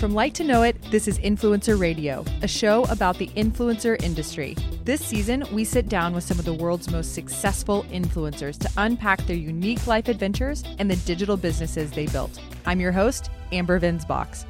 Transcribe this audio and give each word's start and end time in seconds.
From 0.00 0.14
LIKEtoKNOW.it, 0.14 0.80
this 0.90 1.06
is 1.06 1.18
Influencer 1.18 1.78
Radio, 1.78 2.24
a 2.40 2.48
show 2.48 2.84
about 2.84 3.18
the 3.18 3.26
influencer 3.36 4.02
industry. 4.02 4.56
This 4.82 5.04
season, 5.04 5.44
we 5.52 5.62
sit 5.62 5.90
down 5.90 6.14
with 6.14 6.24
some 6.24 6.38
of 6.38 6.46
the 6.46 6.54
world's 6.54 6.90
most 6.90 7.12
successful 7.12 7.84
influencers 7.92 8.56
to 8.60 8.70
unpack 8.78 9.20
their 9.26 9.36
unique 9.36 9.86
life 9.86 10.08
adventures 10.08 10.64
and 10.78 10.90
the 10.90 10.96
digital 10.96 11.36
businesses 11.36 11.90
they 11.90 12.06
built. 12.06 12.40
I'm 12.64 12.80
your 12.80 12.92
host, 12.92 13.30
Amber 13.52 13.78
Venz 13.78 14.06
Box. 14.08 14.46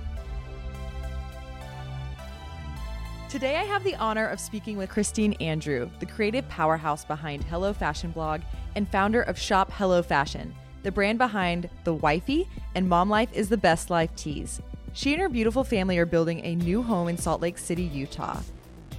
Today, 3.28 3.56
I 3.56 3.64
have 3.64 3.82
the 3.82 3.96
honor 3.96 4.28
of 4.28 4.38
speaking 4.38 4.77
with 4.77 4.88
Christine 4.88 5.32
Andrew, 5.41 5.91
the 5.98 6.06
creative 6.06 6.48
powerhouse 6.48 7.05
behind 7.05 7.42
Hello 7.42 7.73
Fashion 7.73 8.12
Blog 8.12 8.42
and 8.77 8.88
founder 8.88 9.23
of 9.23 9.37
Shop 9.37 9.73
Hello 9.73 10.01
Fashion, 10.01 10.55
the 10.84 10.92
brand 10.92 11.19
behind 11.19 11.69
The 11.82 11.95
Wifey 11.95 12.48
and 12.77 12.88
Mom 12.88 13.10
Life 13.10 13.32
is 13.32 13.48
the 13.48 13.56
Best 13.56 13.91
Life 13.91 14.14
tees. 14.14 14.62
She 14.92 15.12
and 15.12 15.22
her 15.22 15.28
beautiful 15.28 15.62
family 15.62 15.98
are 15.98 16.06
building 16.06 16.44
a 16.44 16.56
new 16.56 16.82
home 16.82 17.08
in 17.08 17.16
Salt 17.16 17.40
Lake 17.40 17.58
City, 17.58 17.84
Utah. 17.84 18.40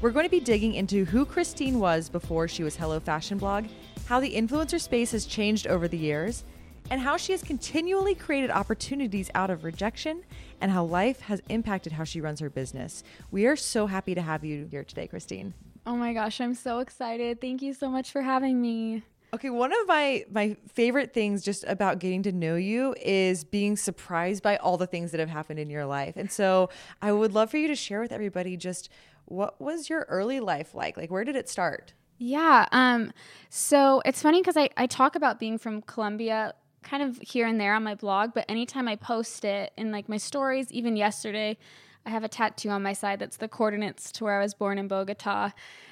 We're 0.01 0.11
going 0.11 0.25
to 0.25 0.31
be 0.31 0.39
digging 0.39 0.73
into 0.73 1.03
who 1.03 1.25
Christine 1.25 1.79
was 1.79 2.07
before 2.07 2.47
she 2.47 2.63
was 2.63 2.77
Hello 2.77 2.99
Fashion 2.99 3.37
Blog, 3.37 3.65
how 4.05 4.21
the 4.21 4.33
influencer 4.33 4.79
space 4.79 5.11
has 5.11 5.25
changed 5.25 5.67
over 5.67 5.89
the 5.89 5.97
years, 5.97 6.45
and 6.89 7.01
how 7.01 7.17
she 7.17 7.33
has 7.33 7.43
continually 7.43 8.15
created 8.15 8.51
opportunities 8.51 9.29
out 9.35 9.49
of 9.49 9.65
rejection, 9.65 10.23
and 10.61 10.71
how 10.71 10.85
life 10.85 11.19
has 11.21 11.41
impacted 11.49 11.91
how 11.91 12.05
she 12.05 12.21
runs 12.21 12.39
her 12.39 12.49
business. 12.49 13.03
We 13.29 13.45
are 13.45 13.57
so 13.57 13.85
happy 13.85 14.15
to 14.15 14.21
have 14.21 14.45
you 14.45 14.67
here 14.71 14.85
today, 14.85 15.07
Christine. 15.07 15.53
Oh 15.85 15.97
my 15.97 16.13
gosh, 16.13 16.39
I'm 16.39 16.55
so 16.55 16.79
excited. 16.79 17.41
Thank 17.41 17.61
you 17.61 17.73
so 17.73 17.89
much 17.89 18.11
for 18.11 18.21
having 18.21 18.61
me. 18.61 19.03
Okay, 19.33 19.49
one 19.49 19.71
of 19.71 19.87
my 19.87 20.25
my 20.29 20.57
favorite 20.73 21.13
things 21.13 21.41
just 21.41 21.63
about 21.65 21.99
getting 21.99 22.21
to 22.23 22.33
know 22.33 22.55
you 22.55 22.93
is 23.01 23.45
being 23.45 23.77
surprised 23.77 24.43
by 24.43 24.57
all 24.57 24.77
the 24.77 24.87
things 24.87 25.11
that 25.11 25.21
have 25.21 25.29
happened 25.29 25.57
in 25.57 25.69
your 25.69 25.85
life. 25.85 26.17
And 26.17 26.29
so, 26.29 26.69
I 27.01 27.13
would 27.13 27.33
love 27.33 27.49
for 27.49 27.57
you 27.57 27.69
to 27.69 27.75
share 27.75 28.01
with 28.01 28.11
everybody 28.11 28.57
just 28.57 28.89
what 29.25 29.61
was 29.61 29.89
your 29.89 30.05
early 30.09 30.41
life 30.41 30.75
like? 30.75 30.97
Like 30.97 31.09
where 31.11 31.23
did 31.23 31.37
it 31.37 31.47
start? 31.47 31.93
Yeah, 32.17 32.67
um 32.73 33.13
so 33.49 34.01
it's 34.05 34.21
funny 34.21 34.43
cuz 34.43 34.57
I 34.57 34.69
I 34.75 34.85
talk 34.85 35.15
about 35.15 35.39
being 35.39 35.57
from 35.57 35.81
Colombia 35.81 36.53
kind 36.83 37.01
of 37.03 37.17
here 37.21 37.47
and 37.47 37.59
there 37.59 37.73
on 37.73 37.83
my 37.83 37.95
blog, 37.95 38.33
but 38.33 38.43
anytime 38.49 38.87
I 38.89 38.97
post 38.97 39.45
it 39.45 39.71
in 39.77 39.91
like 39.91 40.09
my 40.09 40.17
stories, 40.17 40.71
even 40.71 40.97
yesterday, 40.97 41.57
I 42.05 42.09
have 42.09 42.23
a 42.23 42.27
tattoo 42.27 42.69
on 42.69 42.83
my 42.83 42.93
side 42.93 43.19
that's 43.19 43.37
the 43.37 43.47
coordinates 43.47 44.11
to 44.13 44.23
where 44.25 44.39
I 44.39 44.43
was 44.43 44.53
born 44.55 44.77
in 44.77 44.87
Bogota. 44.89 45.51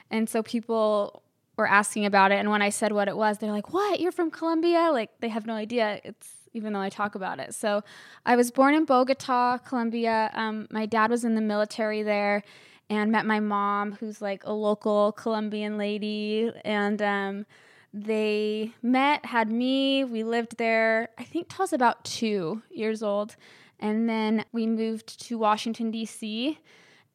And 0.10 0.28
so 0.28 0.42
people 0.44 1.24
were 1.60 1.68
asking 1.68 2.06
about 2.06 2.32
it 2.32 2.36
and 2.36 2.50
when 2.50 2.62
I 2.62 2.70
said 2.70 2.92
what 2.92 3.08
it 3.08 3.16
was, 3.16 3.38
they're 3.38 3.52
like, 3.52 3.74
"What? 3.74 4.00
You're 4.00 4.12
from 4.12 4.32
Colombia?" 4.32 4.90
Like 4.92 5.12
they 5.20 5.30
have 5.30 5.46
no 5.46 5.54
idea. 5.54 6.02
It's 6.04 6.40
even 6.54 6.74
though 6.74 6.80
I 6.80 6.90
talk 6.90 7.16
about 7.16 7.40
it. 7.40 7.54
So 7.54 7.84
I 8.26 8.36
was 8.36 8.52
born 8.52 8.74
in 8.74 8.86
Bogota, 8.86 9.60
Colombia. 9.60 10.32
Um, 10.34 10.68
my 10.72 10.86
dad 10.86 11.12
was 11.12 11.24
in 11.24 11.36
the 11.36 11.42
military 11.42 12.04
there 12.04 12.44
and 12.90 13.12
met 13.12 13.26
my 13.26 13.40
mom, 13.40 13.94
who's 13.94 14.22
like 14.22 14.44
a 14.46 14.54
local 14.54 15.12
Colombian 15.12 15.78
lady. 15.78 16.52
And 16.66 17.02
um, 17.02 17.46
they 17.94 18.74
met, 18.82 19.26
had 19.26 19.52
me. 19.52 20.04
We 20.04 20.24
lived 20.24 20.58
there, 20.58 21.10
I 21.18 21.24
think, 21.24 21.50
till 21.50 21.62
I 21.62 21.64
was 21.64 21.74
about 21.74 22.04
two 22.04 22.64
years 22.72 23.04
old. 23.04 23.36
And 23.80 24.10
then 24.10 24.44
we 24.52 24.66
moved 24.66 25.22
to 25.28 25.38
Washington, 25.38 25.92
D.C 25.92 26.58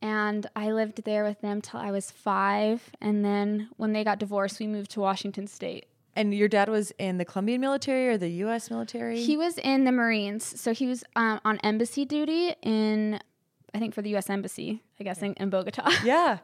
and 0.04 0.46
I 0.54 0.70
lived 0.70 1.04
there 1.04 1.24
with 1.24 1.40
them 1.40 1.62
till 1.62 1.80
I 1.80 1.90
was 1.90 2.10
five. 2.10 2.90
And 3.00 3.24
then 3.24 3.70
when 3.78 3.94
they 3.94 4.04
got 4.04 4.18
divorced, 4.18 4.60
we 4.60 4.66
moved 4.66 4.90
to 4.92 5.00
Washington 5.00 5.46
State. 5.46 5.86
And 6.14 6.34
your 6.34 6.46
dad 6.46 6.68
was 6.68 6.92
in 6.98 7.16
the 7.16 7.24
Colombian 7.24 7.62
military 7.62 8.08
or 8.08 8.18
the 8.18 8.28
U.S. 8.28 8.70
military? 8.70 9.22
He 9.22 9.38
was 9.38 9.56
in 9.56 9.84
the 9.84 9.92
Marines, 9.92 10.60
so 10.60 10.74
he 10.74 10.86
was 10.86 11.04
um, 11.16 11.40
on 11.44 11.56
embassy 11.60 12.04
duty 12.04 12.54
in, 12.60 13.18
I 13.72 13.78
think, 13.78 13.94
for 13.94 14.02
the 14.02 14.10
U.S. 14.10 14.28
Embassy, 14.28 14.82
I 15.00 15.04
guess, 15.04 15.22
in, 15.22 15.32
in 15.34 15.48
Bogota. 15.48 15.90
Yeah. 16.04 16.38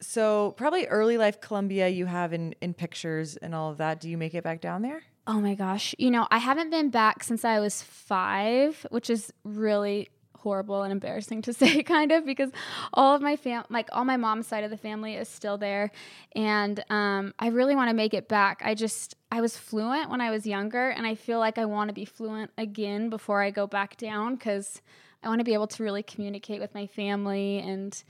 So 0.00 0.52
probably 0.56 0.86
early 0.86 1.16
life 1.18 1.40
Colombia 1.40 1.88
you 1.88 2.04
have 2.04 2.34
in 2.34 2.54
in 2.60 2.74
pictures 2.74 3.36
and 3.36 3.54
all 3.54 3.70
of 3.70 3.78
that. 3.78 4.00
Do 4.00 4.10
you 4.10 4.18
make 4.18 4.34
it 4.34 4.44
back 4.44 4.60
down 4.60 4.82
there? 4.82 5.02
Oh 5.26 5.40
my 5.40 5.54
gosh. 5.54 5.94
You 5.96 6.10
know, 6.10 6.26
I 6.30 6.38
haven't 6.38 6.68
been 6.68 6.90
back 6.90 7.24
since 7.24 7.42
I 7.42 7.58
was 7.58 7.80
five, 7.80 8.86
which 8.90 9.08
is 9.08 9.32
really 9.44 10.10
horrible 10.44 10.84
and 10.84 10.92
embarrassing 10.92 11.42
to 11.42 11.52
say 11.60 11.82
kind 11.82 12.12
of 12.12 12.24
because 12.24 12.50
all 12.92 13.16
of 13.16 13.20
my 13.20 13.34
fam 13.34 13.64
like 13.70 13.88
all 13.92 14.04
my 14.04 14.16
mom's 14.16 14.46
side 14.46 14.62
of 14.62 14.70
the 14.70 14.76
family 14.76 15.14
is 15.14 15.28
still 15.28 15.58
there. 15.58 15.90
And 16.36 16.84
um, 16.88 17.34
i 17.40 17.48
really 17.48 17.74
want 17.74 17.90
to 17.90 17.94
make 17.94 18.14
it 18.14 18.28
back. 18.28 18.62
I 18.64 18.74
just 18.74 19.16
i 19.34 19.40
was 19.40 19.56
fluent 19.56 20.10
when 20.10 20.20
i 20.20 20.30
was 20.30 20.46
younger 20.46 20.90
and 20.90 21.06
i 21.06 21.14
feel 21.16 21.40
like 21.40 21.58
i 21.58 21.64
want 21.64 21.88
to 21.88 21.94
be 21.94 22.04
fluent 22.04 22.52
again 22.56 23.10
before 23.10 23.42
i 23.42 23.50
go 23.50 23.66
back 23.66 23.96
down 23.96 24.36
because 24.36 24.80
i 25.22 25.28
want 25.28 25.40
to 25.40 25.44
be 25.44 25.54
able 25.54 25.66
to 25.66 25.82
really 25.82 26.04
communicate 26.04 26.60
with 26.60 26.72
my 26.72 26.86
family 26.86 27.58
and 27.58 28.04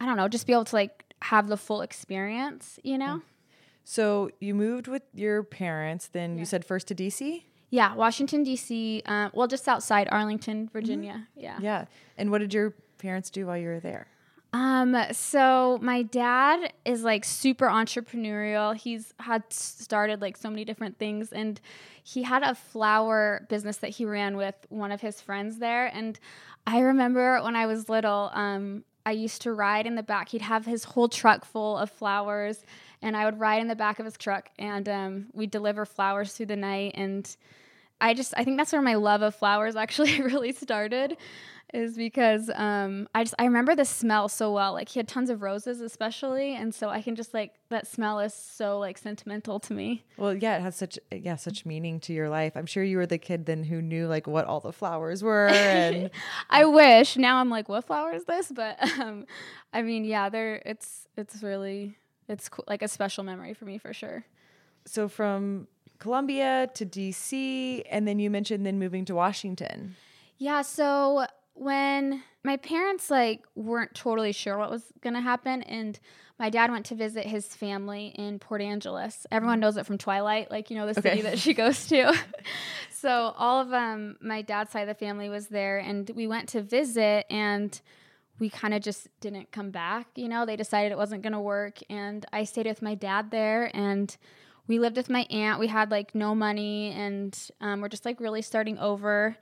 i 0.00 0.06
don't 0.06 0.16
know 0.16 0.26
just 0.26 0.46
be 0.46 0.52
able 0.52 0.64
to 0.64 0.74
like 0.74 1.04
have 1.22 1.46
the 1.48 1.56
full 1.56 1.80
experience 1.80 2.78
you 2.82 2.98
know? 2.98 3.22
So 3.84 4.30
you 4.38 4.54
moved 4.54 4.88
with 4.88 5.02
your 5.14 5.42
parents 5.44 6.08
then 6.08 6.34
yeah. 6.34 6.40
you 6.40 6.44
said 6.44 6.64
first 6.64 6.88
to 6.88 6.94
dc 6.94 7.44
yeah, 7.70 7.94
Washington 7.94 8.42
D.C. 8.44 9.02
Uh, 9.04 9.30
well, 9.32 9.46
just 9.46 9.68
outside 9.68 10.08
Arlington, 10.10 10.68
Virginia. 10.72 11.26
Mm-hmm. 11.36 11.40
Yeah. 11.40 11.58
Yeah. 11.60 11.84
And 12.16 12.30
what 12.30 12.38
did 12.38 12.54
your 12.54 12.74
parents 12.98 13.30
do 13.30 13.46
while 13.46 13.58
you 13.58 13.68
were 13.68 13.80
there? 13.80 14.08
Um, 14.52 14.96
so 15.12 15.78
my 15.82 16.02
dad 16.02 16.72
is 16.84 17.02
like 17.02 17.24
super 17.24 17.66
entrepreneurial. 17.66 18.74
He's 18.74 19.12
had 19.20 19.42
started 19.52 20.22
like 20.22 20.38
so 20.38 20.48
many 20.48 20.64
different 20.64 20.98
things 20.98 21.32
and 21.32 21.60
he 22.02 22.22
had 22.22 22.42
a 22.42 22.54
flower 22.54 23.46
business 23.50 23.76
that 23.78 23.90
he 23.90 24.06
ran 24.06 24.38
with 24.38 24.54
one 24.70 24.90
of 24.90 25.02
his 25.02 25.20
friends 25.20 25.58
there. 25.58 25.86
And 25.94 26.18
I 26.66 26.80
remember 26.80 27.42
when 27.42 27.56
I 27.56 27.66
was 27.66 27.90
little, 27.90 28.30
um, 28.32 28.84
I 29.04 29.12
used 29.12 29.42
to 29.42 29.52
ride 29.52 29.86
in 29.86 29.96
the 29.96 30.02
back. 30.02 30.30
He'd 30.30 30.42
have 30.42 30.64
his 30.64 30.84
whole 30.84 31.08
truck 31.08 31.44
full 31.44 31.76
of 31.76 31.90
flowers 31.90 32.62
and 33.02 33.16
I 33.16 33.24
would 33.24 33.38
ride 33.38 33.60
in 33.60 33.68
the 33.68 33.76
back 33.76 33.98
of 33.98 34.04
his 34.04 34.16
truck 34.16 34.50
and 34.58 34.88
um, 34.88 35.26
we'd 35.32 35.50
deliver 35.50 35.84
flowers 35.84 36.32
through 36.32 36.46
the 36.46 36.56
night. 36.56 36.92
And 36.94 37.36
I 38.00 38.14
just, 38.14 38.34
I 38.36 38.44
think 38.44 38.56
that's 38.56 38.72
where 38.72 38.82
my 38.82 38.94
love 38.94 39.22
of 39.22 39.34
flowers 39.34 39.76
actually 39.76 40.20
really 40.20 40.52
started 40.52 41.16
is 41.74 41.96
because 41.96 42.50
um, 42.54 43.08
I 43.14 43.24
just 43.24 43.34
I 43.38 43.44
remember 43.44 43.74
the 43.74 43.84
smell 43.84 44.28
so 44.28 44.52
well. 44.52 44.72
Like 44.72 44.88
he 44.88 44.98
had 44.98 45.08
tons 45.08 45.28
of 45.30 45.42
roses, 45.42 45.80
especially, 45.80 46.54
and 46.54 46.74
so 46.74 46.88
I 46.88 47.02
can 47.02 47.14
just 47.14 47.34
like 47.34 47.54
that 47.68 47.86
smell 47.86 48.20
is 48.20 48.32
so 48.32 48.78
like 48.78 48.96
sentimental 48.96 49.60
to 49.60 49.74
me. 49.74 50.04
Well, 50.16 50.34
yeah, 50.34 50.56
it 50.56 50.62
has 50.62 50.76
such 50.76 50.98
yeah 51.12 51.36
such 51.36 51.66
meaning 51.66 52.00
to 52.00 52.12
your 52.12 52.28
life. 52.28 52.56
I'm 52.56 52.66
sure 52.66 52.82
you 52.82 52.96
were 52.96 53.06
the 53.06 53.18
kid 53.18 53.46
then 53.46 53.64
who 53.64 53.82
knew 53.82 54.06
like 54.06 54.26
what 54.26 54.46
all 54.46 54.60
the 54.60 54.72
flowers 54.72 55.22
were. 55.22 55.48
And 55.48 56.10
I 56.50 56.64
wish 56.64 57.16
now 57.16 57.36
I'm 57.36 57.50
like, 57.50 57.68
what 57.68 57.84
flower 57.84 58.12
is 58.12 58.24
this? 58.24 58.50
But 58.50 58.78
um, 58.98 59.26
I 59.72 59.82
mean, 59.82 60.04
yeah, 60.04 60.28
there 60.28 60.62
it's 60.64 61.06
it's 61.16 61.42
really 61.42 61.98
it's 62.28 62.48
cool, 62.48 62.64
like 62.68 62.82
a 62.82 62.88
special 62.88 63.24
memory 63.24 63.54
for 63.54 63.64
me 63.64 63.78
for 63.78 63.92
sure. 63.92 64.24
So 64.84 65.08
from 65.08 65.68
Colombia 65.98 66.70
to 66.74 66.86
DC, 66.86 67.82
and 67.90 68.06
then 68.06 68.18
you 68.18 68.30
mentioned 68.30 68.64
then 68.64 68.78
moving 68.78 69.04
to 69.06 69.14
Washington. 69.14 69.96
Yeah. 70.38 70.62
So 70.62 71.26
when 71.54 72.22
my 72.44 72.56
parents 72.56 73.10
like 73.10 73.44
weren't 73.54 73.94
totally 73.94 74.32
sure 74.32 74.56
what 74.56 74.70
was 74.70 74.84
gonna 75.00 75.20
happen, 75.20 75.62
and 75.62 75.98
my 76.38 76.50
dad 76.50 76.70
went 76.70 76.86
to 76.86 76.94
visit 76.94 77.26
his 77.26 77.46
family 77.46 78.14
in 78.14 78.38
Port 78.38 78.60
Angeles. 78.60 79.26
Everyone 79.32 79.58
knows 79.58 79.76
it 79.76 79.86
from 79.86 79.98
Twilight, 79.98 80.50
like 80.50 80.70
you 80.70 80.76
know 80.76 80.86
the 80.86 81.00
city 81.00 81.22
that 81.22 81.38
she 81.38 81.52
goes 81.52 81.86
to. 81.88 82.16
so 82.90 83.34
all 83.36 83.60
of 83.60 83.72
um 83.72 84.16
my 84.20 84.42
dad's 84.42 84.70
side 84.70 84.82
of 84.82 84.88
the 84.88 84.94
family 84.94 85.28
was 85.28 85.48
there, 85.48 85.78
and 85.78 86.08
we 86.14 86.26
went 86.26 86.48
to 86.50 86.62
visit 86.62 87.26
and 87.28 87.80
we 88.38 88.48
kind 88.48 88.74
of 88.74 88.82
just 88.82 89.08
didn't 89.20 89.50
come 89.50 89.70
back. 89.70 90.06
You 90.14 90.28
know, 90.28 90.46
they 90.46 90.56
decided 90.56 90.92
it 90.92 90.98
wasn't 90.98 91.22
going 91.22 91.32
to 91.32 91.40
work. 91.40 91.78
And 91.90 92.24
I 92.32 92.44
stayed 92.44 92.66
with 92.66 92.82
my 92.82 92.94
dad 92.94 93.30
there 93.30 93.70
and 93.74 94.16
we 94.66 94.78
lived 94.78 94.96
with 94.96 95.10
my 95.10 95.26
aunt. 95.30 95.58
We 95.58 95.66
had 95.66 95.90
like 95.90 96.14
no 96.14 96.34
money 96.34 96.92
and 96.92 97.36
um, 97.60 97.80
we're 97.80 97.88
just 97.88 98.04
like 98.04 98.20
really 98.20 98.42
starting 98.42 98.78
over. 98.78 99.36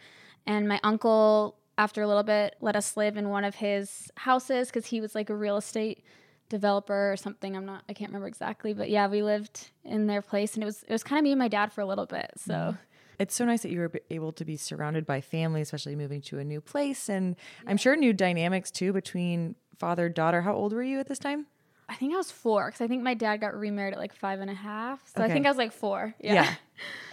And 0.46 0.69
my 0.69 0.81
uncle, 0.82 1.56
after 1.76 2.02
a 2.02 2.06
little 2.06 2.22
bit, 2.22 2.56
let 2.60 2.76
us 2.76 2.96
live 2.96 3.16
in 3.16 3.28
one 3.28 3.44
of 3.44 3.56
his 3.56 4.10
houses 4.16 4.69
because 4.69 4.87
he 4.87 5.00
was 5.00 5.14
like 5.14 5.28
a 5.28 5.37
real 5.37 5.56
estate 5.56 6.04
developer 6.48 7.12
or 7.12 7.16
something. 7.16 7.56
I'm 7.56 7.66
not, 7.66 7.82
I 7.88 7.93
can't 7.93 8.10
remember 8.10 8.28
exactly. 8.28 8.72
But 8.72 8.88
yeah, 8.88 9.08
we 9.08 9.22
lived 9.22 9.70
in 9.84 10.06
their 10.06 10.22
place 10.22 10.54
and 10.54 10.62
it 10.62 10.66
was, 10.66 10.84
it 10.84 10.93
was 10.93 11.02
kind 11.02 11.19
of 11.19 11.25
me 11.25 11.32
and 11.32 11.38
my 11.38 11.48
dad 11.48 11.72
for 11.72 11.81
a 11.81 11.87
little 11.87 12.06
bit. 12.06 12.31
So. 12.37 12.52
Mm-hmm 12.52 12.76
it's 13.18 13.34
so 13.34 13.44
nice 13.44 13.62
that 13.62 13.70
you 13.70 13.80
were 13.80 13.92
able 14.10 14.32
to 14.32 14.44
be 14.44 14.56
surrounded 14.56 15.06
by 15.06 15.20
family, 15.20 15.60
especially 15.60 15.96
moving 15.96 16.20
to 16.22 16.38
a 16.38 16.44
new 16.44 16.60
place. 16.60 17.08
And 17.08 17.36
yeah. 17.64 17.70
I'm 17.70 17.76
sure 17.76 17.96
new 17.96 18.12
dynamics 18.12 18.70
too 18.70 18.92
between 18.92 19.56
father 19.78 20.08
daughter. 20.08 20.42
How 20.42 20.54
old 20.54 20.72
were 20.72 20.82
you 20.82 21.00
at 21.00 21.08
this 21.08 21.18
time? 21.18 21.46
I 21.88 21.94
think 21.94 22.14
I 22.14 22.16
was 22.16 22.30
four 22.30 22.66
because 22.66 22.80
I 22.80 22.88
think 22.88 23.02
my 23.02 23.14
dad 23.14 23.40
got 23.40 23.54
remarried 23.54 23.94
at 23.94 23.98
like 23.98 24.14
five 24.14 24.40
and 24.40 24.50
a 24.50 24.54
half. 24.54 25.00
So 25.14 25.22
okay. 25.22 25.30
I 25.30 25.32
think 25.32 25.46
I 25.46 25.50
was 25.50 25.58
like 25.58 25.72
four. 25.72 26.14
Yeah. 26.20 26.34
yeah. 26.34 26.54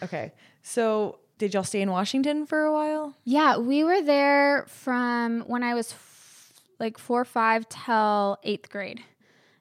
Okay. 0.04 0.34
So 0.62 1.20
did 1.38 1.54
y'all 1.54 1.64
stay 1.64 1.82
in 1.82 1.90
Washington 1.90 2.46
for 2.46 2.64
a 2.64 2.72
while? 2.74 3.16
Yeah, 3.24 3.58
we 3.58 3.84
were 3.84 4.02
there 4.02 4.66
from 4.68 5.42
when 5.42 5.64
I 5.64 5.74
was 5.74 5.94
f- 5.94 6.54
like 6.80 6.98
four 6.98 7.22
or 7.22 7.26
five 7.26 7.68
till 7.70 8.38
eighth 8.44 8.70
grade. 8.70 9.04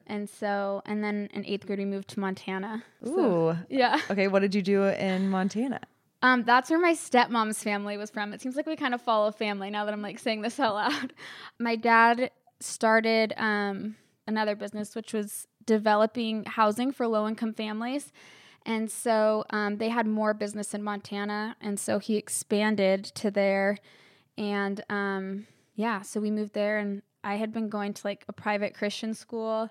And 0.07 0.29
so, 0.29 0.83
and 0.85 1.05
then 1.05 1.29
in 1.33 1.47
eighth 1.47 1.67
grade, 1.67 1.79
we 1.79 1.85
moved 1.85 2.09
to 2.09 2.21
Montana. 2.21 2.83
Ooh. 3.07 3.15
So, 3.15 3.57
yeah. 3.69 4.01
Okay. 4.11 4.29
What 4.29 4.41
did 4.41 4.55
you 4.55 4.63
do 4.63 4.85
in 4.85 5.31
Montana? 5.31 5.81
Um, 6.23 6.45
that's 6.45 6.71
where 6.71 6.79
my 6.79 6.93
stepmom's 6.95 7.63
family 7.63 7.97
was 7.97 8.11
from. 8.11 8.33
It 8.33 8.41
seems 8.41 8.55
like 8.55 8.67
we 8.67 8.77
kind 8.77 8.95
of 8.95 9.03
follow 9.03 9.33
family 9.33 9.71
now 9.71 9.85
that 9.85 9.93
I'm 9.93 10.03
like 10.03 10.21
saying 10.21 10.43
this 10.43 10.61
out 10.61 10.75
loud. 10.75 11.13
My 11.59 11.75
dad 11.75 12.31
started 12.61 13.35
um, 13.37 13.97
another 14.29 14.55
business, 14.55 14.95
which 14.95 15.13
was 15.13 15.49
developing 15.67 16.45
housing 16.45 16.93
for 16.93 17.09
low 17.09 17.27
income 17.27 17.53
families. 17.53 18.13
And 18.65 18.89
so 18.89 19.45
um, 19.51 19.79
they 19.79 19.89
had 19.89 20.07
more 20.07 20.33
business 20.33 20.75
in 20.75 20.85
Montana. 20.85 21.57
And 21.61 21.79
so 21.79 21.99
he 21.99 22.17
expanded 22.17 23.05
to 23.05 23.31
there. 23.33 23.79
And 24.39 24.83
um, 24.89 25.49
yeah, 25.75 26.03
so 26.03 26.21
we 26.21 26.31
moved 26.31 26.55
there. 26.55 26.79
And 26.79 27.03
I 27.25 27.35
had 27.35 27.53
been 27.53 27.69
going 27.69 27.95
to 27.95 28.07
like 28.07 28.25
a 28.29 28.33
private 28.33 28.75
Christian 28.75 29.15
school. 29.15 29.71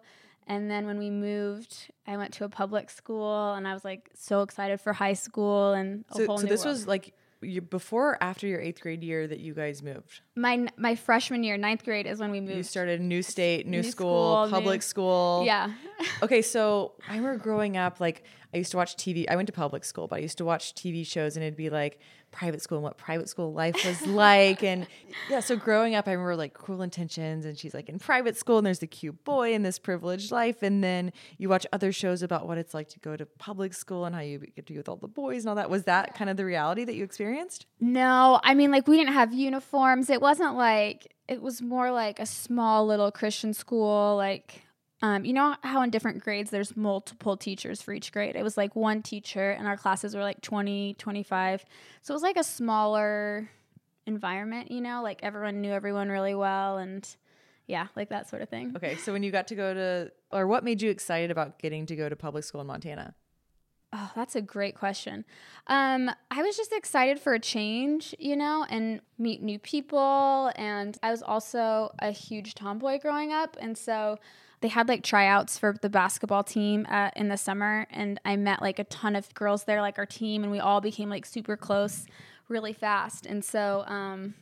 And 0.51 0.69
then 0.71 0.85
when 0.85 0.97
we 0.99 1.09
moved, 1.09 1.73
I 2.05 2.17
went 2.17 2.33
to 2.37 2.43
a 2.43 2.49
public 2.49 2.89
school 2.89 3.53
and 3.53 3.65
I 3.67 3.73
was 3.73 3.85
like 3.85 4.09
so 4.13 4.41
excited 4.41 4.81
for 4.81 4.91
high 4.93 5.13
school 5.27 5.71
and 5.73 6.03
a 6.11 6.15
So, 6.17 6.25
whole 6.25 6.37
so 6.39 6.43
new 6.43 6.49
this 6.49 6.65
world. 6.65 6.73
was 6.75 6.87
like 6.87 7.13
you, 7.43 7.61
before 7.61 8.05
or 8.11 8.23
after 8.23 8.45
your 8.47 8.59
eighth 8.59 8.81
grade 8.81 9.03
year 9.03 9.25
that 9.27 9.39
you 9.39 9.53
guys 9.53 9.81
moved? 9.81 10.21
my 10.35 10.67
my 10.77 10.93
freshman 10.95 11.43
year, 11.43 11.57
ninth 11.57 11.83
grade 11.85 12.05
is 12.05 12.19
when 12.19 12.31
we 12.31 12.39
moved. 12.41 12.57
You 12.57 12.63
started 12.63 12.99
a 12.99 13.03
new 13.03 13.23
state, 13.23 13.65
new, 13.65 13.77
New 13.81 13.83
school, 13.95 14.45
school, 14.45 14.49
public 14.59 14.77
new- 14.79 14.81
school. 14.91 15.43
Yeah. 15.45 15.71
Okay, 16.23 16.41
so 16.41 16.93
I 17.09 17.15
remember 17.15 17.37
growing 17.37 17.77
up, 17.77 17.99
like 17.99 18.23
I 18.53 18.57
used 18.57 18.71
to 18.71 18.77
watch 18.77 18.95
TV. 18.95 19.25
I 19.29 19.35
went 19.37 19.47
to 19.47 19.53
public 19.53 19.83
school, 19.85 20.07
but 20.07 20.17
I 20.17 20.21
used 20.21 20.37
to 20.39 20.45
watch 20.45 20.73
TV 20.75 21.05
shows, 21.05 21.35
and 21.35 21.43
it'd 21.43 21.55
be 21.57 21.69
like 21.69 21.99
private 22.31 22.61
school 22.61 22.77
and 22.77 22.83
what 22.83 22.97
private 22.97 23.29
school 23.29 23.53
life 23.53 23.75
was 23.85 24.05
like. 24.07 24.63
and 24.63 24.87
yeah, 25.29 25.39
so 25.39 25.55
growing 25.55 25.95
up, 25.95 26.07
I 26.07 26.11
remember 26.11 26.35
like 26.35 26.53
Cruel 26.53 26.81
Intentions, 26.81 27.45
and 27.45 27.57
she's 27.57 27.73
like 27.73 27.89
in 27.89 27.99
private 27.99 28.37
school, 28.37 28.57
and 28.57 28.65
there's 28.65 28.79
the 28.79 28.87
cute 28.87 29.23
boy 29.23 29.53
in 29.53 29.63
this 29.63 29.79
privileged 29.79 30.31
life, 30.31 30.63
and 30.63 30.83
then 30.83 31.11
you 31.37 31.49
watch 31.49 31.67
other 31.73 31.91
shows 31.91 32.23
about 32.23 32.47
what 32.47 32.57
it's 32.57 32.73
like 32.73 32.89
to 32.89 32.99
go 32.99 33.15
to 33.15 33.25
public 33.25 33.73
school 33.73 34.05
and 34.05 34.15
how 34.15 34.21
you 34.21 34.39
get 34.39 34.65
to 34.67 34.73
be 34.73 34.77
with 34.77 34.89
all 34.89 34.97
the 34.97 35.07
boys 35.07 35.43
and 35.43 35.49
all 35.49 35.55
that. 35.55 35.69
Was 35.69 35.83
that 35.83 36.15
kind 36.15 36.29
of 36.29 36.37
the 36.37 36.45
reality 36.45 36.83
that 36.85 36.95
you 36.95 37.03
experienced? 37.03 37.65
No, 37.79 38.39
I 38.43 38.53
mean, 38.53 38.71
like, 38.71 38.87
we 38.87 38.97
didn't 38.97 39.13
have 39.13 39.33
uniforms. 39.33 40.09
It 40.09 40.21
wasn't 40.21 40.55
like, 40.55 41.13
it 41.27 41.41
was 41.41 41.61
more 41.61 41.91
like 41.91 42.19
a 42.19 42.25
small 42.25 42.85
little 42.85 43.11
Christian 43.11 43.53
school. 43.53 44.15
Like, 44.15 44.63
um, 45.01 45.25
you 45.25 45.33
know 45.33 45.55
how 45.63 45.81
in 45.81 45.89
different 45.89 46.23
grades 46.23 46.51
there's 46.51 46.77
multiple 46.77 47.35
teachers 47.37 47.81
for 47.81 47.93
each 47.93 48.11
grade? 48.11 48.35
It 48.35 48.43
was 48.43 48.57
like 48.57 48.75
one 48.75 49.01
teacher, 49.01 49.51
and 49.51 49.67
our 49.67 49.77
classes 49.77 50.15
were 50.15 50.21
like 50.21 50.41
20, 50.41 50.95
25. 50.95 51.65
So 52.01 52.13
it 52.13 52.15
was 52.15 52.23
like 52.23 52.37
a 52.37 52.43
smaller 52.43 53.49
environment, 54.05 54.71
you 54.71 54.81
know? 54.81 55.01
Like, 55.01 55.21
everyone 55.23 55.61
knew 55.61 55.71
everyone 55.71 56.09
really 56.09 56.35
well, 56.35 56.77
and 56.77 57.07
yeah, 57.67 57.87
like 57.95 58.09
that 58.09 58.29
sort 58.29 58.41
of 58.41 58.49
thing. 58.49 58.73
Okay, 58.75 58.95
so 58.95 59.13
when 59.13 59.23
you 59.23 59.31
got 59.31 59.47
to 59.47 59.55
go 59.55 59.73
to, 59.73 60.11
or 60.31 60.45
what 60.45 60.63
made 60.63 60.81
you 60.81 60.89
excited 60.89 61.31
about 61.31 61.57
getting 61.57 61.85
to 61.87 61.95
go 61.95 62.09
to 62.09 62.15
public 62.15 62.43
school 62.43 62.61
in 62.61 62.67
Montana? 62.67 63.15
Oh, 63.93 64.09
that's 64.15 64.37
a 64.37 64.41
great 64.41 64.75
question. 64.75 65.25
Um, 65.67 66.09
I 66.29 66.41
was 66.43 66.55
just 66.55 66.71
excited 66.71 67.19
for 67.19 67.33
a 67.33 67.39
change, 67.39 68.15
you 68.19 68.37
know, 68.37 68.65
and 68.69 69.01
meet 69.17 69.41
new 69.41 69.59
people. 69.59 70.51
And 70.55 70.97
I 71.03 71.11
was 71.11 71.21
also 71.21 71.93
a 71.99 72.11
huge 72.11 72.55
tomboy 72.55 72.99
growing 72.99 73.33
up. 73.33 73.57
And 73.59 73.77
so 73.77 74.17
they 74.61 74.67
had 74.67 74.87
like 74.87 75.03
tryouts 75.03 75.57
for 75.57 75.75
the 75.81 75.89
basketball 75.89 76.43
team 76.43 76.87
uh, 76.89 77.09
in 77.15 77.27
the 77.27 77.37
summer. 77.37 77.87
And 77.91 78.19
I 78.23 78.35
met 78.35 78.61
like 78.61 78.79
a 78.79 78.83
ton 78.85 79.15
of 79.15 79.33
girls 79.33 79.65
there, 79.65 79.81
like 79.81 79.97
our 79.97 80.05
team, 80.05 80.43
and 80.43 80.51
we 80.51 80.59
all 80.59 80.81
became 80.81 81.09
like 81.09 81.25
super 81.25 81.57
close 81.57 82.05
really 82.47 82.73
fast. 82.73 83.25
And 83.25 83.43
so, 83.43 83.83
um, 83.87 84.35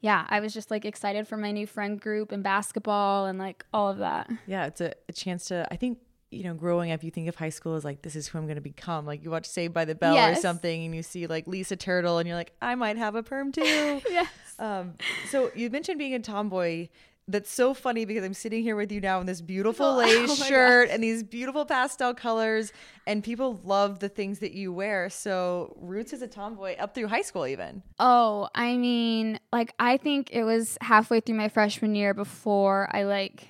yeah, 0.00 0.26
I 0.28 0.40
was 0.40 0.52
just 0.52 0.70
like 0.70 0.84
excited 0.84 1.28
for 1.28 1.36
my 1.36 1.52
new 1.52 1.66
friend 1.66 2.00
group 2.00 2.32
and 2.32 2.42
basketball 2.42 3.26
and 3.26 3.38
like 3.38 3.64
all 3.72 3.88
of 3.88 3.98
that. 3.98 4.30
Yeah, 4.46 4.66
it's 4.66 4.80
a, 4.80 4.92
a 5.08 5.12
chance 5.12 5.46
to, 5.46 5.68
I 5.70 5.76
think, 5.76 5.98
you 6.30 6.44
know, 6.44 6.54
growing 6.54 6.92
up, 6.92 7.02
you 7.02 7.10
think 7.10 7.28
of 7.28 7.34
high 7.36 7.48
school 7.48 7.74
as 7.74 7.84
like, 7.84 8.02
this 8.02 8.16
is 8.16 8.28
who 8.28 8.38
I'm 8.38 8.44
going 8.44 8.56
to 8.56 8.60
become. 8.62 9.04
Like, 9.04 9.22
you 9.24 9.30
watch 9.30 9.46
Saved 9.46 9.74
by 9.74 9.84
the 9.84 9.96
Bell 9.96 10.16
or 10.16 10.36
something, 10.36 10.84
and 10.84 10.94
you 10.94 11.02
see 11.02 11.26
like 11.26 11.46
Lisa 11.48 11.74
Turtle, 11.74 12.18
and 12.18 12.28
you're 12.28 12.36
like, 12.36 12.52
I 12.62 12.76
might 12.76 12.96
have 12.98 13.14
a 13.16 13.22
perm 13.22 13.52
too. 13.52 13.62
Yes. 14.10 14.28
um, 14.58 14.94
so, 15.30 15.50
you 15.56 15.70
mentioned 15.70 15.98
being 15.98 16.14
a 16.14 16.20
tomboy. 16.20 16.88
That's 17.30 17.50
so 17.50 17.74
funny 17.74 18.04
because 18.04 18.24
I'm 18.24 18.34
sitting 18.34 18.62
here 18.62 18.74
with 18.74 18.90
you 18.90 19.00
now 19.00 19.20
in 19.20 19.26
this 19.26 19.40
beautiful 19.40 19.86
Oh, 19.86 19.96
lace 19.96 20.30
oh 20.30 20.44
shirt 20.44 20.90
and 20.90 21.02
these 21.02 21.22
beautiful 21.22 21.64
pastel 21.64 22.12
colors, 22.12 22.72
and 23.06 23.22
people 23.22 23.60
love 23.62 24.00
the 24.00 24.08
things 24.08 24.40
that 24.40 24.52
you 24.52 24.72
wear. 24.72 25.08
So, 25.10 25.76
Roots 25.80 26.12
is 26.12 26.22
a 26.22 26.26
tomboy 26.26 26.76
up 26.76 26.94
through 26.94 27.06
high 27.06 27.22
school, 27.22 27.46
even. 27.46 27.82
Oh, 28.00 28.48
I 28.54 28.76
mean, 28.76 29.38
like 29.52 29.74
I 29.78 29.96
think 29.96 30.30
it 30.32 30.42
was 30.42 30.76
halfway 30.80 31.20
through 31.20 31.36
my 31.36 31.48
freshman 31.48 31.94
year 31.94 32.14
before 32.14 32.88
I 32.92 33.04
like 33.04 33.46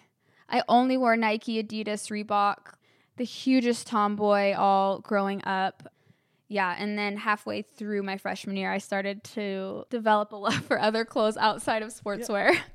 I 0.50 0.62
only 0.68 0.96
wore 0.96 1.16
Nike, 1.16 1.62
Adidas, 1.62 2.10
Reebok, 2.10 2.74
the 3.16 3.24
hugest 3.24 3.86
tomboy 3.86 4.54
all 4.54 4.98
growing 4.98 5.42
up. 5.44 5.88
Yeah, 6.52 6.74
and 6.76 6.98
then 6.98 7.16
halfway 7.16 7.62
through 7.62 8.02
my 8.02 8.16
freshman 8.16 8.56
year, 8.56 8.72
I 8.72 8.78
started 8.78 9.22
to 9.34 9.84
develop 9.88 10.32
a 10.32 10.36
love 10.36 10.54
for 10.66 10.80
other 10.80 11.04
clothes 11.04 11.36
outside 11.36 11.82
of 11.82 11.90
sportswear. 11.90 12.56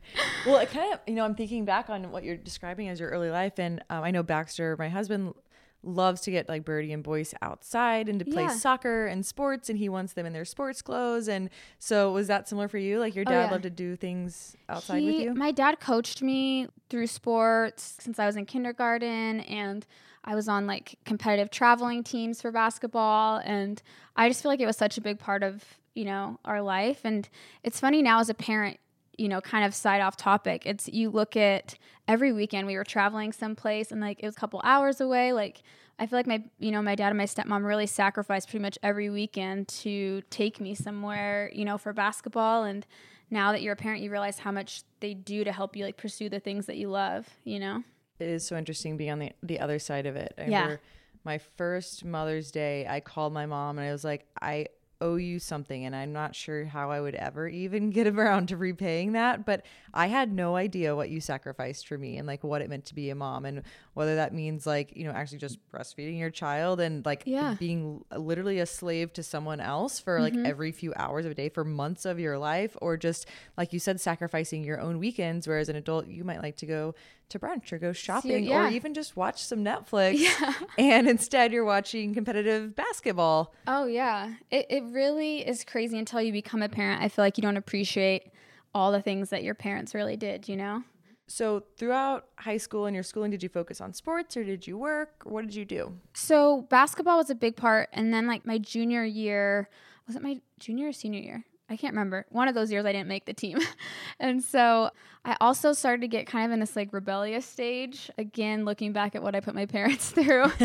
Well, 0.46 0.60
it 0.60 0.70
kind 0.70 0.94
of, 0.94 1.00
you 1.08 1.16
know, 1.16 1.26
I'm 1.26 1.34
thinking 1.34 1.66
back 1.66 1.90
on 1.90 2.12
what 2.12 2.24
you're 2.24 2.38
describing 2.38 2.88
as 2.88 3.00
your 3.00 3.10
early 3.10 3.32
life. 3.32 3.58
And 3.58 3.84
um, 3.90 4.04
I 4.04 4.12
know 4.12 4.22
Baxter, 4.22 4.76
my 4.78 4.90
husband, 4.90 5.34
loves 5.82 6.22
to 6.22 6.32
get 6.32 6.48
like 6.48 6.64
Birdie 6.64 6.94
and 6.94 7.04
Boyce 7.04 7.34
outside 7.42 8.08
and 8.08 8.20
to 8.20 8.26
play 8.26 8.44
Yeah. 8.44 8.50
soccer 8.56 9.08
and 9.08 9.26
sports. 9.26 9.70
And 9.70 9.80
he 9.80 9.90
wants 9.90 10.14
them 10.14 10.28
in 10.28 10.34
their 10.34 10.46
sports 10.46 10.84
clothes. 10.84 11.28
And 11.28 11.50
so, 11.80 12.12
was 12.12 12.28
that 12.28 12.48
similar 12.48 12.68
for 12.68 12.78
you? 12.78 13.00
Like, 13.00 13.16
your 13.16 13.26
dad 13.26 13.46
yeah. 13.46 13.52
loved 13.52 13.64
to 13.64 13.72
do 13.72 13.96
things 13.96 14.56
outside 14.70 15.04
with 15.04 15.16
you? 15.16 15.34
My 15.34 15.52
dad 15.52 15.80
coached 15.80 16.22
me 16.22 16.68
through 16.90 17.08
sports 17.08 17.98
since 18.00 18.20
I 18.20 18.28
was 18.28 18.36
in 18.36 18.46
kindergarten 18.46 19.40
and 19.42 19.86
I 20.26 20.36
was 20.36 20.50
on 20.50 20.68
like 20.68 20.98
competitive 21.06 21.52
traveling 21.52 22.04
teams 22.04 22.42
for 22.42 22.52
basketball 22.52 23.42
and 23.46 23.82
I 24.16 24.28
just 24.28 24.42
feel 24.42 24.52
like 24.52 24.60
it 24.60 24.66
was 24.66 24.78
such 24.78 24.98
a 24.98 25.02
big 25.02 25.20
part 25.20 25.44
of, 25.44 25.64
you 25.94 26.04
know, 26.04 26.40
our 26.44 26.62
life 26.62 27.02
and 27.04 27.30
it's 27.64 27.80
funny 27.80 28.02
now 28.02 28.20
as 28.20 28.30
a 28.30 28.34
parent, 28.34 28.80
you 29.18 29.30
know, 29.30 29.40
kind 29.40 29.64
of 29.64 29.74
side 29.74 30.02
off 30.02 30.18
topic. 30.18 30.66
It's 30.66 30.88
you 30.90 31.10
look 31.10 31.38
at 31.38 31.76
every 32.08 32.34
weekend 32.34 32.68
we 32.68 32.76
were 32.76 32.84
traveling 32.84 33.32
someplace 33.32 33.92
and 33.92 34.02
like 34.02 34.20
it 34.20 34.26
was 34.26 34.36
a 34.36 34.40
couple 34.40 34.60
hours 34.64 35.00
away 35.00 35.32
like 35.32 35.62
I 35.98 36.08
feel 36.08 36.20
like 36.20 36.28
my, 36.28 36.44
you 36.60 36.72
know, 36.72 36.82
my 36.82 36.96
dad 36.96 37.10
and 37.10 37.18
my 37.18 37.26
stepmom 37.26 37.64
really 37.64 37.88
sacrificed 37.88 38.50
pretty 38.50 38.62
much 38.62 38.78
every 38.84 39.10
weekend 39.10 39.70
to 39.70 40.24
take 40.30 40.60
me 40.60 40.76
somewhere, 40.76 41.50
you 41.54 41.64
know, 41.64 41.78
for 41.78 41.94
basketball. 41.94 42.66
And 42.66 42.86
now 43.30 43.54
that 43.54 43.62
you're 43.62 43.74
a 43.74 43.78
parent, 43.78 44.02
you 44.02 44.12
realize 44.12 44.40
how 44.40 44.52
much 44.52 44.84
they 45.00 45.14
do 45.14 45.46
to 45.46 45.54
help 45.54 45.76
you 45.76 45.86
like 45.86 45.96
pursue 45.96 46.28
the 46.28 46.42
things 46.42 46.66
that 46.66 46.76
you 46.76 46.90
love, 46.90 47.30
you 47.46 47.60
know? 47.60 47.84
It 48.20 48.28
is 48.28 48.46
so 48.46 48.56
interesting 48.58 48.98
being 48.98 49.12
on 49.12 49.20
the, 49.20 49.32
the 49.44 49.60
other 49.60 49.80
side 49.80 50.06
of 50.06 50.16
it. 50.16 50.34
I 50.38 50.46
Yeah. 50.46 50.78
my 51.24 51.38
first 51.38 52.06
Mother's 52.06 52.52
Day, 52.52 52.86
I 52.88 53.00
called 53.00 53.34
my 53.34 53.46
mom 53.46 53.78
and 53.78 53.88
I 53.88 53.92
was 53.92 54.04
like, 54.04 54.26
I 54.42 54.68
owe 55.02 55.16
you 55.18 55.40
something 55.40 55.86
and 55.86 55.94
I'm 55.94 56.14
not 56.14 56.34
sure 56.36 56.64
how 56.66 56.90
I 56.90 57.02
would 57.02 57.16
ever 57.16 57.50
even 57.50 57.90
get 57.92 58.08
around 58.08 58.48
to 58.48 58.58
repaying 58.58 59.12
that, 59.12 59.46
but 59.46 59.66
I 59.94 60.08
had 60.08 60.32
no 60.32 60.56
idea 60.56 60.96
what 60.96 61.10
you 61.10 61.20
sacrificed 61.20 61.88
for 61.88 61.98
me 61.98 62.18
and 62.18 62.26
like 62.26 62.46
what 62.46 62.62
it 62.62 62.70
meant 62.70 62.86
to 62.86 62.96
be 62.96 63.10
a 63.10 63.16
mom 63.16 63.44
and 63.44 63.64
whether 63.94 64.16
that 64.16 64.34
means 64.34 64.66
like, 64.66 64.96
you 64.96 65.04
know, 65.04 65.12
actually 65.12 65.40
just 65.40 65.60
breastfeeding 65.70 66.18
your 66.18 66.30
child 66.30 66.80
and 66.80 67.06
like 67.06 67.24
Yeah. 67.26 67.56
being 67.60 68.06
literally 68.16 68.60
a 68.60 68.66
slave 68.66 69.12
to 69.14 69.24
someone 69.24 69.60
else 69.60 70.00
for 70.00 70.22
like 70.22 70.34
mm-hmm. 70.34 70.46
every 70.46 70.72
few 70.72 70.94
hours 70.96 71.26
of 71.26 71.32
a 71.32 71.36
day 71.36 71.50
for 71.50 71.66
months 71.66 72.06
of 72.06 72.18
your 72.20 72.38
life 72.38 72.78
or 72.82 72.96
just 72.96 73.28
like 73.58 73.74
you 73.74 73.80
said 73.80 74.00
sacrificing 74.00 74.64
your 74.64 74.80
own 74.80 74.98
weekends 75.00 75.46
whereas 75.46 75.68
an 75.68 75.76
adult 75.76 76.08
you 76.08 76.24
might 76.24 76.42
like 76.42 76.56
to 76.58 76.66
go 76.66 76.96
to 77.30 77.40
brunch 77.40 77.72
or 77.72 77.78
go 77.78 77.92
shopping 77.92 78.46
yeah. 78.46 78.66
or 78.66 78.70
even 78.70 78.94
just 78.94 79.16
watch 79.16 79.44
some 79.44 79.64
Netflix 79.64 80.26
and 80.78 81.08
instead 81.08 81.52
you're 81.52 81.66
watching 81.66 82.14
competitive 82.14 82.76
basketball. 82.76 83.54
Oh, 83.68 83.86
yeah. 83.86 84.34
It, 84.52 84.68
it 84.70 84.84
really 84.86 85.48
is 85.48 85.64
crazy 85.64 85.98
until 85.98 86.22
you 86.22 86.32
become 86.32 86.62
a 86.62 86.70
parent. 86.70 87.02
I 87.02 87.10
feel 87.10 87.26
like 87.26 87.38
you 87.38 87.42
don't 87.42 87.58
appreciate 87.58 88.32
all 88.74 88.92
the 88.92 89.02
things 89.02 89.30
that 89.30 89.44
your 89.44 89.56
parents 89.56 89.96
really 89.96 90.18
did, 90.18 90.48
you 90.48 90.56
know? 90.56 90.84
So 91.28 91.64
throughout 91.78 92.28
high 92.38 92.58
school 92.58 92.86
and 92.86 92.94
your 92.94 93.04
schooling 93.04 93.32
did 93.32 93.42
you 93.42 93.50
focus 93.50 93.82
on 93.82 93.94
sports 93.94 94.38
or 94.38 94.44
did 94.44 94.68
you 94.68 94.78
work? 94.78 95.24
Or 95.26 95.34
what 95.34 95.46
did 95.46 95.56
you 95.56 95.66
do? 95.66 95.94
So 96.14 96.64
basketball 96.70 97.18
was 97.18 97.30
a 97.30 97.36
big 97.36 97.56
part. 97.56 97.90
And 97.94 98.14
then, 98.14 98.28
like, 98.28 98.46
my 98.46 98.60
junior 98.60 99.04
year, 99.04 99.70
was 100.06 100.16
it 100.16 100.22
my 100.22 100.42
junior 100.60 100.90
or 100.90 100.94
senior 100.94 101.22
year? 101.22 101.46
I 101.70 101.78
can't 101.78 101.94
remember. 101.94 102.26
One 102.30 102.48
of 102.48 102.54
those 102.54 102.72
years 102.72 102.86
I 102.86 102.92
didn't 102.92 103.08
make 103.08 103.26
the 103.26 103.34
team. 103.34 103.60
and 104.20 104.44
so 104.44 104.92
I 105.24 105.36
also 105.42 105.74
started 105.74 106.02
to 106.02 106.08
get 106.08 106.28
kind 106.28 106.46
of 106.46 106.52
in 106.52 106.60
this 106.60 106.76
like 106.76 106.94
rebellious 106.94 107.46
stage. 107.46 108.12
Again, 108.18 108.66
looking 108.66 108.94
back 108.94 109.16
at 109.16 109.24
what 109.24 109.36
I 109.36 109.40
put 109.40 109.56
my 109.56 109.66
parents 109.66 110.12
through. 110.12 110.52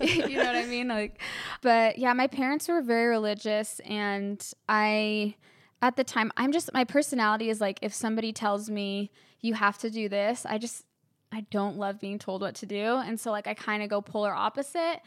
you 0.00 0.36
know 0.36 0.44
what 0.44 0.56
I 0.56 0.66
mean? 0.66 0.88
Like 0.88 1.20
but 1.60 1.98
yeah, 1.98 2.12
my 2.14 2.26
parents 2.26 2.68
were 2.68 2.80
very 2.80 3.08
religious 3.08 3.80
and 3.80 4.44
I 4.68 5.34
at 5.82 5.96
the 5.96 6.04
time 6.04 6.32
I'm 6.36 6.52
just 6.52 6.72
my 6.72 6.84
personality 6.84 7.50
is 7.50 7.60
like 7.60 7.78
if 7.82 7.92
somebody 7.92 8.32
tells 8.32 8.70
me 8.70 9.10
you 9.40 9.54
have 9.54 9.76
to 9.78 9.90
do 9.90 10.08
this, 10.08 10.46
I 10.46 10.56
just 10.56 10.84
I 11.30 11.42
don't 11.50 11.76
love 11.76 12.00
being 12.00 12.18
told 12.18 12.40
what 12.40 12.54
to 12.56 12.66
do. 12.66 12.96
And 12.96 13.20
so 13.20 13.30
like 13.30 13.46
I 13.46 13.52
kind 13.52 13.82
of 13.82 13.90
go 13.90 14.00
polar 14.00 14.32
opposite. 14.32 15.02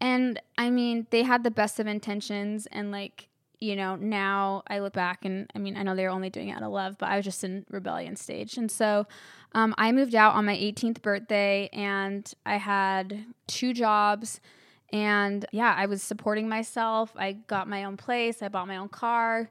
And 0.00 0.40
I 0.56 0.70
mean, 0.70 1.06
they 1.10 1.22
had 1.22 1.42
the 1.42 1.50
best 1.50 1.78
of 1.80 1.86
intentions 1.86 2.66
and 2.66 2.90
like 2.90 3.28
you 3.60 3.76
know, 3.76 3.96
now 3.96 4.62
I 4.68 4.80
look 4.80 4.92
back 4.92 5.24
and 5.24 5.50
I 5.54 5.58
mean, 5.58 5.76
I 5.76 5.82
know 5.82 5.94
they 5.96 6.04
were 6.04 6.10
only 6.10 6.30
doing 6.30 6.48
it 6.50 6.56
out 6.56 6.62
of 6.62 6.72
love, 6.72 6.96
but 6.98 7.08
I 7.08 7.16
was 7.16 7.24
just 7.24 7.42
in 7.44 7.64
rebellion 7.70 8.16
stage. 8.16 8.56
And 8.58 8.70
so 8.70 9.06
um, 9.52 9.74
I 9.78 9.92
moved 9.92 10.14
out 10.14 10.34
on 10.34 10.44
my 10.44 10.56
18th 10.56 11.02
birthday 11.02 11.70
and 11.72 12.30
I 12.44 12.56
had 12.56 13.24
two 13.46 13.72
jobs 13.72 14.40
And 14.92 15.44
yeah, 15.52 15.74
I 15.76 15.86
was 15.86 16.02
supporting 16.02 16.48
myself. 16.48 17.12
I 17.16 17.32
got 17.32 17.68
my 17.68 17.84
own 17.84 17.96
place, 17.96 18.42
I 18.42 18.48
bought 18.48 18.68
my 18.68 18.76
own 18.76 18.88
car. 18.88 19.50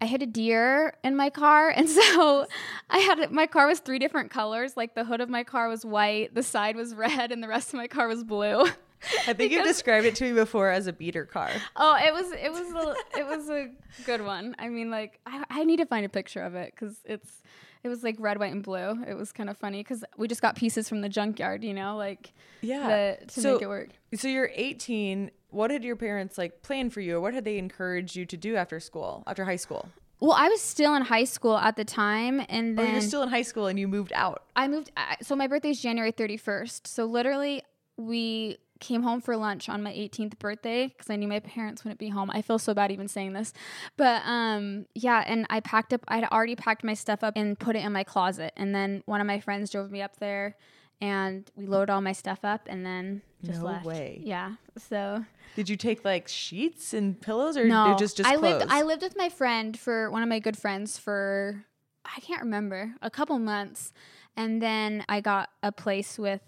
I 0.00 0.06
hit 0.06 0.22
a 0.22 0.26
deer 0.26 0.94
in 1.04 1.16
my 1.16 1.30
car. 1.30 1.70
And 1.70 1.88
so 1.98 2.46
I 2.90 2.98
had 2.98 3.30
my 3.30 3.46
car 3.46 3.66
was 3.66 3.80
three 3.80 3.98
different 3.98 4.30
colors. 4.30 4.76
Like 4.76 4.94
the 4.94 5.04
hood 5.04 5.20
of 5.20 5.28
my 5.28 5.44
car 5.44 5.68
was 5.68 5.84
white, 5.84 6.34
the 6.34 6.42
side 6.42 6.76
was 6.76 6.94
red, 6.94 7.32
and 7.32 7.42
the 7.42 7.48
rest 7.48 7.68
of 7.68 7.74
my 7.74 7.88
car 7.88 8.08
was 8.08 8.24
blue. 8.24 8.66
I 9.26 9.32
think 9.32 9.52
you've 9.52 9.64
described 9.64 10.06
it 10.06 10.14
to 10.16 10.24
me 10.24 10.32
before 10.32 10.70
as 10.70 10.86
a 10.86 10.92
beater 10.92 11.24
car. 11.24 11.50
Oh, 11.76 11.96
it 11.96 12.12
was 12.12 12.32
it 12.32 12.52
was 12.52 12.72
a, 12.72 13.18
it 13.18 13.26
was 13.26 13.50
a 13.50 13.70
good 14.04 14.24
one. 14.24 14.54
I 14.58 14.68
mean, 14.68 14.90
like 14.90 15.20
I, 15.26 15.44
I 15.50 15.64
need 15.64 15.78
to 15.78 15.86
find 15.86 16.04
a 16.04 16.08
picture 16.08 16.42
of 16.42 16.54
it 16.54 16.72
because 16.74 16.98
it's 17.04 17.42
it 17.84 17.88
was 17.88 18.02
like 18.02 18.16
red, 18.18 18.38
white, 18.38 18.52
and 18.52 18.62
blue. 18.62 19.04
It 19.06 19.14
was 19.14 19.30
kind 19.30 19.50
of 19.50 19.58
funny 19.58 19.80
because 19.80 20.04
we 20.16 20.26
just 20.26 20.40
got 20.40 20.56
pieces 20.56 20.88
from 20.88 21.02
the 21.02 21.08
junkyard, 21.08 21.62
you 21.62 21.74
know, 21.74 21.96
like 21.96 22.32
yeah, 22.62 23.16
the, 23.18 23.26
to 23.26 23.40
so, 23.40 23.52
make 23.52 23.62
it 23.62 23.68
work. 23.68 23.90
So 24.14 24.26
you're 24.26 24.50
18. 24.54 25.30
What 25.50 25.70
had 25.70 25.84
your 25.84 25.94
parents 25.94 26.38
like 26.38 26.62
plan 26.62 26.90
for 26.90 27.00
you, 27.00 27.16
or 27.16 27.20
what 27.20 27.34
had 27.34 27.44
they 27.44 27.58
encouraged 27.58 28.16
you 28.16 28.24
to 28.26 28.36
do 28.36 28.56
after 28.56 28.80
school, 28.80 29.22
after 29.26 29.44
high 29.44 29.56
school? 29.56 29.88
Well, 30.20 30.32
I 30.32 30.48
was 30.48 30.62
still 30.62 30.94
in 30.94 31.02
high 31.02 31.24
school 31.24 31.58
at 31.58 31.76
the 31.76 31.84
time, 31.84 32.40
and 32.48 32.78
then 32.78 32.86
oh, 32.86 32.92
you're 32.92 33.00
still 33.02 33.22
in 33.22 33.28
high 33.28 33.42
school, 33.42 33.66
and 33.66 33.78
you 33.78 33.86
moved 33.86 34.12
out. 34.14 34.44
I 34.56 34.66
moved. 34.66 34.90
Uh, 34.96 35.16
so 35.20 35.36
my 35.36 35.46
birthday 35.46 35.68
is 35.68 35.80
January 35.82 36.12
31st. 36.12 36.86
So 36.86 37.04
literally, 37.04 37.62
we 37.98 38.56
came 38.80 39.02
home 39.02 39.20
for 39.20 39.36
lunch 39.36 39.68
on 39.68 39.82
my 39.82 39.92
18th 39.92 40.38
birthday 40.38 40.88
because 40.88 41.08
I 41.08 41.16
knew 41.16 41.28
my 41.28 41.40
parents 41.40 41.84
wouldn't 41.84 42.00
be 42.00 42.08
home. 42.08 42.30
I 42.30 42.42
feel 42.42 42.58
so 42.58 42.74
bad 42.74 42.90
even 42.90 43.08
saying 43.08 43.32
this. 43.32 43.52
But 43.96 44.22
um 44.26 44.86
yeah, 44.94 45.22
and 45.26 45.46
I 45.50 45.60
packed 45.60 45.92
up 45.92 46.02
I 46.08 46.16
had 46.16 46.28
already 46.30 46.56
packed 46.56 46.84
my 46.84 46.94
stuff 46.94 47.22
up 47.22 47.34
and 47.36 47.58
put 47.58 47.76
it 47.76 47.84
in 47.84 47.92
my 47.92 48.04
closet. 48.04 48.52
And 48.56 48.74
then 48.74 49.02
one 49.06 49.20
of 49.20 49.26
my 49.26 49.40
friends 49.40 49.70
drove 49.70 49.90
me 49.90 50.02
up 50.02 50.16
there 50.18 50.56
and 51.00 51.50
we 51.56 51.66
loaded 51.66 51.90
all 51.90 52.00
my 52.00 52.12
stuff 52.12 52.40
up 52.44 52.62
and 52.68 52.84
then 52.84 53.22
just 53.44 53.60
no 53.60 53.66
left. 53.66 53.84
way. 53.84 54.20
Yeah. 54.22 54.54
So 54.76 55.24
Did 55.54 55.68
you 55.68 55.76
take 55.76 56.04
like 56.04 56.28
sheets 56.28 56.94
and 56.94 57.20
pillows 57.20 57.56
or 57.56 57.66
no, 57.66 57.94
just 57.98 58.16
just 58.16 58.28
I 58.28 58.36
clothes? 58.36 58.60
lived 58.60 58.72
I 58.72 58.82
lived 58.82 59.02
with 59.02 59.16
my 59.16 59.28
friend 59.28 59.78
for 59.78 60.10
one 60.10 60.22
of 60.22 60.28
my 60.28 60.38
good 60.38 60.56
friends 60.56 60.98
for 60.98 61.64
I 62.04 62.20
can't 62.20 62.42
remember, 62.42 62.94
a 63.00 63.10
couple 63.10 63.38
months. 63.38 63.92
And 64.36 64.60
then 64.60 65.04
I 65.08 65.20
got 65.20 65.50
a 65.62 65.72
place 65.72 66.18
with 66.18 66.40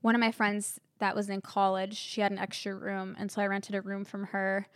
one 0.00 0.14
of 0.14 0.20
my 0.20 0.32
friends 0.32 0.80
that 0.98 1.16
was 1.16 1.28
in 1.28 1.40
college. 1.40 1.96
She 1.96 2.20
had 2.20 2.32
an 2.32 2.38
extra 2.38 2.74
room, 2.74 3.16
and 3.18 3.30
so 3.30 3.42
I 3.42 3.46
rented 3.46 3.74
a 3.74 3.80
room 3.80 4.04
from 4.04 4.24
her 4.24 4.66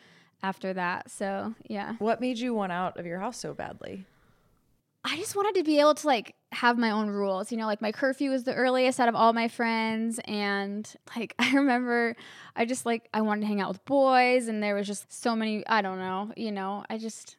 after 0.42 0.72
that. 0.72 1.10
So, 1.10 1.54
yeah. 1.68 1.94
What 1.98 2.20
made 2.20 2.38
you 2.38 2.54
want 2.54 2.72
out 2.72 2.98
of 2.98 3.06
your 3.06 3.18
house 3.18 3.38
so 3.38 3.54
badly? 3.54 4.06
I 5.04 5.16
just 5.16 5.34
wanted 5.34 5.56
to 5.56 5.64
be 5.64 5.80
able 5.80 5.94
to 5.94 6.06
like 6.06 6.34
have 6.52 6.78
my 6.78 6.90
own 6.90 7.08
rules. 7.08 7.50
You 7.50 7.58
know, 7.58 7.66
like 7.66 7.82
my 7.82 7.90
curfew 7.90 8.30
was 8.30 8.44
the 8.44 8.54
earliest 8.54 9.00
out 9.00 9.08
of 9.08 9.16
all 9.16 9.32
my 9.32 9.48
friends 9.48 10.20
and 10.26 10.88
like 11.16 11.34
I 11.38 11.54
remember 11.54 12.14
I 12.54 12.64
just 12.64 12.86
like 12.86 13.08
I 13.12 13.20
wanted 13.22 13.40
to 13.42 13.46
hang 13.48 13.60
out 13.60 13.68
with 13.68 13.84
boys 13.84 14.46
and 14.46 14.62
there 14.62 14.74
was 14.74 14.86
just 14.86 15.12
so 15.12 15.34
many 15.34 15.66
I 15.66 15.82
don't 15.82 15.98
know, 15.98 16.32
you 16.36 16.52
know. 16.52 16.84
I 16.88 16.98
just 16.98 17.36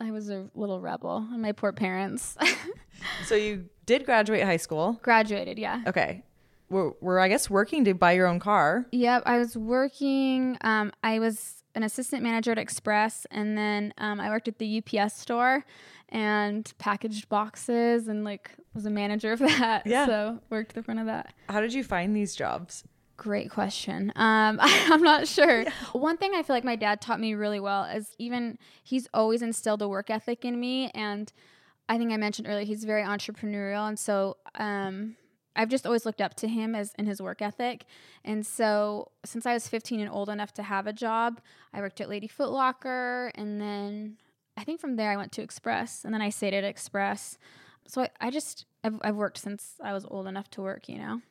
I 0.00 0.10
was 0.10 0.30
a 0.30 0.48
little 0.54 0.80
rebel 0.80 1.26
and 1.32 1.42
my 1.42 1.52
poor 1.52 1.72
parents. 1.72 2.36
so 3.24 3.34
you 3.34 3.64
did 3.86 4.04
graduate 4.04 4.44
high 4.44 4.58
school? 4.58 5.00
Graduated, 5.02 5.58
yeah. 5.58 5.82
Okay 5.86 6.22
were, 6.70 6.92
were 7.00 7.20
I 7.20 7.28
guess 7.28 7.48
working 7.48 7.84
to 7.84 7.94
buy 7.94 8.12
your 8.12 8.26
own 8.26 8.40
car. 8.40 8.86
Yep, 8.92 9.22
I 9.26 9.38
was 9.38 9.56
working. 9.56 10.56
Um, 10.60 10.92
I 11.02 11.18
was 11.18 11.62
an 11.74 11.82
assistant 11.82 12.22
manager 12.22 12.52
at 12.52 12.58
Express, 12.58 13.26
and 13.30 13.56
then 13.56 13.94
um, 13.98 14.20
I 14.20 14.30
worked 14.30 14.48
at 14.48 14.58
the 14.58 14.82
UPS 14.82 15.14
store 15.14 15.64
and 16.08 16.72
packaged 16.78 17.28
boxes, 17.28 18.08
and 18.08 18.24
like 18.24 18.50
was 18.74 18.86
a 18.86 18.90
manager 18.90 19.32
of 19.32 19.38
that. 19.38 19.86
Yeah. 19.86 20.06
So 20.06 20.40
worked 20.50 20.74
the 20.74 20.82
front 20.82 21.00
of 21.00 21.06
that. 21.06 21.34
How 21.48 21.60
did 21.60 21.72
you 21.72 21.84
find 21.84 22.14
these 22.14 22.34
jobs? 22.34 22.84
Great 23.16 23.50
question. 23.50 24.12
Um, 24.14 24.58
I, 24.62 24.68
am 24.90 25.02
not 25.02 25.26
sure. 25.26 25.62
Yeah. 25.62 25.72
One 25.92 26.16
thing 26.16 26.32
I 26.34 26.42
feel 26.42 26.54
like 26.54 26.64
my 26.64 26.76
dad 26.76 27.00
taught 27.00 27.20
me 27.20 27.34
really 27.34 27.60
well 27.60 27.84
is 27.84 28.14
even 28.18 28.58
he's 28.82 29.08
always 29.12 29.42
instilled 29.42 29.82
a 29.82 29.88
work 29.88 30.10
ethic 30.10 30.44
in 30.44 30.58
me, 30.58 30.90
and 30.94 31.32
I 31.88 31.98
think 31.98 32.12
I 32.12 32.16
mentioned 32.16 32.48
earlier 32.48 32.64
he's 32.64 32.84
very 32.84 33.02
entrepreneurial, 33.02 33.88
and 33.88 33.98
so 33.98 34.36
um, 34.54 35.16
I've 35.58 35.68
just 35.68 35.84
always 35.84 36.06
looked 36.06 36.20
up 36.20 36.34
to 36.36 36.48
him 36.48 36.76
as 36.76 36.94
in 36.98 37.06
his 37.06 37.20
work 37.20 37.42
ethic. 37.42 37.84
And 38.24 38.46
so 38.46 39.10
since 39.24 39.44
I 39.44 39.52
was 39.52 39.66
15 39.66 39.98
and 39.98 40.08
old 40.08 40.28
enough 40.28 40.54
to 40.54 40.62
have 40.62 40.86
a 40.86 40.92
job, 40.92 41.40
I 41.74 41.80
worked 41.80 42.00
at 42.00 42.08
Lady 42.08 42.28
Foot 42.28 42.50
Locker 42.50 43.32
and 43.34 43.60
then 43.60 44.18
I 44.56 44.62
think 44.62 44.80
from 44.80 44.94
there 44.94 45.10
I 45.10 45.16
went 45.16 45.32
to 45.32 45.42
Express 45.42 46.04
and 46.04 46.14
then 46.14 46.22
I 46.22 46.30
stayed 46.30 46.54
at 46.54 46.62
Express. 46.62 47.38
So 47.88 48.02
I, 48.02 48.10
I 48.20 48.30
just 48.30 48.66
I've, 48.84 49.00
I've 49.02 49.16
worked 49.16 49.38
since 49.38 49.74
I 49.82 49.92
was 49.92 50.06
old 50.08 50.28
enough 50.28 50.48
to 50.52 50.62
work, 50.62 50.88
you 50.88 50.98
know. 50.98 51.22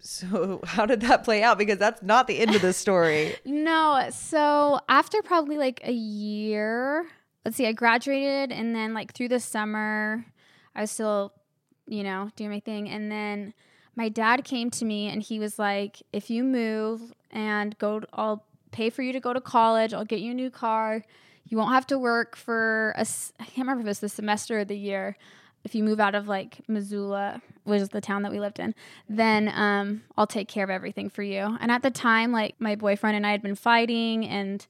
So 0.00 0.62
how 0.64 0.86
did 0.86 1.02
that 1.02 1.22
play 1.22 1.42
out? 1.42 1.58
Because 1.58 1.78
that's 1.78 2.02
not 2.02 2.26
the 2.26 2.38
end 2.38 2.54
of 2.54 2.62
the 2.62 2.72
story. 2.72 3.36
no. 3.44 4.08
So 4.10 4.80
after 4.88 5.20
probably 5.20 5.58
like 5.58 5.80
a 5.84 5.92
year, 5.92 7.06
let's 7.44 7.58
see, 7.58 7.66
I 7.66 7.72
graduated 7.72 8.50
and 8.50 8.74
then 8.74 8.94
like 8.94 9.12
through 9.12 9.28
the 9.28 9.40
summer, 9.40 10.24
I 10.74 10.80
was 10.80 10.90
still, 10.90 11.34
you 11.86 12.02
know, 12.02 12.30
doing 12.34 12.50
my 12.50 12.60
thing. 12.60 12.88
And 12.88 13.12
then 13.12 13.52
my 13.96 14.08
dad 14.08 14.44
came 14.44 14.70
to 14.70 14.84
me 14.84 15.08
and 15.08 15.22
he 15.22 15.38
was 15.38 15.58
like, 15.58 16.02
if 16.12 16.30
you 16.30 16.44
move 16.44 17.14
and 17.30 17.76
go, 17.78 18.02
I'll 18.12 18.44
pay 18.72 18.90
for 18.90 19.02
you 19.02 19.12
to 19.12 19.20
go 19.20 19.32
to 19.32 19.40
college. 19.40 19.94
I'll 19.94 20.04
get 20.04 20.20
you 20.20 20.32
a 20.32 20.34
new 20.34 20.50
car. 20.50 21.04
You 21.46 21.58
won't 21.58 21.72
have 21.72 21.86
to 21.88 21.98
work 21.98 22.36
for 22.36 22.94
a, 22.96 23.06
I 23.38 23.44
can't 23.44 23.58
remember 23.58 23.82
if 23.82 23.88
it's 23.88 24.00
the 24.00 24.08
semester 24.08 24.60
or 24.60 24.64
the 24.64 24.76
year. 24.76 25.16
If 25.62 25.74
you 25.74 25.82
move 25.82 26.00
out 26.00 26.14
of 26.14 26.28
like 26.28 26.58
Missoula, 26.68 27.40
which 27.62 27.80
is 27.80 27.88
the 27.88 28.00
town 28.00 28.22
that 28.22 28.32
we 28.32 28.40
lived 28.40 28.58
in, 28.58 28.74
then 29.08 29.50
um, 29.54 30.02
I'll 30.16 30.26
take 30.26 30.48
care 30.48 30.64
of 30.64 30.70
everything 30.70 31.08
for 31.08 31.22
you. 31.22 31.56
And 31.60 31.70
at 31.70 31.82
the 31.82 31.90
time, 31.90 32.32
like 32.32 32.56
my 32.58 32.74
boyfriend 32.74 33.16
and 33.16 33.26
I 33.26 33.30
had 33.30 33.42
been 33.42 33.54
fighting 33.54 34.26
and 34.26 34.66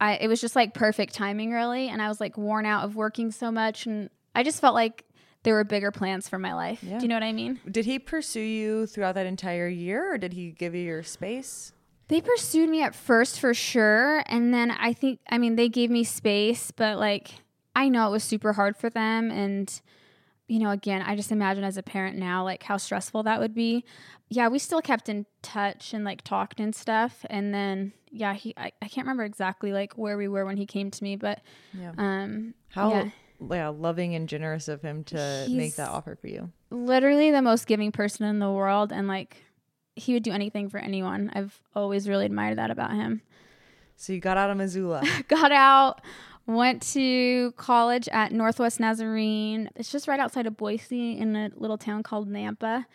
I, 0.00 0.14
it 0.16 0.28
was 0.28 0.40
just 0.40 0.54
like 0.54 0.74
perfect 0.74 1.14
timing, 1.14 1.50
really. 1.50 1.88
And 1.88 2.00
I 2.00 2.08
was 2.08 2.20
like 2.20 2.38
worn 2.38 2.66
out 2.66 2.84
of 2.84 2.94
working 2.94 3.32
so 3.32 3.50
much. 3.50 3.86
And 3.86 4.10
I 4.34 4.44
just 4.44 4.60
felt 4.60 4.74
like 4.74 5.04
there 5.48 5.54
were 5.54 5.64
bigger 5.64 5.90
plans 5.90 6.28
for 6.28 6.38
my 6.38 6.52
life. 6.52 6.82
Yeah. 6.82 6.98
Do 6.98 7.04
you 7.04 7.08
know 7.08 7.16
what 7.16 7.22
I 7.22 7.32
mean? 7.32 7.58
Did 7.70 7.86
he 7.86 7.98
pursue 7.98 8.38
you 8.40 8.86
throughout 8.86 9.14
that 9.14 9.24
entire 9.24 9.66
year 9.66 10.12
or 10.12 10.18
did 10.18 10.34
he 10.34 10.50
give 10.50 10.74
you 10.74 10.82
your 10.82 11.02
space? 11.02 11.72
They 12.08 12.20
pursued 12.20 12.68
me 12.68 12.82
at 12.82 12.94
first 12.94 13.40
for 13.40 13.54
sure. 13.54 14.22
And 14.26 14.52
then 14.52 14.70
I 14.70 14.92
think, 14.92 15.20
I 15.30 15.38
mean, 15.38 15.56
they 15.56 15.70
gave 15.70 15.88
me 15.88 16.04
space, 16.04 16.70
but 16.70 16.98
like, 16.98 17.30
I 17.74 17.88
know 17.88 18.08
it 18.08 18.10
was 18.10 18.24
super 18.24 18.52
hard 18.52 18.76
for 18.76 18.90
them. 18.90 19.30
And, 19.30 19.80
you 20.48 20.58
know, 20.58 20.68
again, 20.68 21.00
I 21.00 21.16
just 21.16 21.32
imagine 21.32 21.64
as 21.64 21.78
a 21.78 21.82
parent 21.82 22.18
now, 22.18 22.44
like 22.44 22.64
how 22.64 22.76
stressful 22.76 23.22
that 23.22 23.40
would 23.40 23.54
be. 23.54 23.86
Yeah, 24.28 24.48
we 24.48 24.58
still 24.58 24.82
kept 24.82 25.08
in 25.08 25.24
touch 25.40 25.94
and 25.94 26.04
like 26.04 26.24
talked 26.24 26.60
and 26.60 26.74
stuff. 26.74 27.24
And 27.30 27.54
then, 27.54 27.94
yeah, 28.10 28.34
he, 28.34 28.52
I, 28.58 28.72
I 28.82 28.88
can't 28.88 29.06
remember 29.06 29.24
exactly 29.24 29.72
like 29.72 29.94
where 29.94 30.18
we 30.18 30.28
were 30.28 30.44
when 30.44 30.58
he 30.58 30.66
came 30.66 30.90
to 30.90 31.02
me, 31.02 31.16
but, 31.16 31.40
yeah. 31.72 31.92
um, 31.96 32.52
how, 32.68 32.90
yeah 32.90 33.10
yeah, 33.50 33.68
loving 33.68 34.14
and 34.14 34.28
generous 34.28 34.68
of 34.68 34.82
him 34.82 35.04
to 35.04 35.44
He's 35.46 35.56
make 35.56 35.76
that 35.76 35.90
offer 35.90 36.16
for 36.16 36.28
you. 36.28 36.50
Literally 36.70 37.30
the 37.30 37.42
most 37.42 37.66
giving 37.66 37.92
person 37.92 38.26
in 38.26 38.38
the 38.38 38.50
world 38.50 38.92
and 38.92 39.06
like 39.08 39.42
he 39.94 40.14
would 40.14 40.22
do 40.22 40.32
anything 40.32 40.68
for 40.68 40.78
anyone. 40.78 41.30
I've 41.34 41.60
always 41.74 42.08
really 42.08 42.26
admired 42.26 42.58
that 42.58 42.70
about 42.70 42.92
him. 42.92 43.22
So 43.96 44.12
you 44.12 44.20
got 44.20 44.36
out 44.36 44.50
of 44.50 44.56
Missoula. 44.56 45.02
got 45.28 45.50
out, 45.50 46.00
went 46.46 46.82
to 46.94 47.52
college 47.56 48.08
at 48.08 48.32
Northwest 48.32 48.80
Nazarene. 48.80 49.70
It's 49.74 49.90
just 49.90 50.06
right 50.06 50.20
outside 50.20 50.46
of 50.46 50.56
Boise 50.56 51.18
in 51.18 51.34
a 51.34 51.50
little 51.56 51.78
town 51.78 52.02
called 52.02 52.28
Nampa. 52.28 52.86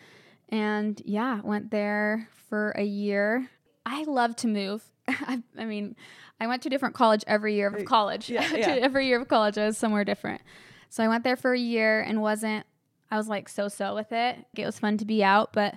And 0.48 1.00
yeah, 1.04 1.40
went 1.42 1.70
there 1.70 2.28
for 2.48 2.70
a 2.70 2.84
year. 2.84 3.50
I 3.84 4.04
love 4.04 4.34
to 4.36 4.48
move. 4.48 4.82
I, 5.08 5.42
I 5.58 5.64
mean, 5.64 5.96
I 6.40 6.46
went 6.46 6.62
to 6.62 6.68
a 6.68 6.70
different 6.70 6.94
college 6.94 7.24
every 7.26 7.54
year 7.54 7.68
of 7.68 7.84
college. 7.84 8.28
Yeah, 8.28 8.48
yeah. 8.54 8.68
every 8.80 9.06
year 9.06 9.20
of 9.20 9.28
college, 9.28 9.56
I 9.56 9.66
was 9.66 9.78
somewhere 9.78 10.04
different. 10.04 10.42
So 10.90 11.02
I 11.02 11.08
went 11.08 11.24
there 11.24 11.36
for 11.36 11.52
a 11.52 11.58
year 11.58 12.00
and 12.00 12.20
wasn't, 12.20 12.66
I 13.10 13.16
was 13.16 13.28
like 13.28 13.48
so 13.48 13.68
so 13.68 13.94
with 13.94 14.12
it. 14.12 14.44
It 14.54 14.66
was 14.66 14.78
fun 14.78 14.98
to 14.98 15.04
be 15.04 15.24
out, 15.24 15.52
but 15.52 15.76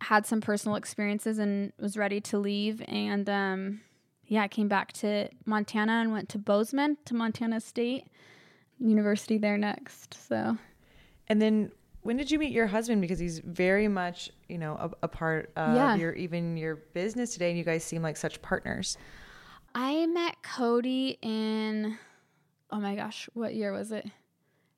had 0.00 0.26
some 0.26 0.40
personal 0.40 0.76
experiences 0.76 1.38
and 1.38 1.72
was 1.78 1.96
ready 1.96 2.20
to 2.20 2.38
leave. 2.38 2.82
And 2.86 3.28
um, 3.28 3.80
yeah, 4.26 4.42
I 4.42 4.48
came 4.48 4.68
back 4.68 4.92
to 4.94 5.28
Montana 5.44 5.92
and 5.92 6.12
went 6.12 6.28
to 6.30 6.38
Bozeman 6.38 6.98
to 7.06 7.14
Montana 7.14 7.60
State 7.60 8.06
University 8.78 9.38
there 9.38 9.58
next. 9.58 10.14
So, 10.28 10.56
and 11.28 11.40
then 11.40 11.70
when 12.02 12.16
did 12.16 12.30
you 12.30 12.38
meet 12.38 12.52
your 12.52 12.66
husband? 12.66 13.00
Because 13.00 13.18
he's 13.18 13.38
very 13.38 13.88
much, 13.88 14.30
you 14.48 14.58
know, 14.58 14.74
a, 14.74 14.90
a 15.04 15.08
part 15.08 15.50
of 15.56 15.74
yeah. 15.74 15.96
your 15.96 16.12
even 16.12 16.56
your 16.56 16.76
business 16.76 17.32
today, 17.32 17.48
and 17.48 17.58
you 17.58 17.64
guys 17.64 17.82
seem 17.84 18.02
like 18.02 18.16
such 18.16 18.40
partners. 18.42 18.98
I 19.74 20.06
met 20.06 20.36
Cody 20.42 21.18
in 21.20 21.98
oh 22.70 22.80
my 22.80 22.94
gosh, 22.94 23.28
what 23.34 23.54
year 23.54 23.72
was 23.72 23.92
it? 23.92 24.06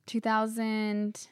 2000 0.07 1.29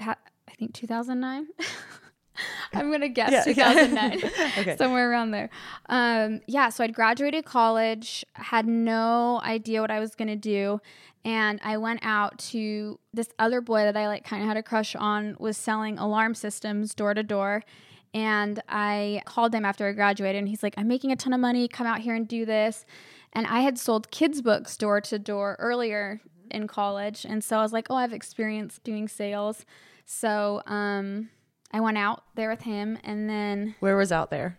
I 0.00 0.14
think 0.56 0.74
2009. 0.74 1.48
I'm 2.72 2.90
gonna 2.90 3.08
guess 3.08 3.32
yeah, 3.32 3.42
2009, 3.44 4.30
okay. 4.58 4.76
somewhere 4.76 5.10
around 5.10 5.32
there. 5.32 5.50
Um, 5.88 6.40
yeah, 6.46 6.68
so 6.68 6.84
I'd 6.84 6.94
graduated 6.94 7.44
college, 7.44 8.24
had 8.34 8.66
no 8.66 9.40
idea 9.42 9.80
what 9.80 9.90
I 9.90 10.00
was 10.00 10.14
gonna 10.14 10.36
do, 10.36 10.80
and 11.24 11.60
I 11.62 11.76
went 11.76 12.00
out 12.02 12.38
to 12.50 12.98
this 13.12 13.28
other 13.38 13.60
boy 13.60 13.82
that 13.82 13.96
I 13.96 14.06
like 14.08 14.24
kind 14.24 14.42
of 14.42 14.48
had 14.48 14.56
a 14.56 14.62
crush 14.62 14.96
on 14.96 15.36
was 15.38 15.56
selling 15.56 15.98
alarm 15.98 16.34
systems 16.34 16.94
door 16.94 17.14
to 17.14 17.22
door, 17.22 17.62
And 18.12 18.62
I 18.68 19.22
called 19.24 19.54
him 19.54 19.64
after 19.64 19.86
I 19.88 19.92
graduated 19.92 20.38
and 20.40 20.48
he's 20.48 20.62
like, 20.62 20.74
I'm 20.76 20.88
making 20.88 21.12
a 21.12 21.16
ton 21.16 21.32
of 21.32 21.40
money. 21.40 21.68
Come 21.68 21.86
out 21.86 22.00
here 22.00 22.14
and 22.14 22.26
do 22.26 22.44
this. 22.44 22.84
And 23.32 23.46
I 23.46 23.60
had 23.60 23.78
sold 23.78 24.10
kids' 24.10 24.42
books 24.42 24.76
door 24.76 25.00
to 25.02 25.18
door 25.18 25.56
earlier 25.60 26.20
in 26.50 26.66
college. 26.66 27.24
And 27.24 27.44
so 27.44 27.58
I 27.58 27.62
was 27.62 27.72
like, 27.72 27.86
oh, 27.90 27.94
I 27.94 28.02
have 28.02 28.12
experience 28.12 28.80
doing 28.82 29.06
sales. 29.06 29.64
So 30.04 30.62
um, 30.66 31.28
I 31.72 31.78
went 31.80 31.98
out 31.98 32.24
there 32.34 32.50
with 32.50 32.62
him. 32.62 32.98
And 33.04 33.30
then 33.30 33.76
Where 33.78 33.96
was 33.96 34.10
out 34.10 34.30
there? 34.30 34.58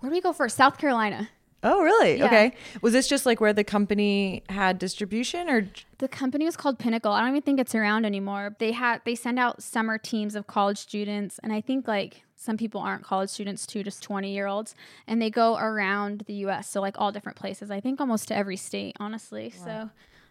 where 0.00 0.10
do 0.10 0.14
we 0.14 0.20
go 0.20 0.32
first? 0.32 0.56
South 0.56 0.78
Carolina. 0.78 1.28
Oh, 1.62 1.82
really? 1.82 2.18
Yeah. 2.18 2.26
Okay. 2.26 2.52
Was 2.80 2.94
this 2.94 3.06
just 3.06 3.26
like 3.26 3.38
where 3.40 3.52
the 3.52 3.64
company 3.64 4.42
had 4.48 4.78
distribution 4.78 5.48
or 5.50 5.68
The 5.98 6.08
company 6.08 6.46
was 6.46 6.56
called 6.56 6.78
Pinnacle. 6.78 7.12
I 7.12 7.20
don't 7.20 7.30
even 7.30 7.42
think 7.42 7.60
it's 7.60 7.74
around 7.74 8.06
anymore. 8.06 8.56
They 8.58 8.72
had 8.72 9.02
they 9.04 9.14
send 9.14 9.38
out 9.38 9.62
summer 9.62 9.98
teams 9.98 10.34
of 10.34 10.46
college 10.46 10.78
students, 10.78 11.38
and 11.42 11.52
I 11.52 11.60
think 11.60 11.86
like 11.86 12.22
some 12.40 12.56
people 12.56 12.80
aren't 12.80 13.04
college 13.04 13.28
students 13.28 13.66
too, 13.66 13.84
just 13.84 14.02
twenty 14.02 14.32
year 14.32 14.46
olds, 14.46 14.74
and 15.06 15.20
they 15.20 15.28
go 15.28 15.58
around 15.58 16.24
the 16.26 16.32
U.S. 16.34 16.70
So 16.70 16.80
like 16.80 16.94
all 16.98 17.12
different 17.12 17.36
places. 17.36 17.70
I 17.70 17.80
think 17.80 18.00
almost 18.00 18.28
to 18.28 18.34
every 18.34 18.56
state, 18.56 18.96
honestly. 18.98 19.50
So, 19.50 19.90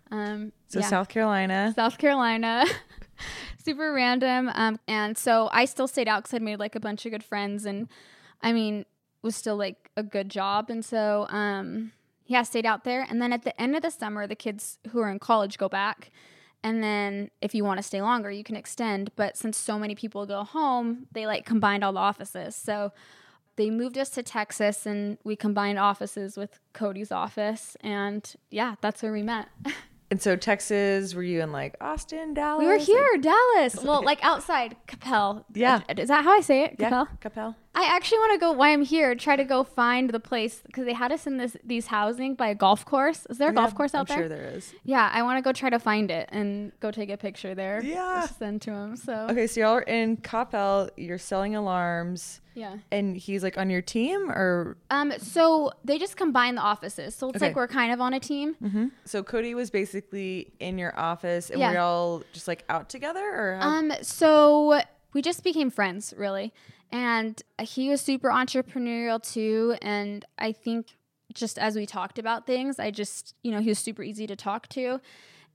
um, 0.09 0.51
so 0.69 0.79
yeah. 0.79 0.87
South 0.87 1.07
Carolina? 1.07 1.71
South 1.75 1.99
Carolina. 1.99 2.65
Super 3.63 3.93
random. 3.93 4.49
Um, 4.55 4.79
and 4.87 5.15
so 5.15 5.49
I 5.53 5.65
still 5.65 5.87
stayed 5.87 6.07
out 6.07 6.23
because 6.23 6.33
I'd 6.33 6.41
made 6.41 6.57
like 6.57 6.73
a 6.73 6.79
bunch 6.79 7.05
of 7.05 7.11
good 7.11 7.23
friends, 7.23 7.65
and 7.65 7.87
I 8.41 8.53
mean, 8.53 8.85
was 9.21 9.35
still 9.35 9.55
like 9.55 9.91
a 9.95 10.01
good 10.01 10.29
job. 10.29 10.71
And 10.71 10.83
so, 10.83 11.27
um, 11.29 11.91
yeah, 12.25 12.41
stayed 12.41 12.65
out 12.65 12.85
there. 12.85 13.05
And 13.07 13.21
then 13.21 13.31
at 13.31 13.43
the 13.43 13.59
end 13.61 13.75
of 13.75 13.83
the 13.83 13.91
summer, 13.91 14.25
the 14.25 14.35
kids 14.35 14.79
who 14.89 14.99
are 14.99 15.11
in 15.11 15.19
college 15.19 15.59
go 15.59 15.69
back. 15.69 16.09
And 16.63 16.83
then 16.83 17.31
if 17.41 17.55
you 17.55 17.63
want 17.63 17.77
to 17.77 17.83
stay 17.83 18.01
longer, 18.01 18.29
you 18.29 18.43
can 18.43 18.55
extend. 18.55 19.11
But 19.15 19.37
since 19.37 19.57
so 19.57 19.79
many 19.79 19.95
people 19.95 20.25
go 20.25 20.43
home, 20.43 21.07
they 21.13 21.25
like 21.25 21.45
combined 21.45 21.83
all 21.83 21.93
the 21.93 21.99
offices. 21.99 22.55
So 22.55 22.91
they 23.55 23.69
moved 23.69 23.97
us 23.97 24.09
to 24.11 24.23
Texas 24.23 24.85
and 24.85 25.17
we 25.23 25.35
combined 25.35 25.79
offices 25.79 26.37
with 26.37 26.59
Cody's 26.73 27.11
office. 27.11 27.77
And 27.81 28.33
yeah, 28.49 28.75
that's 28.81 29.01
where 29.01 29.11
we 29.13 29.23
met. 29.23 29.47
And 30.11 30.19
so 30.19 30.35
Texas, 30.35 31.13
were 31.13 31.21
you 31.21 31.41
in 31.41 31.51
like 31.51 31.75
Austin, 31.79 32.33
Dallas? 32.33 32.61
We 32.61 32.65
were 32.65 32.77
here, 32.77 33.17
Dallas. 33.21 33.75
Well, 33.83 34.03
like 34.03 34.17
outside 34.23 34.75
Coppell. 34.87 35.45
Yeah. 35.53 35.81
Is 35.95 36.07
that 36.07 36.23
how 36.23 36.31
I 36.35 36.41
say 36.41 36.63
it? 36.63 36.77
Yeah, 36.79 37.05
Coppell. 37.21 37.55
I 37.81 37.83
actually 37.95 38.17
want 38.17 38.33
to 38.33 38.39
go. 38.39 38.51
Why 38.51 38.73
I'm 38.73 38.83
here? 38.83 39.15
Try 39.15 39.37
to 39.37 39.45
go 39.45 39.63
find 39.63 40.09
the 40.09 40.19
place 40.19 40.61
because 40.65 40.83
they 40.85 40.91
had 40.93 41.13
us 41.13 41.25
in 41.25 41.37
this 41.37 41.55
these 41.63 41.87
housing 41.87 42.35
by 42.35 42.47
a 42.49 42.55
golf 42.55 42.83
course. 42.83 43.25
Is 43.29 43.37
there 43.37 43.49
a 43.49 43.53
golf 43.53 43.73
course 43.73 43.95
out 43.95 44.01
I'm 44.11 44.17
there? 44.17 44.17
sure 44.17 44.27
there 44.27 44.51
is. 44.53 44.73
Yeah, 44.83 45.09
I 45.13 45.23
want 45.23 45.37
to 45.37 45.41
go 45.41 45.53
try 45.53 45.69
to 45.69 45.79
find 45.79 46.11
it 46.11 46.27
and 46.33 46.73
go 46.81 46.91
take 46.91 47.09
a 47.09 47.15
picture 47.15 47.55
there. 47.55 47.81
Yeah. 47.81 48.27
send 48.27 48.61
to 48.63 48.71
him. 48.71 48.95
So 48.97 49.27
Okay, 49.29 49.47
so 49.47 49.61
y'all 49.61 49.75
are 49.75 49.81
in 49.81 50.17
Coppell, 50.17 50.89
you're 50.97 51.17
selling 51.17 51.55
alarms, 51.55 52.41
yeah. 52.53 52.75
and 52.91 53.15
he's 53.15 53.43
like 53.43 53.57
on 53.57 53.69
your 53.69 53.81
team 53.81 54.29
or 54.29 54.75
Um. 54.91 55.13
So 55.19 55.71
they 55.85 55.97
just 55.97 56.17
combine 56.17 56.55
the 56.55 56.61
offices. 56.61 57.15
So 57.15 57.29
it's 57.29 57.37
Okay. 57.37 57.47
like 57.47 57.55
we're 57.55 57.67
kind 57.69 57.93
of 57.93 58.01
on 58.01 58.13
a 58.13 58.19
team. 58.19 58.91
so 59.05 59.23
Cody 59.23 59.55
was 59.55 59.69
basically 59.69 60.51
in 60.59 60.77
your 60.77 60.93
office 60.99 61.49
and 61.49 61.59
Yeah. 61.61 61.69
were 61.69 61.75
y'all 61.75 62.23
just 62.33 62.47
like 62.49 62.65
out 62.67 62.89
together 62.89 63.23
or 63.23 63.57
how- 63.61 63.69
Um, 63.69 63.93
so 64.01 64.81
we 65.13 65.21
just 65.21 65.43
became 65.45 65.69
friends, 65.69 66.13
really. 66.17 66.53
And 66.91 67.41
he 67.61 67.89
was 67.89 68.01
super 68.01 68.29
entrepreneurial 68.29 69.21
too. 69.21 69.75
And 69.81 70.25
I 70.37 70.51
think 70.51 70.97
just 71.33 71.59
as 71.59 71.75
we 71.75 71.85
talked 71.85 72.17
about 72.17 72.45
things, 72.45 72.79
I 72.79 72.91
just, 72.91 73.35
you 73.43 73.51
know, 73.51 73.59
he 73.59 73.69
was 73.69 73.79
super 73.79 74.03
easy 74.03 74.25
to 74.27 74.35
talk 74.35 74.67
to. 74.69 74.99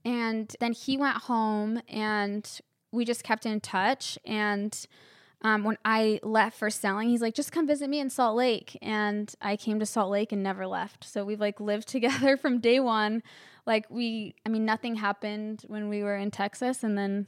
And 0.05 0.55
then 0.59 0.71
he 0.71 0.97
went 0.97 1.17
home 1.17 1.81
and 1.89 2.49
we 2.91 3.05
just 3.05 3.23
kept 3.23 3.45
in 3.45 3.59
touch. 3.59 4.17
And 4.25 4.87
um, 5.41 5.63
when 5.63 5.77
I 5.83 6.19
left 6.23 6.57
for 6.57 6.69
selling, 6.69 7.09
he's 7.09 7.21
like, 7.21 7.33
just 7.33 7.51
come 7.51 7.67
visit 7.67 7.89
me 7.89 7.99
in 7.99 8.09
Salt 8.09 8.37
Lake. 8.37 8.77
And 8.81 9.33
I 9.41 9.57
came 9.57 9.79
to 9.79 9.85
Salt 9.85 10.11
Lake 10.11 10.31
and 10.31 10.41
never 10.41 10.65
left. 10.65 11.03
So 11.03 11.25
we've 11.25 11.41
like 11.41 11.59
lived 11.59 11.87
together 11.89 12.37
from 12.37 12.59
day 12.59 12.79
one. 12.79 13.23
Like 13.65 13.87
we, 13.89 14.35
I 14.45 14.49
mean, 14.49 14.63
nothing 14.63 14.95
happened 14.95 15.63
when 15.67 15.89
we 15.89 16.03
were 16.03 16.15
in 16.15 16.31
Texas. 16.31 16.83
And 16.83 16.97
then 16.97 17.27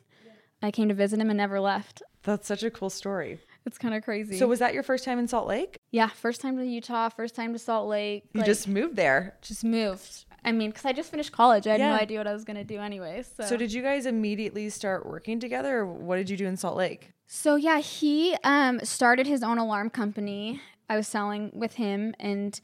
I 0.62 0.72
came 0.72 0.88
to 0.88 0.96
visit 0.96 1.20
him 1.20 1.30
and 1.30 1.38
never 1.38 1.60
left. 1.60 2.02
that's 2.24 2.48
such 2.48 2.64
a 2.64 2.72
cool 2.72 2.90
story. 2.90 3.40
It's 3.68 3.78
kind 3.78 3.94
of 3.94 4.02
crazy. 4.04 4.38
So 4.40 4.48
was 4.48 4.60
that 4.60 4.74
your 4.74 4.82
first 4.82 5.04
time 5.04 5.20
in 5.20 5.28
Salt 5.28 5.46
Lake? 5.48 5.78
yeah, 5.92 6.08
first 6.08 6.40
time 6.42 6.58
to 6.58 6.66
Utah, 6.66 7.10
first 7.10 7.36
time 7.36 7.52
to 7.54 7.60
Salt 7.60 7.88
Lake. 7.90 8.24
You 8.34 8.40
like, 8.40 8.46
just 8.46 8.68
moved 8.68 8.96
there. 8.96 9.36
just 9.42 9.64
moved. 9.64 10.26
I 10.46 10.54
mean, 10.54 10.70
because 10.70 10.86
I 10.86 10.94
just 10.94 11.12
finished 11.12 11.34
college, 11.34 11.68
I 11.68 11.72
had 11.72 11.80
Yeah. 11.82 11.90
no 11.90 11.96
idea 11.96 12.18
what 12.20 12.28
I 12.28 12.34
was 12.34 12.46
gonna 12.46 12.64
do 12.64 12.80
anyway. 12.80 13.24
So, 13.36 13.44
So 13.44 13.58
did 13.58 13.74
you 13.74 13.82
guys 13.82 14.06
immediately 14.06 14.70
start 14.70 15.06
working 15.06 15.40
together 15.42 15.80
or 15.80 15.86
what 15.86 16.16
did 16.16 16.30
you 16.30 16.38
do 16.38 16.46
in 16.48 16.56
Salt 16.58 16.78
Lake? 16.78 17.12
so 17.26 17.56
yeah, 17.58 17.80
he 17.80 18.38
um, 18.46 18.80
started 18.84 19.28
his 19.28 19.44
own 19.44 19.58
alarm 19.58 19.90
company. 19.90 20.62
I 20.90 20.96
was 20.96 21.06
selling 21.10 21.52
with 21.54 21.74
him, 21.74 22.16
and 22.18 22.58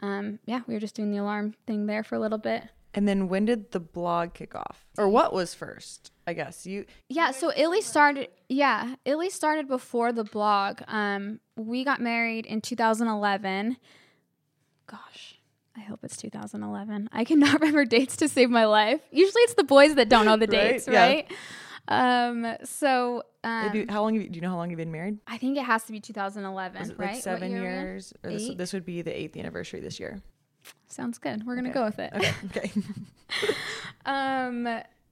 um, 0.00 0.38
yeah, 0.44 0.60
we 0.66 0.74
were 0.74 0.80
just 0.80 0.94
doing 0.94 1.10
the 1.10 1.16
alarm 1.16 1.54
thing 1.66 1.86
there 1.86 2.04
for 2.04 2.14
a 2.16 2.18
little 2.20 2.36
bit. 2.36 2.64
And 2.92 3.06
then 3.06 3.28
when 3.28 3.44
did 3.44 3.70
the 3.70 3.78
blog 3.80 4.34
kick 4.34 4.54
off? 4.54 4.84
Or 4.98 5.08
what 5.08 5.32
was 5.32 5.54
first? 5.54 6.10
I 6.26 6.32
guess 6.32 6.66
you 6.66 6.86
Yeah, 7.08 7.30
so 7.30 7.52
Illy 7.56 7.80
started. 7.82 8.28
Yeah, 8.48 8.96
Illy 9.04 9.30
started 9.30 9.68
before 9.68 10.12
the 10.12 10.24
blog. 10.24 10.80
Um, 10.88 11.40
we 11.56 11.84
got 11.84 12.00
married 12.00 12.46
in 12.46 12.60
2011. 12.60 13.76
Gosh, 14.86 15.40
I 15.76 15.80
hope 15.80 16.00
it's 16.02 16.16
2011. 16.16 17.08
I 17.12 17.24
cannot 17.24 17.54
remember 17.60 17.84
dates 17.84 18.16
to 18.18 18.28
save 18.28 18.50
my 18.50 18.64
life. 18.64 19.00
Usually, 19.12 19.42
it's 19.42 19.54
the 19.54 19.64
boys 19.64 19.94
that 19.94 20.08
don't 20.08 20.24
know 20.24 20.36
the 20.36 20.46
Right, 20.48 20.72
dates, 20.72 20.88
yeah. 20.88 21.06
right? 21.06 21.32
Um, 21.88 22.56
so 22.64 23.22
um, 23.42 23.86
how 23.88 24.02
long 24.02 24.14
have 24.14 24.22
you, 24.22 24.28
do 24.28 24.36
you 24.36 24.42
know 24.42 24.50
how 24.50 24.56
long 24.56 24.70
you've 24.70 24.76
been 24.78 24.92
married? 24.92 25.18
I 25.26 25.38
think 25.38 25.56
it 25.56 25.64
has 25.64 25.84
to 25.84 25.92
be 25.92 26.00
2011, 26.00 26.78
Was 26.80 26.90
it 26.90 26.98
right? 26.98 27.06
like 27.06 27.14
What 27.16 27.22
seven 27.22 27.50
year 27.50 27.60
are 27.60 27.62
we 27.62 27.68
in? 27.68 27.74
years? 27.74 28.12
Or 28.22 28.30
this, 28.30 28.50
this 28.56 28.72
would 28.72 28.84
be 28.84 29.02
the 29.02 29.18
eighth 29.18 29.36
anniversary 29.36 29.80
this 29.80 29.98
year. 29.98 30.20
Sounds 30.88 31.18
good. 31.18 31.46
We're 31.46 31.54
gonna 31.56 31.70
Okay. 31.70 31.78
go 31.78 31.84
with 31.84 31.98
it. 31.98 32.12
Okay. 32.14 32.72
Okay. 33.42 33.54
Um, 34.06 34.64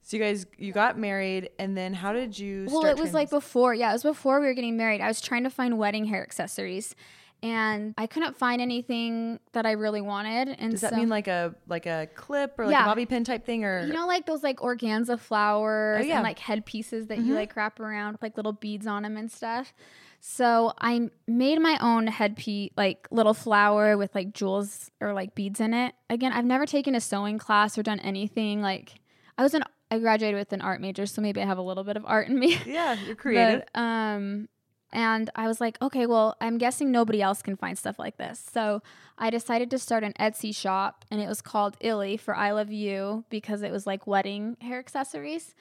so 0.03 0.17
you 0.17 0.23
guys 0.23 0.45
you 0.57 0.71
got 0.73 0.97
married 0.97 1.51
and 1.59 1.77
then 1.77 1.93
how 1.93 2.11
did 2.13 2.37
you 2.37 2.67
Well, 2.69 2.85
it 2.85 2.97
was 2.97 3.13
like 3.13 3.29
before. 3.29 3.73
Yeah, 3.73 3.89
it 3.91 3.93
was 3.93 4.03
before 4.03 4.39
we 4.41 4.47
were 4.47 4.53
getting 4.53 4.75
married. 4.77 5.01
I 5.01 5.07
was 5.07 5.21
trying 5.21 5.43
to 5.43 5.49
find 5.49 5.77
wedding 5.77 6.05
hair 6.05 6.21
accessories, 6.23 6.95
and 7.43 7.93
I 7.97 8.07
couldn't 8.07 8.35
find 8.35 8.61
anything 8.61 9.39
that 9.53 9.65
I 9.65 9.71
really 9.73 10.01
wanted. 10.01 10.49
And 10.59 10.71
Does 10.71 10.81
that 10.81 10.89
so- 10.91 10.95
mean 10.97 11.09
like 11.09 11.27
a 11.27 11.53
like 11.67 11.85
a 11.85 12.07
clip 12.15 12.57
or 12.59 12.65
like 12.65 12.73
Yeah. 12.73 12.83
a 12.83 12.85
bobby 12.87 13.05
pin 13.05 13.23
type 13.23 13.45
thing 13.45 13.63
or 13.63 13.85
you 13.85 13.93
know, 13.93 14.07
like 14.07 14.25
those 14.25 14.43
like 14.43 14.57
organza 14.57 15.19
flowers 15.19 16.03
Oh, 16.03 16.07
yeah. 16.07 16.15
and 16.15 16.23
like 16.23 16.39
headpieces 16.39 17.07
that 17.07 17.19
you 17.19 17.35
like 17.35 17.55
wrap 17.55 17.79
around 17.79 18.13
with 18.13 18.21
like 18.23 18.35
little 18.35 18.53
beads 18.53 18.87
on 18.87 19.03
them 19.03 19.15
and 19.15 19.31
stuff. 19.31 19.73
So 20.19 20.73
I 20.79 21.09
made 21.27 21.59
my 21.61 21.77
own 21.81 22.07
headpiece, 22.07 22.71
like 22.75 23.07
little 23.11 23.33
flower 23.33 23.97
with 23.97 24.13
like 24.13 24.33
jewels 24.33 24.91
or 24.99 25.13
like 25.13 25.35
beads 25.35 25.59
in 25.59 25.73
it. 25.73 25.95
Again, 26.09 26.33
I've 26.33 26.45
never 26.45 26.65
taken 26.65 26.95
a 26.95 27.01
sewing 27.01 27.37
class 27.37 27.77
or 27.77 27.83
done 27.83 27.99
anything. 27.99 28.61
Like 28.61 28.95
I 29.37 29.43
was 29.43 29.53
an 29.53 29.63
I 29.91 29.99
graduated 29.99 30.37
with 30.37 30.53
an 30.53 30.61
art 30.61 30.81
major, 30.81 31.05
so 31.05 31.21
maybe 31.21 31.41
I 31.41 31.45
have 31.45 31.57
a 31.57 31.63
little 31.63 31.83
bit 31.83 31.97
of 31.97 32.05
art 32.05 32.27
in 32.27 32.37
me. 32.37 32.57
Yeah, 32.65 32.93
you're 33.05 33.15
creative. 33.23 33.63
But, 33.73 33.79
um, 33.79 34.47
and 34.91 35.29
I 35.35 35.47
was 35.47 35.61
like, 35.61 35.81
okay, 35.81 36.05
well, 36.05 36.35
I'm 36.41 36.57
guessing 36.57 36.91
nobody 36.91 37.21
else 37.21 37.41
can 37.41 37.55
find 37.55 37.77
stuff 37.77 37.97
like 37.99 38.17
this. 38.17 38.43
So 38.51 38.81
I 39.17 39.29
decided 39.29 39.69
to 39.71 39.79
start 39.79 40.03
an 40.03 40.13
Etsy 40.19 40.55
shop, 40.55 41.05
and 41.09 41.21
it 41.21 41.27
was 41.27 41.41
called 41.41 41.77
Illy 41.79 42.17
for 42.17 42.35
I 42.35 42.51
Love 42.51 42.71
You 42.71 43.23
because 43.29 43.61
it 43.61 43.71
was 43.71 43.87
like 43.87 44.05
wedding 44.07 44.57
hair 44.61 44.79
accessories. 44.79 45.55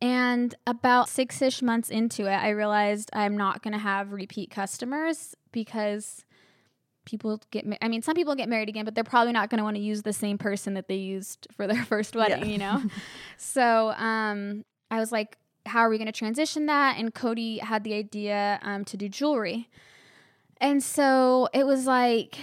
And 0.00 0.54
about 0.66 1.08
six 1.08 1.40
ish 1.40 1.62
months 1.62 1.88
into 1.88 2.26
it, 2.26 2.34
I 2.34 2.50
realized 2.50 3.10
I'm 3.14 3.36
not 3.36 3.62
going 3.62 3.72
to 3.72 3.78
have 3.78 4.12
repeat 4.12 4.50
customers 4.50 5.34
because 5.52 6.24
people 7.06 7.40
get, 7.50 7.66
ma- 7.66 7.76
I 7.80 7.88
mean, 7.88 8.02
some 8.02 8.14
people 8.14 8.34
get 8.34 8.48
married 8.48 8.68
again, 8.68 8.84
but 8.84 8.94
they're 8.94 9.04
probably 9.04 9.32
not 9.32 9.50
going 9.50 9.58
to 9.58 9.64
want 9.64 9.76
to 9.76 9.82
use 9.82 10.02
the 10.02 10.12
same 10.12 10.36
person 10.38 10.74
that 10.74 10.88
they 10.88 10.96
used 10.96 11.46
for 11.56 11.66
their 11.66 11.84
first 11.86 12.14
wedding, 12.16 12.40
Yeah. 12.40 12.52
you 12.52 12.58
know? 12.58 12.82
so 13.38 13.90
um, 13.92 14.64
I 14.90 14.98
was 15.00 15.10
like, 15.12 15.38
how 15.66 15.80
are 15.80 15.88
we 15.88 15.96
going 15.96 16.06
to 16.06 16.12
transition 16.12 16.66
that? 16.66 16.98
And 16.98 17.14
Cody 17.14 17.58
had 17.58 17.84
the 17.84 17.94
idea 17.94 18.58
um, 18.62 18.84
to 18.86 18.96
do 18.98 19.08
jewelry. 19.08 19.70
And 20.60 20.82
so 20.82 21.48
it 21.54 21.64
was 21.66 21.86
like 21.86 22.36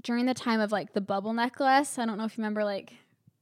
during 0.00 0.26
the 0.26 0.34
time 0.34 0.60
of 0.60 0.70
like 0.70 0.92
the 0.92 1.00
bubble 1.00 1.32
necklace. 1.32 1.98
I 1.98 2.06
don't 2.06 2.18
know 2.18 2.24
if 2.24 2.36
you 2.38 2.42
remember, 2.42 2.64
like, 2.64 2.92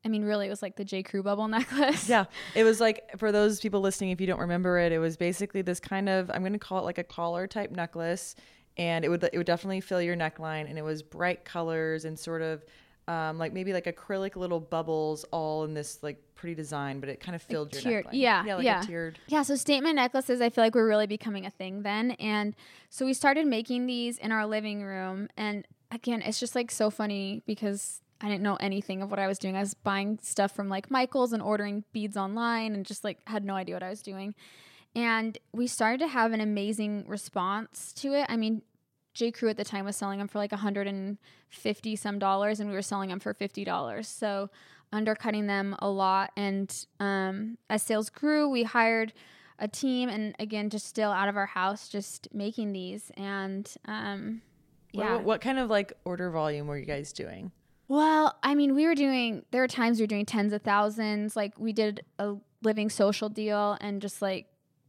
I 0.07 0.09
mean, 0.09 0.23
really, 0.23 0.47
it 0.47 0.51
was 0.51 0.63
like 0.63 0.77
the 0.77 0.85
J. 0.85 1.03
Crew 1.03 1.25
bubble 1.25 1.49
necklace. 1.59 2.09
Yeah, 2.09 2.27
it 2.55 2.63
was 2.63 2.81
like 2.81 3.19
for 3.19 3.33
those 3.33 3.59
people 3.59 3.81
listening, 3.81 4.11
if 4.11 4.21
you 4.21 4.27
don't 4.29 4.39
remember 4.39 4.79
it, 4.79 4.93
it 4.93 5.01
was 5.01 5.17
basically 5.17 5.63
this 5.63 5.81
kind 5.81 6.09
of 6.09 6.31
I'm 6.31 6.43
going 6.43 6.53
to 6.53 6.61
call 6.61 6.79
it 6.79 6.85
like 6.85 6.99
a 6.99 7.05
collar 7.05 7.49
type 7.49 7.73
necklace, 7.73 8.37
and 8.77 9.05
it 9.05 9.09
would 9.09 9.25
it 9.25 9.37
would 9.37 9.47
definitely 9.47 9.81
fill 9.81 10.01
your 10.01 10.15
neckline, 10.15 10.71
and 10.71 10.79
it 10.79 10.83
was 10.83 11.03
bright 11.03 11.45
colors 11.45 12.05
and 12.05 12.17
sort 12.17 12.41
of 12.41 12.65
um, 13.09 13.37
like 13.37 13.53
maybe 13.53 13.73
like 13.73 13.87
acrylic 13.87 14.37
little 14.37 14.61
bubbles 14.61 15.25
all 15.33 15.65
in 15.65 15.75
this 15.75 16.01
like 16.05 16.23
pretty 16.37 16.55
design, 16.55 17.01
but 17.01 17.09
it 17.09 17.19
kind 17.19 17.35
of 17.35 17.43
filled 17.43 17.73
your 17.73 17.83
tiered. 17.83 18.07
neckline. 18.07 18.11
Yeah, 18.13 18.45
yeah, 18.45 18.55
like 18.55 18.65
yeah. 18.65 18.83
a 18.83 18.87
tiered. 18.87 19.19
Yeah, 19.27 19.43
so 19.43 19.57
statement 19.57 19.97
necklaces, 19.97 20.41
I 20.41 20.51
feel 20.51 20.63
like 20.63 20.77
were 20.77 20.87
really 20.87 21.09
becoming 21.09 21.47
a 21.47 21.51
thing 21.51 21.83
then. 21.83 22.13
And 22.13 22.55
so 22.91 23.05
we 23.05 23.13
started 23.13 23.45
making 23.47 23.87
these 23.87 24.19
in 24.19 24.31
our 24.31 24.47
living 24.47 24.85
room. 24.85 25.29
And 25.37 25.67
again, 25.91 26.23
it's 26.23 26.39
just 26.39 26.55
like 26.55 26.71
so 26.71 26.91
funny 26.91 27.43
because 27.45 28.03
I 28.21 28.29
didn't 28.29 28.43
know 28.43 28.57
anything 28.57 29.03
of 29.03 29.11
what 29.11 29.19
I 29.19 29.27
was 29.27 29.39
doing. 29.39 29.57
I 29.57 29.61
was 29.61 29.75
buying 29.75 30.19
stuff 30.23 30.53
from 30.53 30.69
like 30.69 30.91
Michael's 30.91 31.33
and 31.33 31.43
ordering 31.43 31.85
beads 31.93 32.17
online 32.17 32.75
and 32.75 32.87
just 32.87 33.05
like 33.05 33.19
had 33.27 33.45
no 33.45 33.55
idea 33.55 33.75
what 33.75 33.83
I 33.83 33.91
was 33.91 34.03
doing. 34.03 34.35
And 34.95 35.37
we 35.53 35.67
started 35.67 36.01
to 36.01 36.09
have 36.09 36.33
an 36.33 36.41
amazing 36.41 37.05
response 37.07 37.93
to 37.95 38.15
it. 38.15 38.27
I 38.31 38.37
mean, 38.37 38.63
J. 39.13 39.31
Crew 39.31 39.51
at 39.51 39.59
the 39.59 39.65
time 39.65 39.85
was 39.85 39.97
selling 39.97 40.19
them 40.19 40.29
for 40.29 40.39
like 40.39 40.53
150 40.53 41.97
some 41.97 42.19
dollars, 42.19 42.61
and 42.61 42.71
we 42.71 42.75
were 42.75 42.83
selling 42.83 43.11
them 43.11 43.21
for 43.21 43.35
$50. 43.35 44.05
So 44.07 44.51
undercutting 44.93 45.47
them 45.47 45.77
a 45.81 45.89
lot. 45.89 46.33
And 46.37 46.87
um, 47.01 47.59
as 47.69 47.83
sales 47.83 48.09
grew, 48.09 48.49
we 48.49 48.63
hired 48.63 49.13
a 49.59 49.69
team, 49.69 50.09
and 50.09 50.35
again, 50.39 50.71
just 50.71 50.87
still 50.87 51.11
out 51.11 51.29
of 51.29 51.37
our 51.37 51.47
house, 51.47 51.89
just 51.89 52.29
making 52.33 52.73
these. 52.73 53.11
And 53.17 53.71
um, 53.87 54.43
yeah. 54.93 55.15
What, 55.15 55.25
what 55.25 55.41
kind 55.41 55.59
of 55.59 55.69
like 55.69 55.93
order 56.05 56.31
volume 56.31 56.67
were 56.67 56.79
you 56.79 56.87
guys 56.87 57.13
doing? 57.13 57.53
Well, 57.89 58.37
I 58.43 58.55
mean, 58.55 58.75
we 58.75 58.87
were 58.87 58.95
doing, 58.95 59.45
there 59.51 59.61
were 59.61 59.69
times 59.69 59.99
we 59.99 60.03
were 60.03 60.09
doing 60.09 60.27
tens 60.27 60.53
of 60.53 60.63
thousands. 60.63 61.37
Like, 61.37 61.59
we 61.59 61.73
did 61.73 62.05
a 62.19 62.35
living 62.63 62.91
social 62.91 63.29
deal 63.29 63.77
and 63.81 64.03
just 64.03 64.21
like, 64.21 64.47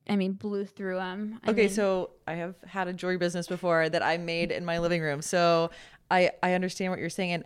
I 0.10 0.15
mean, 0.15 0.33
blew 0.33 0.65
through 0.65 0.95
them. 0.95 1.39
I 1.43 1.51
okay, 1.51 1.62
mean, 1.63 1.69
so 1.69 2.12
I 2.27 2.33
have 2.33 2.55
had 2.65 2.88
a 2.88 2.93
jewelry 2.93 3.17
business 3.17 3.47
before 3.47 3.89
that 3.89 4.01
I 4.01 4.17
made 4.17 4.51
in 4.51 4.65
my 4.65 4.79
living 4.79 5.01
room. 5.01 5.21
So 5.21 5.69
I, 6.10 6.31
I 6.41 6.53
understand 6.53 6.91
what 6.91 6.99
you're 6.99 7.10
saying. 7.10 7.33
And 7.33 7.43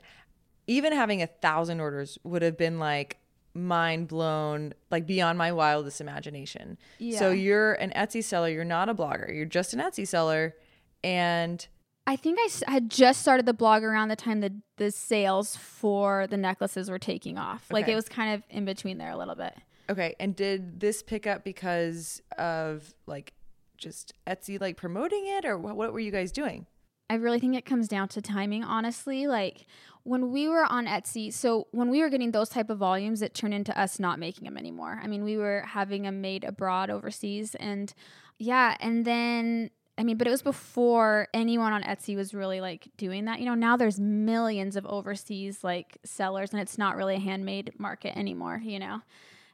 even 0.67 0.93
having 0.93 1.21
a 1.21 1.27
thousand 1.27 1.79
orders 1.79 2.17
would 2.23 2.43
have 2.43 2.57
been 2.57 2.79
like 2.79 3.17
mind 3.53 4.07
blown, 4.07 4.73
like 4.89 5.05
beyond 5.05 5.37
my 5.37 5.51
wildest 5.51 5.99
imagination. 5.99 6.77
yeah. 6.99 7.19
So 7.19 7.31
you're 7.31 7.73
an 7.73 7.91
Etsy 7.95 8.23
seller, 8.23 8.49
you're 8.49 8.63
not 8.63 8.89
a 8.89 8.93
blogger, 8.93 9.33
you're 9.35 9.45
just 9.45 9.73
an 9.73 9.79
Etsy 9.79 10.07
seller. 10.07 10.55
And 11.03 11.67
I 12.07 12.15
think 12.15 12.39
I 12.39 12.71
had 12.71 12.89
just 12.89 13.21
started 13.21 13.45
the 13.45 13.53
blog 13.53 13.83
around 13.83 14.09
the 14.09 14.15
time 14.15 14.41
the 14.41 14.53
the 14.77 14.91
sales 14.91 15.55
for 15.55 16.27
the 16.27 16.37
necklaces 16.37 16.89
were 16.89 16.99
taking 16.99 17.37
off. 17.37 17.67
Like 17.71 17.87
it 17.87 17.95
was 17.95 18.09
kind 18.09 18.33
of 18.33 18.43
in 18.49 18.65
between 18.65 18.97
there 18.97 19.11
a 19.11 19.17
little 19.17 19.35
bit. 19.35 19.55
okay, 19.89 20.15
and 20.19 20.35
did 20.35 20.79
this 20.79 21.03
pick 21.03 21.27
up 21.27 21.43
because 21.43 22.21
of 22.37 22.93
like 23.05 23.33
just 23.77 24.13
Etsy 24.27 24.59
like 24.59 24.77
promoting 24.77 25.25
it 25.27 25.45
or 25.45 25.57
what, 25.57 25.75
what 25.75 25.93
were 25.93 25.99
you 25.99 26.11
guys 26.11 26.31
doing? 26.31 26.65
I 27.09 27.15
really 27.15 27.39
think 27.39 27.55
it 27.55 27.65
comes 27.65 27.89
down 27.89 28.07
to 28.09 28.21
timing, 28.21 28.63
honestly. 28.63 29.27
Like 29.27 29.65
when 30.03 30.31
we 30.31 30.47
were 30.47 30.65
on 30.65 30.85
Etsy, 30.85 31.31
so 31.33 31.67
when 31.71 31.89
we 31.89 32.01
were 32.01 32.09
getting 32.09 32.31
those 32.31 32.47
type 32.49 32.69
of 32.69 32.77
volumes, 32.77 33.21
it 33.21 33.33
turned 33.33 33.53
into 33.53 33.77
us 33.77 33.99
not 33.99 34.17
making 34.17 34.45
them 34.45 34.57
anymore. 34.57 34.99
I 35.03 35.07
mean, 35.07 35.23
we 35.23 35.35
were 35.37 35.61
having 35.67 36.03
them 36.03 36.21
made 36.21 36.45
abroad 36.45 36.89
overseas, 36.89 37.53
and 37.55 37.93
yeah, 38.39 38.77
and 38.79 39.03
then 39.03 39.71
I 40.01 40.03
mean, 40.03 40.17
but 40.17 40.25
it 40.25 40.31
was 40.31 40.41
before 40.41 41.27
anyone 41.31 41.73
on 41.73 41.83
Etsy 41.83 42.15
was 42.15 42.33
really 42.33 42.59
like 42.59 42.87
doing 42.97 43.25
that. 43.25 43.39
You 43.39 43.45
know, 43.45 43.53
now 43.53 43.77
there's 43.77 43.99
millions 43.99 44.75
of 44.75 44.83
overseas 44.87 45.63
like 45.63 45.99
sellers, 46.03 46.53
and 46.53 46.59
it's 46.59 46.75
not 46.75 46.95
really 46.95 47.17
a 47.17 47.19
handmade 47.19 47.79
market 47.79 48.17
anymore. 48.17 48.59
You 48.63 48.79
know, 48.79 49.01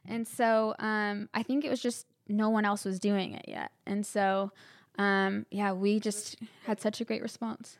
and 0.06 0.26
so 0.26 0.74
um, 0.78 1.28
I 1.34 1.42
think 1.42 1.66
it 1.66 1.68
was 1.68 1.82
just 1.82 2.06
no 2.28 2.48
one 2.48 2.64
else 2.64 2.86
was 2.86 2.98
doing 2.98 3.34
it 3.34 3.44
yet, 3.46 3.72
and 3.86 4.06
so 4.06 4.50
um, 4.96 5.44
yeah, 5.50 5.72
we 5.72 6.00
just 6.00 6.36
had 6.64 6.80
such 6.80 7.02
a 7.02 7.04
great 7.04 7.20
response. 7.20 7.76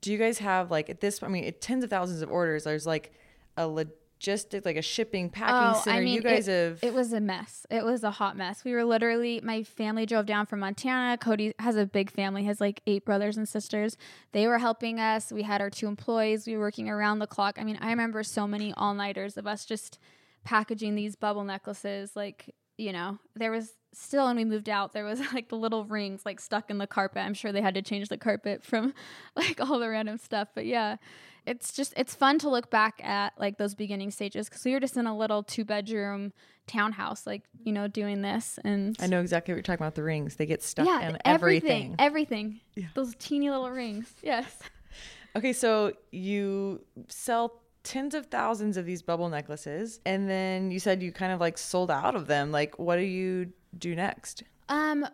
do 0.00 0.10
you 0.10 0.16
guys 0.16 0.38
have 0.38 0.70
like 0.70 0.88
at 0.88 1.00
this 1.00 1.22
i 1.22 1.28
mean 1.28 1.44
it, 1.44 1.60
tens 1.60 1.84
of 1.84 1.90
thousands 1.90 2.22
of 2.22 2.30
orders 2.30 2.64
there's 2.64 2.86
like 2.86 3.12
a 3.58 3.66
logistic 4.20 4.64
like 4.64 4.76
a 4.76 4.82
shipping 4.82 5.30
packing 5.30 5.78
oh, 5.78 5.82
center 5.82 6.02
you 6.02 6.20
guys 6.20 6.48
Oh, 6.48 6.52
it, 6.52 6.68
have 6.68 6.78
it 6.82 6.94
was 6.94 7.12
a 7.12 7.20
mess. 7.20 7.66
It 7.70 7.84
was 7.84 8.02
a 8.02 8.10
hot 8.10 8.36
mess. 8.36 8.64
We 8.64 8.72
were 8.72 8.84
literally 8.84 9.40
my 9.42 9.62
family 9.62 10.06
drove 10.06 10.26
down 10.26 10.46
from 10.46 10.60
Montana. 10.60 11.18
Cody 11.18 11.54
has 11.58 11.76
a 11.76 11.86
big 11.86 12.10
family, 12.10 12.44
has 12.44 12.60
like 12.60 12.80
eight 12.86 13.04
brothers 13.04 13.36
and 13.36 13.48
sisters. 13.48 13.96
They 14.32 14.46
were 14.46 14.58
helping 14.58 15.00
us. 15.00 15.32
We 15.32 15.42
had 15.42 15.60
our 15.60 15.70
two 15.70 15.86
employees. 15.86 16.46
We 16.46 16.54
were 16.54 16.60
working 16.60 16.88
around 16.88 17.18
the 17.18 17.26
clock. 17.26 17.58
I 17.58 17.64
mean, 17.64 17.78
I 17.80 17.90
remember 17.90 18.22
so 18.22 18.46
many 18.46 18.72
all 18.74 18.94
nighters 18.94 19.36
of 19.36 19.46
us 19.46 19.64
just 19.64 19.98
packaging 20.44 20.94
these 20.94 21.16
bubble 21.16 21.44
necklaces. 21.44 22.16
Like, 22.16 22.54
you 22.78 22.92
know, 22.92 23.18
there 23.34 23.50
was 23.50 23.72
still 23.96 24.26
when 24.26 24.36
we 24.36 24.44
moved 24.44 24.68
out, 24.68 24.92
there 24.92 25.04
was 25.04 25.20
like 25.32 25.48
the 25.48 25.56
little 25.56 25.84
rings 25.84 26.22
like 26.24 26.40
stuck 26.40 26.70
in 26.70 26.78
the 26.78 26.86
carpet. 26.86 27.22
I'm 27.22 27.34
sure 27.34 27.52
they 27.52 27.62
had 27.62 27.74
to 27.74 27.82
change 27.82 28.08
the 28.08 28.18
carpet 28.18 28.64
from 28.64 28.94
like 29.36 29.60
all 29.60 29.78
the 29.78 29.88
random 29.88 30.18
stuff. 30.18 30.48
But 30.54 30.66
yeah, 30.66 30.96
it's 31.46 31.72
just 31.72 31.94
it's 31.96 32.14
fun 32.14 32.38
to 32.40 32.50
look 32.50 32.70
back 32.70 33.02
at 33.02 33.32
like 33.38 33.56
those 33.58 33.74
beginning 33.74 34.10
stages 34.10 34.48
because 34.48 34.64
we 34.64 34.72
were 34.72 34.80
just 34.80 34.96
in 34.96 35.06
a 35.06 35.16
little 35.16 35.42
two 35.42 35.64
bedroom 35.64 36.32
townhouse, 36.66 37.26
like 37.26 37.42
you 37.64 37.72
know, 37.72 37.88
doing 37.88 38.22
this 38.22 38.58
and 38.64 38.96
i 39.00 39.06
know 39.06 39.20
exactly 39.20 39.52
what 39.52 39.56
you're 39.56 39.62
talking 39.62 39.82
about 39.82 39.94
the 39.94 40.02
rings 40.02 40.36
they 40.36 40.46
get 40.46 40.62
stuck 40.62 40.86
yeah, 40.86 41.08
in 41.08 41.18
everything, 41.24 41.94
everything 41.98 42.60
everything, 42.76 42.90
those 42.94 43.14
teeny 43.18 43.50
little 43.50 43.70
rings. 43.70 44.12
Yes. 44.22 44.58
okay 45.36 45.52
so 45.52 45.92
you 46.10 46.84
sell 47.08 47.60
tens 47.84 48.16
of 48.16 48.26
thousands 48.26 48.76
of 48.76 48.84
these 48.84 49.00
bubble 49.00 49.28
necklaces 49.28 50.00
and 50.04 50.28
then 50.28 50.72
you 50.72 50.80
said 50.80 51.02
you 51.02 51.12
kind 51.12 51.32
of 51.32 51.38
like 51.38 51.56
sold 51.56 51.88
out 51.88 52.16
of 52.16 52.26
them 52.26 52.50
like 52.50 52.76
what 52.80 52.96
do 52.96 53.02
you 53.02 53.52
do 53.76 53.94
next 53.94 54.42
Um, 54.68 55.06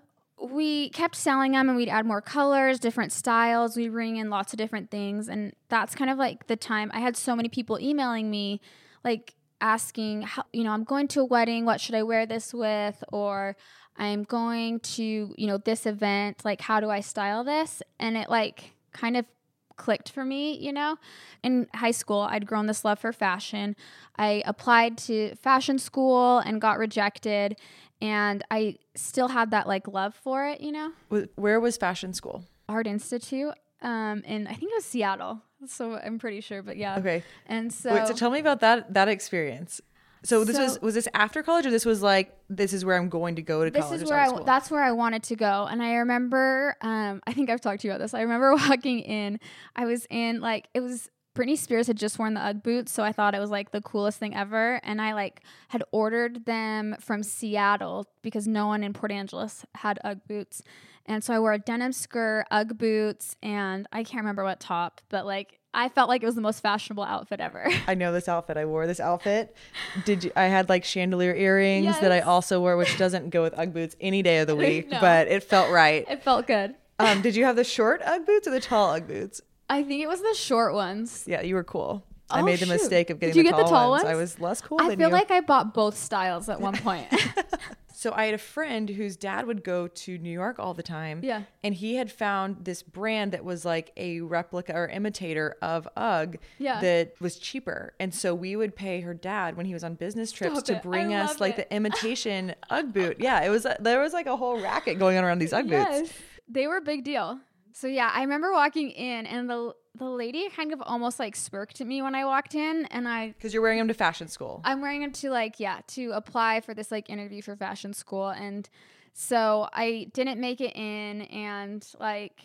we 0.43 0.89
kept 0.91 1.15
selling 1.15 1.53
them 1.53 1.69
and 1.69 1.77
we'd 1.77 1.89
add 1.89 2.05
more 2.05 2.21
colors, 2.21 2.81
different 2.81 3.13
styles. 3.13 3.77
We 3.77 3.89
bring 3.89 4.17
in 4.17 4.29
lots 4.29 4.53
of 4.53 4.57
different 4.57 4.91
things. 4.91 5.29
And 5.29 5.53
that's 5.69 5.95
kind 5.95 6.11
of 6.11 6.19
like 6.19 6.47
the 6.49 6.57
time 6.57 6.91
I 6.93 7.01
had 7.01 7.17
so 7.17 7.37
many 7.37 7.49
people 7.49 7.79
emailing 7.79 8.31
me, 8.31 8.61
like 9.05 9.35
asking, 9.61 10.23
how, 10.23 10.45
you 10.53 10.65
know, 10.65 10.73
I'm 10.73 10.85
going 10.85 11.07
to 11.09 11.21
a 11.21 11.25
wedding. 11.25 11.65
What 11.65 11.81
should 11.81 11.95
I 11.95 12.03
wear 12.03 12.27
this 12.27 12.53
with? 12.53 13.05
Or 13.13 13.57
I'm 13.97 14.25
going 14.25 14.81
to, 14.81 15.35
you 15.37 15.47
know, 15.47 15.59
this 15.59 15.87
event. 15.87 16.45
Like, 16.45 16.61
how 16.61 16.81
do 16.81 16.91
I 16.91 17.01
style 17.01 17.45
this? 17.45 17.83
And 18.01 18.17
it 18.17 18.29
like 18.29 18.73
kind 18.93 19.17
of 19.17 19.27
clicked 19.77 20.11
for 20.11 20.25
me, 20.25 20.57
you 20.59 20.73
know. 20.73 20.97
In 21.43 21.67
high 21.75 21.91
school, 21.91 22.21
I'd 22.21 22.47
grown 22.47 22.67
this 22.67 22.85
love 22.85 22.99
for 22.99 23.13
fashion. 23.13 23.77
I 24.17 24.43
applied 24.47 24.99
to 24.99 25.35
fashion 25.37 25.79
school 25.79 26.39
and 26.39 26.61
got 26.61 26.79
rejected, 26.79 27.57
and 28.01 28.45
I 28.51 28.77
still 28.95 29.29
had 29.29 29.51
that 29.53 29.67
like 29.67 29.89
love 29.89 30.15
for 30.15 30.47
it, 30.47 30.61
you 30.61 30.73
know. 30.73 30.93
Where 31.37 31.61
was 31.61 31.77
fashion 31.77 32.13
school 32.13 32.45
Art 32.69 32.87
Institute, 32.87 33.55
um, 33.81 34.23
and 34.27 34.49
I 34.49 34.55
think 34.55 34.73
it 34.73 34.77
was 34.77 34.85
Seattle. 34.85 35.41
So 35.67 35.95
I'm 35.95 36.19
pretty 36.19 36.41
sure, 36.41 36.63
but 36.63 36.77
yeah. 36.77 36.99
okay 36.99 37.23
And 37.47 37.73
so, 37.73 37.95
wait 37.95 38.09
so 38.09 38.15
tell 38.15 38.31
me 38.31 38.41
about 38.41 38.61
that 38.61 38.93
that 38.95 39.09
experience 39.09 39.81
so 40.25 40.45
this 40.45 40.59
was 40.59 40.75
So- 40.75 40.81
was 40.83 40.95
this 40.95 41.09
after 41.15 41.43
college 41.43 41.67
or 41.67 41.71
this 41.71 41.85
was 41.85 42.03
like 42.03 42.37
this 42.49 42.73
is 42.73 42.85
where 42.85 42.97
i'm 42.97 43.09
going 43.09 43.37
to 43.37 43.43
go 43.43 43.65
to 43.65 43.71
this 43.71 43.83
college 43.85 44.03
is 44.03 44.11
where 44.11 44.21
I 44.21 44.29
school? 44.29 44.45
that's 44.45 44.71
where 44.71 44.83
I 44.83 44.93
wanted 44.93 45.23
to 45.25 45.37
go. 45.37 45.67
And 45.71 45.83
I 45.83 45.95
remember 45.97 46.77
um 46.81 47.21
I 47.27 47.33
think 47.33 47.51
I've 47.51 47.61
talked 47.61 47.81
to 47.83 47.89
you 47.89 47.93
about 47.93 48.03
this. 48.03 48.15
I 48.15 48.21
remember 48.23 48.55
walking 48.69 49.01
in. 49.01 49.41
I 49.75 49.85
was 49.87 50.07
in 50.11 50.41
like 50.41 50.69
it 50.75 50.81
was 50.81 51.11
Britney 51.35 51.57
Spears 51.57 51.87
had 51.87 51.97
just 51.97 52.19
worn 52.19 52.35
the 52.35 52.41
UGG 52.41 52.63
boots, 52.63 52.93
so 52.93 53.03
I 53.03 53.11
thought 53.13 53.35
it 53.35 53.39
was 53.41 53.51
like 53.51 53.71
the 53.71 53.81
coolest 53.81 54.19
thing 54.19 54.35
ever. 54.37 54.81
And 54.85 55.01
I 55.01 55.15
like 55.15 55.43
had 55.69 55.83
ordered 55.91 56.45
them 56.45 56.95
from 57.01 57.23
Seattle 57.23 58.07
because 58.21 58.47
no 58.47 58.67
one 58.67 58.85
in 58.85 58.93
Port 58.93 59.11
Angeles 59.11 59.65
had 59.77 59.99
UGG 60.05 60.21
boots. 60.29 60.63
And 61.07 61.25
so 61.25 61.33
I 61.33 61.39
wore 61.41 61.55
a 61.55 61.59
denim 61.59 61.93
skirt, 61.93 62.45
UGG 62.51 62.77
boots, 62.77 63.35
and 63.43 63.89
I 63.93 64.05
can't 64.05 64.21
remember 64.23 64.45
what 64.45 64.61
top, 64.61 65.01
but 65.09 65.25
like 65.25 65.59
I 65.75 65.89
felt 65.89 66.09
like 66.09 66.23
it 66.23 66.27
was 66.27 66.35
the 66.35 66.41
most 66.43 66.61
fashionable 66.61 67.03
outfit 67.05 67.41
ever. 67.41 67.67
I 67.87 67.95
know 67.95 68.13
this 68.13 68.29
outfit. 68.29 68.57
I 68.59 68.65
wore 68.67 68.87
this 68.87 69.01
outfit. 69.01 69.57
Did 70.05 70.25
you? 70.25 70.33
I 70.37 70.45
had 70.45 70.69
like 70.69 70.85
chandelier 70.85 71.35
earrings 71.35 71.99
that 72.01 72.13
I 72.13 72.21
also 72.21 72.61
wore, 72.61 72.77
which 72.77 72.99
doesn't 72.99 73.31
go 73.31 73.43
with 73.43 73.59
UGG 73.59 73.73
boots 73.73 73.97
any 74.01 74.23
day 74.23 74.39
of 74.39 74.47
the 74.47 74.57
week, 74.67 74.91
No. 74.91 75.01
but 75.01 75.29
it 75.29 75.43
felt 75.45 75.71
right. 75.73 76.05
it 76.11 76.23
felt 76.23 76.47
good. 76.47 76.75
Um, 76.99 77.23
did 77.23 77.35
you 77.35 77.45
have 77.47 77.57
the 77.57 77.65
short 77.65 78.03
UGG 78.03 78.27
boots 78.27 78.47
or 78.47 78.51
the 78.51 78.61
tall 78.61 78.91
UGG 78.93 79.07
boots? 79.09 79.41
I 79.71 79.83
think 79.83 80.03
it 80.03 80.07
was 80.09 80.21
the 80.21 80.35
short 80.35 80.75
ones. 80.75 81.25
Yeah, 81.27 81.41
you 81.41 81.55
were 81.55 81.65
cool. 81.65 82.05
I 82.31 82.41
Oh, 82.41 82.45
made 82.45 82.59
the 82.61 82.67
shoot. 82.67 82.73
mistake 82.73 83.11
of 83.11 83.19
getting. 83.21 83.35
Did 83.35 83.43
getting 83.45 83.47
you 83.47 83.57
the, 83.57 83.63
get 83.65 83.71
tall 83.71 83.93
the 83.93 83.99
tall 83.99 84.05
ones. 84.05 84.05
I 84.05 84.15
was 84.15 84.39
less 84.41 84.61
cool 84.61 84.79
I 84.81 84.95
feel 84.97 85.09
you. 85.09 85.13
like 85.15 85.31
I 85.31 85.41
bought 85.41 85.73
both 85.75 85.97
styles 85.97 86.49
at 86.51 86.61
one 86.61 86.77
point. 86.77 87.07
so 88.03 88.13
I 88.13 88.25
had 88.25 88.35
a 88.35 88.39
friend 88.39 88.89
whose 88.91 89.17
dad 89.17 89.47
would 89.47 89.63
go 89.63 89.87
to 89.87 90.19
New 90.19 90.31
York 90.31 90.59
all 90.59 90.75
the 90.75 90.83
time. 90.83 91.21
Yeah. 91.23 91.43
And 91.63 91.73
he 91.73 91.95
had 91.95 92.11
found 92.11 92.65
this 92.65 92.83
brand 92.83 93.31
that 93.31 93.45
was 93.45 93.65
like 93.65 93.93
a 93.97 94.21
replica 94.23 94.75
or 94.75 94.89
imitator 94.89 95.57
of 95.63 95.87
UGG 95.97 96.39
Yeah. 96.59 96.81
that 96.81 97.15
was 97.21 97.37
cheaper. 97.39 97.95
And 98.01 98.13
so 98.13 98.35
we 98.35 98.57
would 98.57 98.75
pay 98.75 99.03
her 99.03 99.15
dad 99.15 99.57
when 99.57 99.67
he 99.67 99.73
was 99.73 99.85
on 99.85 99.95
business 99.95 100.33
trips 100.33 100.55
Stop 100.55 100.65
to 100.65 100.73
it. 100.73 100.77
I 100.79 100.81
bring 100.81 101.15
us 101.15 101.39
like 101.41 101.59
it. 101.59 101.69
the 101.69 101.77
imitation 101.77 102.55
UGG 102.71 102.93
boot. 102.93 103.17
Yeah, 103.21 103.41
it 103.45 103.51
was 103.51 103.67
there 103.79 104.01
was 104.01 104.13
like 104.13 104.27
a 104.27 104.37
whole 104.37 104.61
racket 104.61 104.99
going 104.99 105.17
on 105.17 105.23
around 105.25 105.39
these 105.39 105.53
UGG 105.53 105.69
boots. 105.69 105.91
yes, 105.91 106.13
they 106.49 106.67
were 106.67 106.79
a 106.79 106.83
big 106.83 107.05
deal. 107.05 107.39
So 107.73 107.87
yeah, 107.87 108.11
I 108.13 108.23
remember 108.23 108.53
walking 108.53 108.91
in, 108.91 109.27
and 109.27 109.49
the 109.49 109.75
the 109.95 110.09
lady 110.09 110.49
kind 110.51 110.73
of 110.73 110.83
almost 110.83 111.19
like 111.19 111.37
smirked 111.37 111.81
at 111.81 111.87
me 111.87 112.01
when 112.03 112.15
I 112.15 112.25
walked 112.25 112.55
in, 112.55 112.87
and 112.87 113.07
I 113.07 113.29
Because 113.29 113.53
you're 113.53 113.63
wearing 113.63 113.79
them 113.79 113.89
to 113.89 113.95
fashion 113.95 114.29
school. 114.29 114.61
I'm 114.65 114.81
wearing 114.81 115.01
them 115.01 115.13
to 115.13 115.31
like 115.31 115.61
yeah 115.61 115.81
to 115.89 116.13
apply 116.13 116.61
for 116.61 116.75
this 116.75 116.91
like 116.91 117.11
interview 117.11 117.43
for 117.43 117.57
fashion 117.57 117.93
school, 117.93 118.29
and 118.29 118.69
so 119.13 119.69
I 119.73 120.11
didn't 120.15 120.41
make 120.41 120.61
it 120.61 120.75
in, 120.75 121.23
and 121.23 121.87
like 122.01 122.43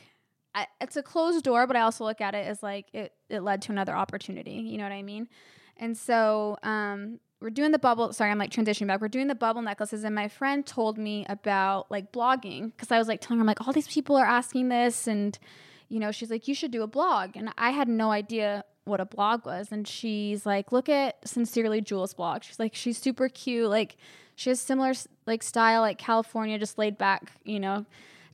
I, 0.54 0.68
it's 0.82 0.98
a 0.98 1.04
closed 1.04 1.44
door, 1.44 1.68
but 1.68 1.76
I 1.76 1.82
also 1.82 2.04
look 2.04 2.20
at 2.20 2.34
it 2.34 2.48
as 2.48 2.62
like 2.64 2.88
it 2.94 3.14
it 3.30 3.42
led 3.42 3.62
to 3.64 3.72
another 3.72 3.96
opportunity. 3.96 4.54
You 4.54 4.78
know 4.78 4.84
what 4.84 4.92
I 4.92 5.04
mean? 5.04 5.28
And 5.78 5.96
so 5.96 6.58
um, 6.64 7.20
we're 7.40 7.52
doing 7.52 7.72
the 7.72 7.80
bubble. 7.80 8.12
Sorry, 8.12 8.32
I'm 8.32 8.40
like 8.40 8.50
transitioning 8.50 8.88
back. 8.88 9.00
We're 9.00 9.08
doing 9.08 9.28
the 9.28 9.36
bubble 9.36 9.62
necklaces, 9.62 10.04
and 10.04 10.16
my 10.16 10.28
friend 10.28 10.66
told 10.66 10.98
me 10.98 11.26
about 11.30 11.90
like 11.92 12.12
blogging 12.12 12.72
because 12.76 12.92
I 12.92 12.98
was 12.98 13.08
like 13.08 13.22
telling 13.22 13.40
her 13.40 13.46
like 13.46 13.66
all 13.66 13.72
these 13.72 13.88
people 13.88 14.18
are 14.18 14.26
asking 14.26 14.70
this, 14.70 15.08
and 15.08 15.38
you 15.90 16.00
know 16.00 16.12
she's 16.12 16.30
like 16.30 16.48
you 16.48 16.56
should 16.56 16.72
do 16.72 16.84
a 16.84 16.88
blog, 16.88 17.36
and 17.36 17.52
I 17.58 17.72
had 17.72 17.88
no 17.88 18.12
idea 18.12 18.64
what 18.86 19.00
a 19.00 19.06
blog 19.06 19.46
was, 19.46 19.72
and 19.72 19.88
she's 19.88 20.46
like 20.46 20.72
look 20.72 20.90
at 20.90 21.28
sincerely 21.28 21.82
Jules 21.82 22.14
blog. 22.14 22.44
She's 22.44 22.60
like 22.60 22.76
she's 22.76 22.98
super 22.98 23.30
cute, 23.30 23.70
like 23.70 23.98
she 24.36 24.50
has 24.52 24.60
similar 24.60 24.94
like 25.26 25.44
style, 25.44 25.82
like 25.82 25.98
California, 25.98 26.60
just 26.60 26.78
laid 26.78 26.98
back, 26.98 27.32
you 27.44 27.60
know, 27.60 27.86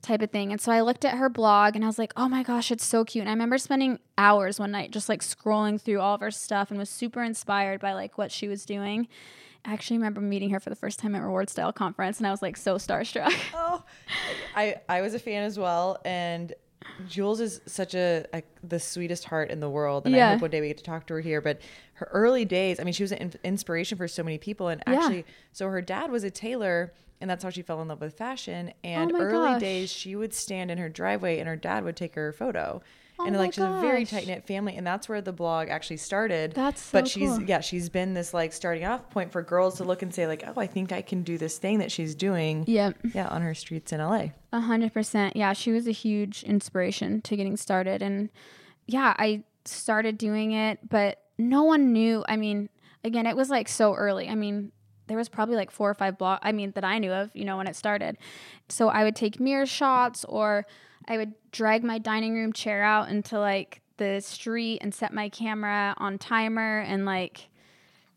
type 0.02 0.22
of 0.22 0.30
thing. 0.30 0.52
And 0.52 0.60
so 0.60 0.70
I 0.70 0.82
looked 0.82 1.04
at 1.04 1.16
her 1.16 1.28
blog 1.28 1.74
and 1.74 1.84
I 1.84 1.88
was 1.88 1.98
like, 1.98 2.12
oh 2.16 2.28
my 2.28 2.42
gosh, 2.42 2.70
it's 2.70 2.84
so 2.84 3.04
cute. 3.04 3.22
And 3.22 3.28
I 3.30 3.32
remember 3.32 3.56
spending 3.58 3.98
hours 4.18 4.60
one 4.60 4.70
night 4.70 4.90
just 4.90 5.08
like 5.08 5.22
scrolling 5.22 5.80
through 5.80 6.00
all 6.00 6.14
of 6.14 6.20
her 6.20 6.30
stuff 6.30 6.70
and 6.70 6.78
was 6.78 6.90
super 6.90 7.22
inspired 7.22 7.80
by 7.80 7.94
like 7.94 8.18
what 8.18 8.30
she 8.30 8.48
was 8.48 8.64
doing. 8.66 9.08
I 9.64 9.72
actually 9.72 9.96
remember 9.96 10.20
meeting 10.20 10.50
her 10.50 10.60
for 10.60 10.68
the 10.68 10.76
first 10.76 10.98
time 10.98 11.14
at 11.14 11.22
Reward 11.22 11.48
Style 11.48 11.72
Conference 11.72 12.18
and 12.18 12.26
I 12.26 12.30
was 12.30 12.42
like 12.42 12.58
so 12.58 12.76
starstruck. 12.76 13.34
Oh, 13.54 13.82
I 14.54 14.76
I 14.88 15.00
was 15.00 15.14
a 15.14 15.18
fan 15.18 15.42
as 15.42 15.58
well, 15.58 15.98
and 16.04 16.52
Jules 17.08 17.40
is 17.40 17.60
such 17.66 17.94
a, 17.94 18.24
a 18.32 18.42
the 18.62 18.78
sweetest 18.78 19.24
heart 19.24 19.50
in 19.50 19.60
the 19.60 19.68
world, 19.70 20.06
and 20.06 20.14
I 20.14 20.32
hope 20.32 20.42
one 20.42 20.50
day 20.50 20.60
we 20.60 20.68
get 20.68 20.78
to 20.78 20.84
talk 20.84 21.06
to 21.08 21.14
her 21.14 21.20
here. 21.20 21.40
But 21.40 21.60
her 21.94 22.08
early 22.12 22.44
days, 22.44 22.78
I 22.78 22.84
mean, 22.84 22.94
she 22.94 23.02
was 23.02 23.12
an 23.12 23.18
in- 23.18 23.32
inspiration 23.42 23.98
for 23.98 24.06
so 24.08 24.22
many 24.22 24.38
people, 24.38 24.68
and 24.68 24.82
Yeah. 24.86 24.94
actually, 24.94 25.26
so 25.52 25.68
her 25.68 25.82
dad 25.82 26.10
was 26.10 26.24
a 26.24 26.30
tailor. 26.30 26.92
And 27.20 27.30
that's 27.30 27.42
how 27.44 27.48
she 27.48 27.62
fell 27.62 27.80
in 27.80 27.88
love 27.88 28.00
with 28.02 28.18
fashion. 28.18 28.74
And 28.82 29.12
Oh 29.14 29.18
early 29.20 29.52
gosh. 29.52 29.60
days, 29.60 29.90
she 29.90 30.14
would 30.14 30.34
stand 30.34 30.70
in 30.70 30.76
her 30.78 30.88
driveway, 30.90 31.38
and 31.38 31.48
her 31.48 31.56
dad 31.56 31.82
would 31.84 31.96
take 31.96 32.16
her 32.16 32.32
photo. 32.32 32.82
Oh 33.18 33.26
and 33.26 33.36
like 33.36 33.52
she's 33.52 33.62
a 33.62 33.78
very 33.80 34.04
tight 34.04 34.26
knit 34.26 34.44
family, 34.44 34.76
and 34.76 34.84
that's 34.84 35.08
where 35.08 35.20
the 35.20 35.32
blog 35.32 35.68
actually 35.68 35.98
started. 35.98 36.52
That's 36.52 36.82
so 36.82 36.98
but 36.98 37.08
she's 37.08 37.30
cool. 37.30 37.42
yeah, 37.42 37.60
she's 37.60 37.88
been 37.88 38.14
this 38.14 38.34
like 38.34 38.52
starting 38.52 38.84
off 38.84 39.08
point 39.10 39.30
for 39.30 39.40
girls 39.40 39.76
to 39.76 39.84
look 39.84 40.02
and 40.02 40.12
say 40.12 40.26
like, 40.26 40.42
oh, 40.44 40.60
I 40.60 40.66
think 40.66 40.90
I 40.90 41.00
can 41.00 41.22
do 41.22 41.38
this 41.38 41.58
thing 41.58 41.78
that 41.78 41.92
she's 41.92 42.14
doing. 42.16 42.64
Yep. 42.66 42.96
Yeah, 43.14 43.28
on 43.28 43.42
her 43.42 43.54
streets 43.54 43.92
in 43.92 44.00
LA. 44.00 44.28
A 44.52 44.60
hundred 44.60 44.92
percent. 44.92 45.36
Yeah, 45.36 45.52
she 45.52 45.70
was 45.70 45.86
a 45.86 45.92
huge 45.92 46.42
inspiration 46.42 47.22
to 47.22 47.36
getting 47.36 47.56
started. 47.56 48.02
And 48.02 48.30
yeah, 48.86 49.14
I 49.16 49.44
started 49.64 50.18
doing 50.18 50.52
it, 50.52 50.80
but 50.88 51.20
no 51.38 51.62
one 51.62 51.92
knew. 51.92 52.24
I 52.28 52.36
mean, 52.36 52.68
again, 53.04 53.26
it 53.26 53.36
was 53.36 53.48
like 53.48 53.68
so 53.68 53.94
early. 53.94 54.28
I 54.28 54.34
mean, 54.34 54.72
there 55.06 55.16
was 55.16 55.28
probably 55.28 55.56
like 55.56 55.70
four 55.70 55.90
or 55.90 55.94
five 55.94 56.18
blog 56.18 56.40
I 56.42 56.52
mean, 56.52 56.72
that 56.72 56.84
I 56.84 56.98
knew 56.98 57.12
of, 57.12 57.30
you 57.34 57.44
know, 57.44 57.58
when 57.58 57.66
it 57.66 57.76
started. 57.76 58.16
So 58.68 58.88
I 58.88 59.04
would 59.04 59.14
take 59.14 59.38
mirror 59.38 59.66
shots 59.66 60.24
or 60.24 60.66
I 61.08 61.16
would 61.18 61.34
drag 61.52 61.84
my 61.84 61.98
dining 61.98 62.34
room 62.34 62.52
chair 62.52 62.82
out 62.82 63.08
into 63.08 63.38
like 63.38 63.80
the 63.96 64.20
street 64.20 64.78
and 64.82 64.94
set 64.94 65.12
my 65.12 65.28
camera 65.28 65.94
on 65.98 66.18
timer 66.18 66.80
and 66.80 67.04
like 67.04 67.48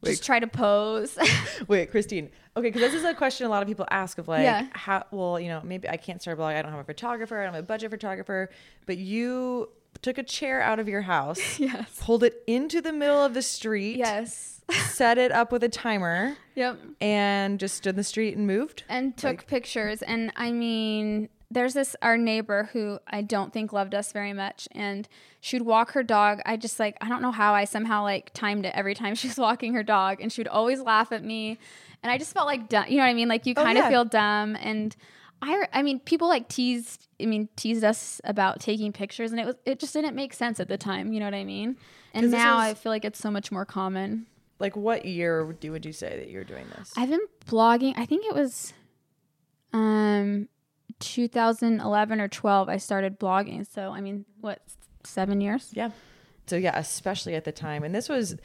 just 0.04 0.23
try 0.23 0.39
to 0.39 0.47
pose. 0.47 1.17
Wait, 1.67 1.91
Christine. 1.91 2.30
Okay, 2.56 2.67
because 2.69 2.82
this 2.82 2.93
is 2.93 3.04
a 3.04 3.13
question 3.13 3.45
a 3.45 3.50
lot 3.50 3.62
of 3.62 3.67
people 3.67 3.86
ask 3.91 4.17
of 4.17 4.28
like, 4.28 4.43
Yeah. 4.43 4.67
how? 4.71 5.04
Well, 5.12 5.39
you 5.39 5.50
know, 5.50 5.62
maybe 5.63 5.89
I 5.89 5.97
can't 5.97 6.21
start 6.21 6.36
a 6.36 6.38
blog. 6.38 6.54
I 6.56 6.62
don't 6.62 6.71
have 6.71 6.80
a 6.80 6.84
photographer. 6.84 7.39
I 7.39 7.45
don't 7.45 7.54
have 7.54 7.63
a 7.63 7.67
budget 7.67 7.91
photographer. 7.91 8.50
But 8.86 8.97
you 8.97 9.69
took 10.01 10.17
a 10.17 10.23
chair 10.23 10.62
out 10.62 10.79
of 10.79 10.88
your 10.88 11.01
house, 11.01 11.60
yes. 11.60 11.89
pulled 12.01 12.23
it 12.23 12.43
into 12.47 12.81
the 12.81 12.91
middle 12.93 13.23
of 13.23 13.33
the 13.33 13.41
street, 13.41 13.97
Yes. 13.97 14.62
set 14.89 15.17
it 15.17 15.31
up 15.31 15.51
with 15.51 15.63
a 15.63 15.69
timer, 15.69 16.36
yep. 16.55 16.77
and 16.99 17.60
just 17.60 17.75
stood 17.77 17.91
in 17.91 17.95
the 17.95 18.03
street 18.03 18.36
and 18.36 18.45
moved. 18.47 18.83
and 18.89 19.15
took 19.15 19.47
pictures 19.47 20.01
and 20.01 20.31
i 20.36 20.51
mean 20.51 21.29
there's 21.49 21.73
this 21.73 21.95
our 22.01 22.17
neighbor 22.17 22.69
who 22.73 22.99
i 23.07 23.21
don't 23.21 23.53
think 23.53 23.71
loved 23.71 23.95
us 23.95 24.12
very 24.12 24.33
much 24.33 24.67
and 24.73 25.07
she 25.39 25.55
would 25.57 25.65
walk 25.65 25.91
her 25.91 26.03
dog 26.03 26.41
i 26.45 26.57
just 26.57 26.77
like 26.81 26.97
i 26.99 27.07
don't 27.07 27.21
know 27.21 27.31
how 27.31 27.53
i 27.53 27.63
somehow 27.63 28.03
like 28.03 28.33
timed 28.33 28.65
it 28.65 28.73
every 28.75 28.93
time 28.93 29.15
she 29.21 29.29
was 29.29 29.38
walking 29.38 29.73
her 29.73 29.83
dog 29.83 30.19
and 30.19 30.33
she 30.33 30.41
would 30.41 30.49
always 30.49 30.81
laugh 30.81 31.13
at 31.13 31.23
me 31.23 31.57
and 32.03 32.12
i 32.12 32.17
just 32.17 32.33
felt 32.33 32.45
like 32.45 32.67
dumb 32.67 32.83
you 32.89 32.97
know 32.97 33.03
what 33.03 33.10
i 33.10 33.13
mean 33.13 33.29
like 33.29 33.45
you 33.45 33.53
Oh, 33.55 33.63
kind 33.63 33.77
yeah. 33.77 33.86
of 33.86 33.89
feel 33.89 34.03
dumb 34.03 34.57
and 34.57 34.93
I, 35.41 35.67
I 35.71 35.84
mean 35.84 36.00
people 36.00 36.28
like 36.28 36.47
teased 36.50 37.08
i 37.21 37.26
mean 37.26 37.47
teased 37.56 37.84
us 37.84 38.19
about 38.23 38.60
taking 38.60 38.91
pictures 38.91 39.32
and 39.32 39.39
it 39.39 39.45
was 39.45 39.56
it 39.65 39.80
just 39.80 39.93
didn't 39.93 40.15
make 40.15 40.34
sense 40.34 40.60
at 40.60 40.67
the 40.67 40.78
time 40.78 41.13
you 41.13 41.19
know 41.19 41.28
what 41.28 41.34
i 41.36 41.43
mean? 41.43 41.78
and 42.13 42.32
now 42.32 42.56
was- 42.58 42.65
i 42.65 42.73
feel 42.73 42.91
like 42.91 43.06
it's 43.06 43.19
so 43.19 43.30
much 43.32 43.52
more 43.52 43.65
common 43.65 44.26
Like, 44.60 44.76
what 44.76 45.06
year 45.06 45.56
do 45.60 45.71
would 45.71 45.86
you 45.86 45.93
say 45.93 46.17
that 46.19 46.30
you're 46.32 46.43
doing 46.43 46.65
this? 46.76 46.91
I've 46.97 47.10
been 47.10 47.28
blogging. 47.45 47.93
I 47.95 48.06
think 48.08 48.26
it 48.26 48.34
was 48.34 48.73
um 49.73 50.47
2011 51.00 52.19
or 52.21 52.28
12 52.28 52.69
I 52.69 52.78
started 52.78 53.19
blogging. 53.19 53.71
So, 53.71 53.91
I 53.91 54.02
mean, 54.02 54.26
what 54.41 54.60
7 55.04 55.39
years? 55.41 55.69
Yeah. 55.73 55.91
So 56.47 56.56
yeah, 56.56 56.78
especially 56.78 57.36
at 57.36 57.43
the 57.43 57.52
time, 57.52 57.84
and 57.84 57.93
this 57.93 58.10
was 58.10 58.36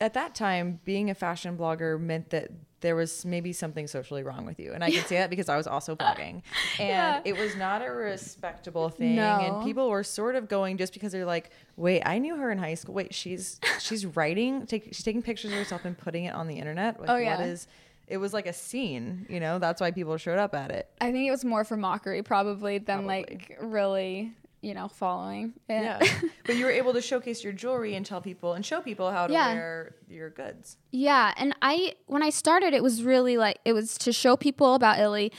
at 0.00 0.12
that 0.14 0.34
time, 0.34 0.80
being 0.84 1.08
a 1.08 1.14
fashion 1.14 1.56
blogger 1.56 1.98
meant 1.98 2.30
that 2.30 2.50
there 2.80 2.94
was 2.94 3.24
maybe 3.24 3.52
something 3.52 3.86
socially 3.86 4.22
wrong 4.22 4.46
with 4.46 4.60
you, 4.60 4.72
and 4.72 4.84
I 4.84 4.90
can 4.90 5.04
say 5.04 5.16
that 5.18 5.30
because 5.30 5.48
I 5.48 5.56
was 5.56 5.66
also 5.66 5.96
blogging, 6.02 6.42
and 6.78 6.88
Yeah. 6.88 7.20
it 7.24 7.36
was 7.36 7.56
not 7.56 7.82
a 7.84 7.90
respectable 7.90 8.88
thing, 8.88 9.16
No. 9.16 9.38
and 9.40 9.64
people 9.64 9.88
were 9.90 10.04
sort 10.04 10.36
of 10.36 10.48
going 10.48 10.76
just 10.78 10.92
because 10.92 11.12
they're 11.12 11.24
like, 11.24 11.50
wait, 11.76 12.02
I 12.06 12.18
knew 12.18 12.36
her 12.36 12.50
in 12.50 12.58
high 12.58 12.74
school. 12.74 12.94
Wait, 12.94 13.14
she's 13.14 13.60
she's 13.80 14.06
writing, 14.06 14.66
take, 14.66 14.84
she's 14.92 15.02
taking 15.04 15.22
pictures 15.22 15.50
of 15.52 15.58
herself 15.58 15.84
and 15.84 15.96
putting 15.98 16.24
it 16.26 16.34
on 16.34 16.46
the 16.46 16.54
internet. 16.56 17.00
Like, 17.00 17.10
Oh, 17.10 17.16
yeah. 17.16 17.40
is? 17.42 17.66
It 18.06 18.16
was 18.16 18.32
like 18.32 18.46
a 18.46 18.54
scene, 18.54 19.26
you 19.28 19.38
know. 19.38 19.58
That's 19.58 19.82
why 19.82 19.90
people 19.90 20.16
showed 20.16 20.38
up 20.38 20.54
at 20.54 20.70
it. 20.70 20.88
I 21.00 21.12
think 21.12 21.28
it 21.28 21.30
was 21.30 21.44
more 21.44 21.62
for 21.64 21.76
mockery 21.76 22.22
probably 22.22 22.78
than 22.78 23.04
Probably. 23.04 23.06
like 23.18 23.58
really, 23.60 24.32
you 24.60 24.74
know, 24.74 24.88
following. 24.88 25.52
it. 25.68 25.82
Yeah, 25.82 26.00
but 26.46 26.56
you 26.56 26.64
were 26.64 26.70
able 26.70 26.92
to 26.94 27.00
showcase 27.00 27.44
your 27.44 27.52
jewelry 27.52 27.94
and 27.94 28.04
tell 28.04 28.20
people 28.20 28.54
and 28.54 28.64
show 28.66 28.80
people 28.80 29.10
how 29.10 29.26
to 29.28 29.32
Yeah. 29.32 29.54
wear 29.54 29.94
your 30.08 30.30
goods. 30.30 30.76
Yeah, 30.90 31.32
and 31.36 31.54
I 31.62 31.94
when 32.06 32.22
I 32.22 32.30
started, 32.30 32.74
it 32.74 32.82
was 32.82 33.02
really 33.02 33.36
like 33.36 33.58
it 33.64 33.72
was 33.72 33.96
to 33.98 34.12
show 34.12 34.36
people 34.36 34.74
about 34.74 34.98
Illy, 34.98 35.30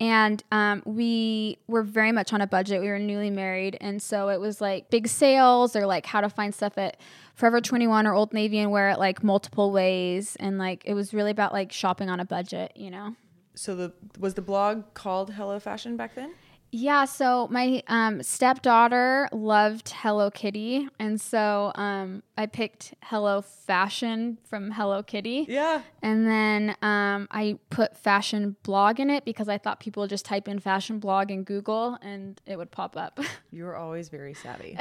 and 0.00 0.42
um, 0.52 0.82
we 0.84 1.58
were 1.66 1.82
very 1.82 2.12
much 2.12 2.32
on 2.32 2.40
a 2.40 2.46
budget. 2.46 2.80
We 2.80 2.88
were 2.88 2.98
newly 2.98 3.30
married, 3.30 3.76
and 3.80 4.00
so 4.00 4.28
it 4.28 4.38
was 4.40 4.60
like 4.60 4.90
big 4.90 5.08
sales 5.08 5.74
or 5.74 5.86
like 5.86 6.06
how 6.06 6.20
to 6.20 6.28
find 6.30 6.54
stuff 6.54 6.78
at 6.78 6.98
Forever 7.34 7.60
Twenty 7.60 7.86
One 7.88 8.06
or 8.06 8.14
Old 8.14 8.32
Navy 8.32 8.58
and 8.58 8.70
wear 8.70 8.90
it 8.90 8.98
like 8.98 9.24
multiple 9.24 9.72
ways, 9.72 10.36
and 10.38 10.56
like 10.58 10.82
it 10.84 10.94
was 10.94 11.12
really 11.12 11.30
about 11.32 11.52
like 11.52 11.72
shopping 11.72 12.08
on 12.10 12.20
a 12.20 12.24
budget, 12.24 12.72
you 12.76 12.90
know. 12.90 13.16
So 13.54 13.74
the 13.74 13.92
was 14.20 14.34
the 14.34 14.42
blog 14.42 14.94
called 14.94 15.32
Hello 15.32 15.58
Fashion 15.58 15.96
back 15.96 16.14
then? 16.14 16.32
Yeah, 16.70 17.06
so 17.06 17.48
my 17.50 17.82
um, 17.86 18.22
stepdaughter 18.22 19.28
loved 19.32 19.88
Hello 19.88 20.30
Kitty, 20.30 20.88
and 20.98 21.18
so 21.18 21.72
um, 21.76 22.22
I 22.36 22.46
picked 22.46 22.94
Hello 23.02 23.40
Fashion 23.40 24.38
from 24.44 24.70
Hello 24.70 25.02
Kitty. 25.02 25.46
Yeah. 25.48 25.80
And 26.02 26.26
then 26.26 26.76
um, 26.82 27.26
I 27.30 27.58
put 27.70 27.96
fashion 27.96 28.56
blog 28.62 29.00
in 29.00 29.08
it 29.08 29.24
because 29.24 29.48
I 29.48 29.56
thought 29.56 29.80
people 29.80 30.02
would 30.02 30.10
just 30.10 30.26
type 30.26 30.46
in 30.46 30.58
fashion 30.58 30.98
blog 30.98 31.30
in 31.30 31.42
Google 31.42 31.96
and 32.02 32.40
it 32.46 32.56
would 32.56 32.70
pop 32.70 32.96
up. 32.96 33.18
You 33.50 33.64
were 33.64 33.76
always 33.76 34.10
very 34.10 34.34
savvy. 34.34 34.78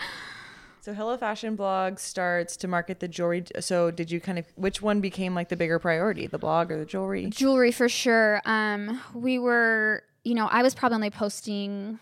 so 0.80 0.94
Hello 0.94 1.16
Fashion 1.16 1.56
blog 1.56 1.98
starts 1.98 2.56
to 2.58 2.68
market 2.68 3.00
the 3.00 3.08
jewelry. 3.08 3.44
So 3.58 3.90
did 3.90 4.10
you 4.10 4.20
kind 4.20 4.38
of 4.38 4.46
which 4.54 4.80
one 4.80 5.00
became 5.00 5.34
like 5.34 5.48
the 5.48 5.56
bigger 5.56 5.80
priority, 5.80 6.28
the 6.28 6.38
blog 6.38 6.70
or 6.70 6.78
the 6.78 6.84
jewelry? 6.84 7.26
Jewelry 7.26 7.72
for 7.72 7.88
sure. 7.88 8.40
Um, 8.44 9.00
we 9.14 9.38
were, 9.40 10.04
you 10.24 10.34
know, 10.34 10.46
I 10.46 10.62
was 10.62 10.74
probably 10.74 10.96
only 10.96 11.10
posting, 11.10 11.98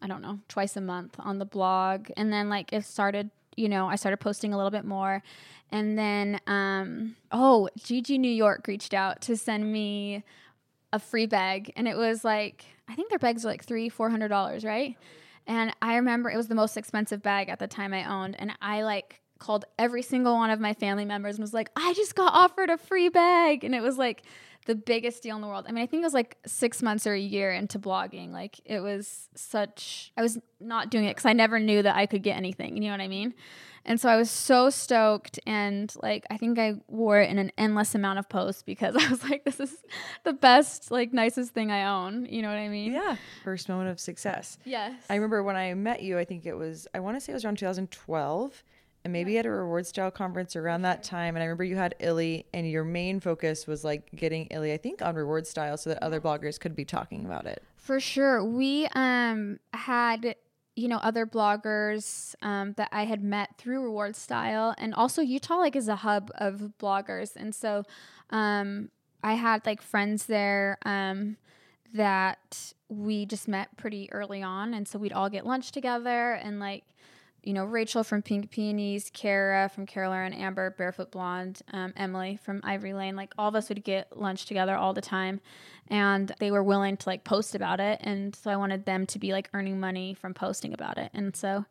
I 0.00 0.06
don't 0.06 0.22
know, 0.22 0.40
twice 0.48 0.76
a 0.76 0.80
month 0.80 1.16
on 1.18 1.38
the 1.38 1.44
blog. 1.44 2.08
And 2.16 2.32
then 2.32 2.48
like 2.48 2.72
it 2.72 2.84
started, 2.84 3.30
you 3.56 3.68
know, 3.68 3.86
I 3.86 3.96
started 3.96 4.18
posting 4.18 4.52
a 4.52 4.56
little 4.56 4.70
bit 4.70 4.84
more. 4.84 5.22
And 5.70 5.98
then, 5.98 6.40
um, 6.46 7.16
oh, 7.30 7.68
Gigi 7.76 8.16
New 8.16 8.30
York 8.30 8.66
reached 8.66 8.94
out 8.94 9.20
to 9.22 9.36
send 9.36 9.70
me 9.70 10.24
a 10.92 10.98
free 10.98 11.26
bag. 11.26 11.72
And 11.76 11.86
it 11.86 11.96
was 11.96 12.24
like, 12.24 12.64
I 12.88 12.94
think 12.94 13.10
their 13.10 13.18
bags 13.18 13.44
are 13.44 13.48
like 13.48 13.64
three, 13.64 13.88
four 13.88 14.08
hundred 14.08 14.28
dollars, 14.28 14.64
right? 14.64 14.96
And 15.46 15.72
I 15.82 15.96
remember 15.96 16.30
it 16.30 16.36
was 16.36 16.48
the 16.48 16.54
most 16.54 16.76
expensive 16.76 17.22
bag 17.22 17.48
at 17.48 17.58
the 17.58 17.66
time 17.66 17.92
I 17.92 18.04
owned. 18.04 18.36
And 18.38 18.52
I 18.62 18.82
like 18.82 19.20
called 19.38 19.64
every 19.78 20.02
single 20.02 20.34
one 20.34 20.50
of 20.50 20.60
my 20.60 20.74
family 20.74 21.04
members 21.04 21.36
and 21.36 21.42
was 21.42 21.54
like, 21.54 21.70
I 21.76 21.94
just 21.94 22.14
got 22.14 22.32
offered 22.32 22.70
a 22.70 22.78
free 22.78 23.08
bag. 23.08 23.64
And 23.64 23.74
it 23.74 23.82
was 23.82 23.96
like 23.98 24.22
the 24.68 24.74
biggest 24.74 25.22
deal 25.22 25.34
in 25.34 25.40
the 25.40 25.48
world. 25.48 25.64
I 25.66 25.72
mean, 25.72 25.82
I 25.82 25.86
think 25.86 26.02
it 26.02 26.04
was 26.04 26.12
like 26.12 26.36
six 26.44 26.82
months 26.82 27.06
or 27.06 27.14
a 27.14 27.18
year 27.18 27.50
into 27.52 27.78
blogging. 27.78 28.32
Like 28.32 28.60
it 28.66 28.80
was 28.80 29.30
such, 29.34 30.12
I 30.14 30.20
was 30.20 30.38
not 30.60 30.90
doing 30.90 31.06
it 31.06 31.16
because 31.16 31.24
I 31.24 31.32
never 31.32 31.58
knew 31.58 31.82
that 31.82 31.96
I 31.96 32.04
could 32.04 32.22
get 32.22 32.36
anything. 32.36 32.76
You 32.76 32.82
know 32.82 32.90
what 32.90 33.00
I 33.00 33.08
mean? 33.08 33.32
And 33.86 33.98
so 33.98 34.10
I 34.10 34.16
was 34.16 34.30
so 34.30 34.68
stoked. 34.68 35.40
And 35.46 35.90
like, 36.02 36.26
I 36.30 36.36
think 36.36 36.58
I 36.58 36.74
wore 36.86 37.18
it 37.18 37.30
in 37.30 37.38
an 37.38 37.50
endless 37.56 37.94
amount 37.94 38.18
of 38.18 38.28
posts 38.28 38.62
because 38.62 38.94
I 39.00 39.08
was 39.08 39.24
like, 39.24 39.46
this 39.46 39.58
is 39.58 39.74
the 40.24 40.34
best, 40.34 40.90
like, 40.90 41.14
nicest 41.14 41.54
thing 41.54 41.70
I 41.70 41.88
own. 41.88 42.26
You 42.26 42.42
know 42.42 42.48
what 42.48 42.58
I 42.58 42.68
mean? 42.68 42.92
Yeah. 42.92 43.16
First 43.44 43.70
moment 43.70 43.88
of 43.88 43.98
success. 43.98 44.58
Yes. 44.66 44.92
I 45.08 45.14
remember 45.14 45.42
when 45.42 45.56
I 45.56 45.72
met 45.72 46.02
you, 46.02 46.18
I 46.18 46.26
think 46.26 46.44
it 46.44 46.54
was 46.54 46.86
I 46.92 47.00
want 47.00 47.16
to 47.16 47.22
say 47.22 47.32
it 47.32 47.36
was 47.36 47.46
around 47.46 47.56
2012 47.56 48.64
and 49.08 49.12
maybe 49.14 49.38
at 49.38 49.46
a 49.46 49.50
reward 49.50 49.86
style 49.86 50.10
conference 50.10 50.54
around 50.54 50.82
that 50.82 51.02
time 51.02 51.34
and 51.34 51.42
I 51.42 51.46
remember 51.46 51.64
you 51.64 51.76
had 51.76 51.94
Illy 51.98 52.44
and 52.52 52.70
your 52.70 52.84
main 52.84 53.20
focus 53.20 53.66
was 53.66 53.82
like 53.82 54.06
getting 54.14 54.46
Illy 54.50 54.70
I 54.70 54.76
think 54.76 55.00
on 55.00 55.14
reward 55.14 55.46
style 55.46 55.78
so 55.78 55.88
that 55.88 56.02
other 56.02 56.20
bloggers 56.20 56.60
could 56.60 56.76
be 56.76 56.84
talking 56.84 57.24
about 57.24 57.46
it. 57.46 57.62
For 57.76 58.00
sure. 58.00 58.44
We 58.44 58.86
um 58.94 59.60
had 59.72 60.36
you 60.76 60.88
know 60.88 60.98
other 60.98 61.24
bloggers 61.24 62.34
um, 62.42 62.74
that 62.74 62.90
I 62.92 63.06
had 63.06 63.24
met 63.24 63.56
through 63.56 63.82
Reward 63.82 64.14
Style, 64.14 64.74
and 64.78 64.94
also 64.94 65.22
Utah 65.22 65.56
like 65.56 65.74
is 65.74 65.88
a 65.88 65.96
hub 65.96 66.30
of 66.36 66.74
bloggers, 66.78 67.34
and 67.34 67.52
so 67.52 67.82
um, 68.30 68.90
I 69.24 69.34
had 69.34 69.66
like 69.66 69.82
friends 69.82 70.26
there 70.26 70.78
um, 70.84 71.36
that 71.94 72.74
we 72.88 73.26
just 73.26 73.48
met 73.48 73.76
pretty 73.76 74.12
early 74.12 74.40
on, 74.40 74.72
and 74.72 74.86
so 74.86 75.00
we'd 75.00 75.12
all 75.12 75.28
get 75.28 75.44
lunch 75.44 75.72
together, 75.72 76.34
and 76.34 76.60
like 76.60 76.84
you 77.48 77.54
know, 77.54 77.64
Rachel 77.64 78.04
from 78.04 78.20
Pink 78.20 78.50
Peonies, 78.50 79.10
Kara 79.14 79.70
from 79.70 79.86
Carolina 79.86 80.26
and 80.26 80.34
Amber, 80.34 80.68
Barefoot 80.76 81.10
Blonde, 81.10 81.62
um, 81.72 81.94
Emily 81.96 82.38
from 82.42 82.60
Ivory 82.62 82.92
Lane. 82.92 83.16
Like 83.16 83.32
all 83.38 83.48
of 83.48 83.54
us 83.54 83.70
would 83.70 83.82
get 83.82 84.14
lunch 84.14 84.44
together 84.44 84.76
all 84.76 84.92
the 84.92 85.00
time, 85.00 85.40
and 85.86 86.30
they 86.40 86.50
were 86.50 86.62
willing 86.62 86.98
to 86.98 87.08
like 87.08 87.24
post 87.24 87.54
about 87.54 87.80
it. 87.80 88.00
And 88.02 88.36
so 88.36 88.50
I 88.50 88.56
wanted 88.56 88.84
them 88.84 89.06
to 89.06 89.18
be 89.18 89.32
like 89.32 89.48
earning 89.54 89.80
money 89.80 90.12
from 90.12 90.34
posting 90.34 90.74
about 90.74 90.98
it. 90.98 91.10
And 91.14 91.34
so 91.34 91.64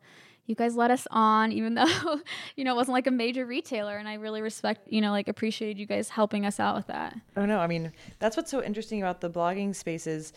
you 0.46 0.56
guys 0.56 0.74
let 0.74 0.90
us 0.90 1.06
on, 1.12 1.52
even 1.58 1.74
though 1.74 2.22
you 2.56 2.64
know 2.64 2.72
it 2.72 2.76
wasn't 2.76 2.94
like 2.94 3.06
a 3.06 3.12
major 3.12 3.46
retailer, 3.46 3.98
and 3.98 4.08
I 4.08 4.14
really 4.14 4.42
respect, 4.42 4.80
you 4.90 5.00
know, 5.00 5.12
like 5.12 5.28
appreciated 5.28 5.78
you 5.78 5.86
guys 5.86 6.08
helping 6.08 6.44
us 6.44 6.58
out 6.58 6.74
with 6.74 6.88
that. 6.88 7.16
Oh 7.36 7.46
no, 7.46 7.60
I 7.60 7.68
mean 7.68 7.92
that's 8.18 8.36
what's 8.36 8.50
so 8.50 8.64
interesting 8.64 9.00
about 9.00 9.20
the 9.20 9.30
blogging 9.30 9.76
spaces 9.76 10.32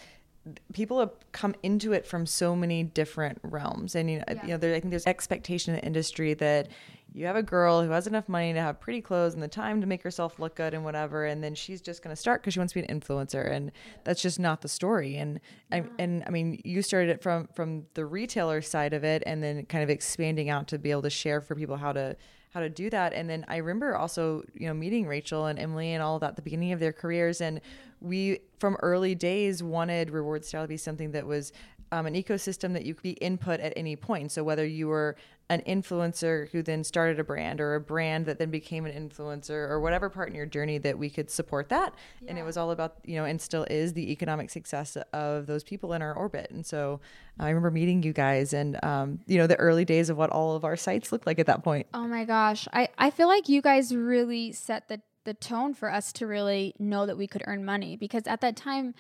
people 0.73 0.99
have 0.99 1.11
come 1.31 1.55
into 1.61 1.93
it 1.93 2.05
from 2.05 2.25
so 2.25 2.55
many 2.55 2.83
different 2.83 3.39
realms 3.43 3.93
and 3.95 4.09
you 4.09 4.17
know, 4.17 4.23
yeah. 4.27 4.41
you 4.41 4.47
know 4.49 4.57
there, 4.57 4.73
i 4.73 4.79
think 4.79 4.89
there's 4.89 5.05
expectation 5.05 5.73
in 5.73 5.79
the 5.79 5.85
industry 5.85 6.33
that 6.33 6.67
you 7.13 7.25
have 7.25 7.35
a 7.35 7.43
girl 7.43 7.83
who 7.83 7.89
has 7.89 8.07
enough 8.07 8.27
money 8.29 8.53
to 8.53 8.59
have 8.59 8.79
pretty 8.79 9.01
clothes 9.01 9.33
and 9.33 9.43
the 9.43 9.47
time 9.47 9.81
to 9.81 9.87
make 9.87 10.01
herself 10.01 10.39
look 10.39 10.55
good 10.55 10.73
and 10.73 10.83
whatever 10.83 11.25
and 11.25 11.43
then 11.43 11.53
she's 11.53 11.81
just 11.81 12.01
going 12.01 12.15
to 12.15 12.19
start 12.19 12.41
because 12.41 12.53
she 12.53 12.59
wants 12.59 12.73
to 12.73 12.81
be 12.81 12.87
an 12.87 12.99
influencer 12.99 13.51
and 13.51 13.71
that's 14.03 14.21
just 14.21 14.39
not 14.39 14.61
the 14.61 14.67
story 14.67 15.15
and 15.17 15.39
yeah. 15.71 15.77
I, 15.77 15.83
and 15.99 16.23
i 16.25 16.31
mean 16.31 16.59
you 16.63 16.81
started 16.81 17.11
it 17.11 17.21
from 17.21 17.47
from 17.53 17.85
the 17.93 18.05
retailer 18.05 18.61
side 18.61 18.93
of 18.93 19.03
it 19.03 19.21
and 19.25 19.43
then 19.43 19.65
kind 19.65 19.83
of 19.83 19.89
expanding 19.89 20.49
out 20.49 20.67
to 20.69 20.79
be 20.79 20.89
able 20.89 21.03
to 21.03 21.09
share 21.09 21.41
for 21.41 21.53
people 21.53 21.77
how 21.77 21.91
to 21.91 22.15
how 22.51 22.59
to 22.59 22.69
do 22.69 22.89
that. 22.89 23.13
And 23.13 23.29
then 23.29 23.45
I 23.47 23.57
remember 23.57 23.95
also, 23.95 24.43
you 24.53 24.67
know, 24.67 24.73
meeting 24.73 25.07
Rachel 25.07 25.45
and 25.45 25.57
Emily 25.57 25.93
and 25.93 26.03
all 26.03 26.19
that 26.19 26.31
at 26.31 26.35
the 26.35 26.41
beginning 26.41 26.73
of 26.73 26.79
their 26.79 26.93
careers. 26.93 27.41
And 27.41 27.61
we, 28.01 28.39
from 28.59 28.77
early 28.81 29.15
days, 29.15 29.63
wanted 29.63 30.09
Reward 30.09 30.43
Style 30.43 30.63
to 30.63 30.67
be 30.67 30.77
something 30.77 31.11
that 31.11 31.25
was 31.25 31.53
um, 31.91 32.05
an 32.05 32.13
ecosystem 32.13 32.73
that 32.73 32.85
you 32.85 32.93
could 32.93 33.03
be 33.03 33.11
input 33.11 33.59
at 33.59 33.73
any 33.75 33.95
point. 33.95 34.31
So 34.31 34.43
whether 34.43 34.65
you 34.65 34.87
were 34.87 35.15
an 35.49 35.61
influencer 35.67 36.49
who 36.51 36.63
then 36.63 36.81
started 36.81 37.19
a 37.19 37.25
brand 37.25 37.59
or 37.59 37.75
a 37.75 37.81
brand 37.81 38.25
that 38.25 38.39
then 38.39 38.49
became 38.49 38.85
an 38.85 38.93
influencer 38.93 39.69
or 39.69 39.81
whatever 39.81 40.09
part 40.09 40.29
in 40.29 40.35
your 40.35 40.45
journey 40.45 40.77
that 40.77 40.97
we 40.97 41.09
could 41.09 41.29
support 41.29 41.67
that. 41.67 41.93
Yeah. 42.21 42.29
And 42.29 42.39
it 42.39 42.43
was 42.43 42.55
all 42.55 42.71
about, 42.71 42.95
you 43.03 43.17
know, 43.17 43.25
and 43.25 43.41
still 43.41 43.65
is 43.69 43.91
the 43.91 44.11
economic 44.13 44.49
success 44.49 44.95
of 45.11 45.47
those 45.47 45.63
people 45.63 45.91
in 45.91 46.01
our 46.01 46.13
orbit. 46.13 46.49
And 46.51 46.65
so 46.65 47.01
I 47.37 47.49
remember 47.49 47.69
meeting 47.69 48.01
you 48.01 48.13
guys 48.13 48.53
and, 48.53 48.81
um, 48.83 49.19
you 49.25 49.37
know, 49.37 49.47
the 49.47 49.57
early 49.57 49.83
days 49.83 50.09
of 50.09 50.15
what 50.15 50.29
all 50.29 50.55
of 50.55 50.63
our 50.63 50.77
sites 50.77 51.11
looked 51.11 51.27
like 51.27 51.39
at 51.39 51.47
that 51.47 51.63
point. 51.63 51.87
Oh 51.93 52.07
my 52.07 52.23
gosh. 52.23 52.69
I, 52.71 52.87
I 52.97 53.09
feel 53.09 53.27
like 53.27 53.49
you 53.49 53.61
guys 53.61 53.93
really 53.93 54.53
set 54.53 54.87
the, 54.87 55.01
the 55.25 55.33
tone 55.33 55.73
for 55.73 55.91
us 55.91 56.13
to 56.13 56.27
really 56.27 56.73
know 56.79 57.05
that 57.05 57.17
we 57.17 57.27
could 57.27 57.43
earn 57.45 57.65
money 57.65 57.97
because 57.97 58.25
at 58.25 58.39
that 58.39 58.55
time, 58.55 58.95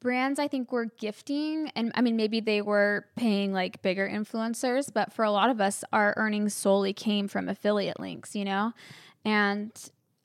brands 0.00 0.38
I 0.38 0.48
think 0.48 0.72
were 0.72 0.86
gifting 0.98 1.70
and 1.74 1.92
I 1.94 2.00
mean 2.00 2.16
maybe 2.16 2.40
they 2.40 2.62
were 2.62 3.06
paying 3.16 3.52
like 3.52 3.82
bigger 3.82 4.08
influencers, 4.08 4.92
but 4.92 5.12
for 5.12 5.24
a 5.24 5.30
lot 5.30 5.50
of 5.50 5.60
us 5.60 5.84
our 5.92 6.14
earnings 6.16 6.54
solely 6.54 6.92
came 6.92 7.28
from 7.28 7.48
affiliate 7.48 8.00
links, 8.00 8.34
you 8.34 8.44
know? 8.44 8.72
And 9.24 9.72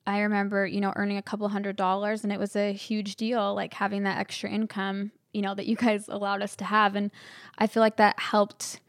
I 0.06 0.20
remember, 0.20 0.66
you 0.66 0.82
know, 0.82 0.94
earning 0.96 1.18
a 1.18 1.22
couple 1.22 1.48
hundred 1.50 1.76
dollars 1.76 2.24
and 2.24 2.32
it 2.32 2.40
was 2.40 2.56
a 2.56 2.74
huge 2.74 3.16
deal 3.16 3.56
like 3.56 3.74
having 3.74 4.04
that 4.04 4.18
extra 4.18 4.50
income, 4.50 5.12
you 5.34 5.42
know, 5.42 5.56
that 5.56 5.68
you 5.68 5.76
guys 5.76 6.08
allowed 6.08 6.42
us 6.42 6.56
to 6.58 6.66
have 6.66 6.96
and 6.96 7.12
I 7.58 7.68
feel 7.68 7.82
like 7.82 7.98
that 7.98 8.20
helped 8.20 8.80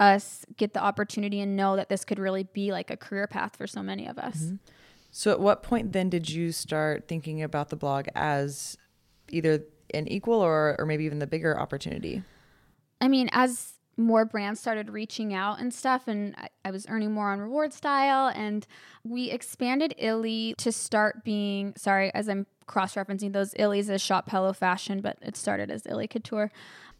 us 0.00 0.44
get 0.56 0.74
the 0.74 0.82
opportunity 0.82 1.40
and 1.40 1.56
know 1.56 1.74
that 1.76 1.88
this 1.88 2.04
could 2.04 2.18
really 2.18 2.44
be 2.44 2.70
like 2.70 2.90
a 2.90 2.96
career 2.96 3.26
path 3.26 3.56
for 3.56 3.66
so 3.66 3.82
many 3.82 4.06
of 4.06 4.18
us. 4.18 4.36
Mm-hmm. 4.42 4.56
So 5.10 5.30
at 5.32 5.40
what 5.40 5.62
point 5.62 5.92
then 5.92 6.10
did 6.10 6.30
you 6.30 6.52
start 6.52 7.08
thinking 7.08 7.42
about 7.42 7.70
the 7.70 7.76
blog 7.76 8.06
as 8.14 8.76
either 9.30 9.64
an 9.94 10.08
equal 10.08 10.40
or 10.40 10.76
or 10.78 10.86
maybe 10.86 11.04
even 11.04 11.18
the 11.18 11.26
bigger 11.26 11.58
opportunity? 11.58 12.22
I 13.00 13.08
mean, 13.08 13.28
as 13.32 13.74
more 13.96 14.24
brands 14.24 14.60
started 14.60 14.90
reaching 14.90 15.34
out 15.34 15.60
and 15.60 15.74
stuff, 15.74 16.06
and 16.06 16.34
I, 16.38 16.48
I 16.64 16.70
was 16.70 16.86
earning 16.88 17.12
more 17.12 17.30
on 17.30 17.40
reward 17.40 17.72
style, 17.72 18.32
and 18.34 18.66
we 19.04 19.30
expanded 19.30 19.94
Ily 19.98 20.54
to 20.58 20.70
start 20.70 21.24
being 21.24 21.74
sorry, 21.76 22.12
as 22.14 22.28
I'm 22.28 22.46
cross 22.66 22.94
referencing 22.94 23.32
those 23.32 23.54
Ily's 23.58 23.90
as 23.90 24.00
Shop 24.00 24.30
Hello 24.30 24.52
Fashion, 24.52 25.00
but 25.00 25.18
it 25.22 25.36
started 25.36 25.70
as 25.70 25.84
Ily 25.86 26.06
Couture. 26.06 26.50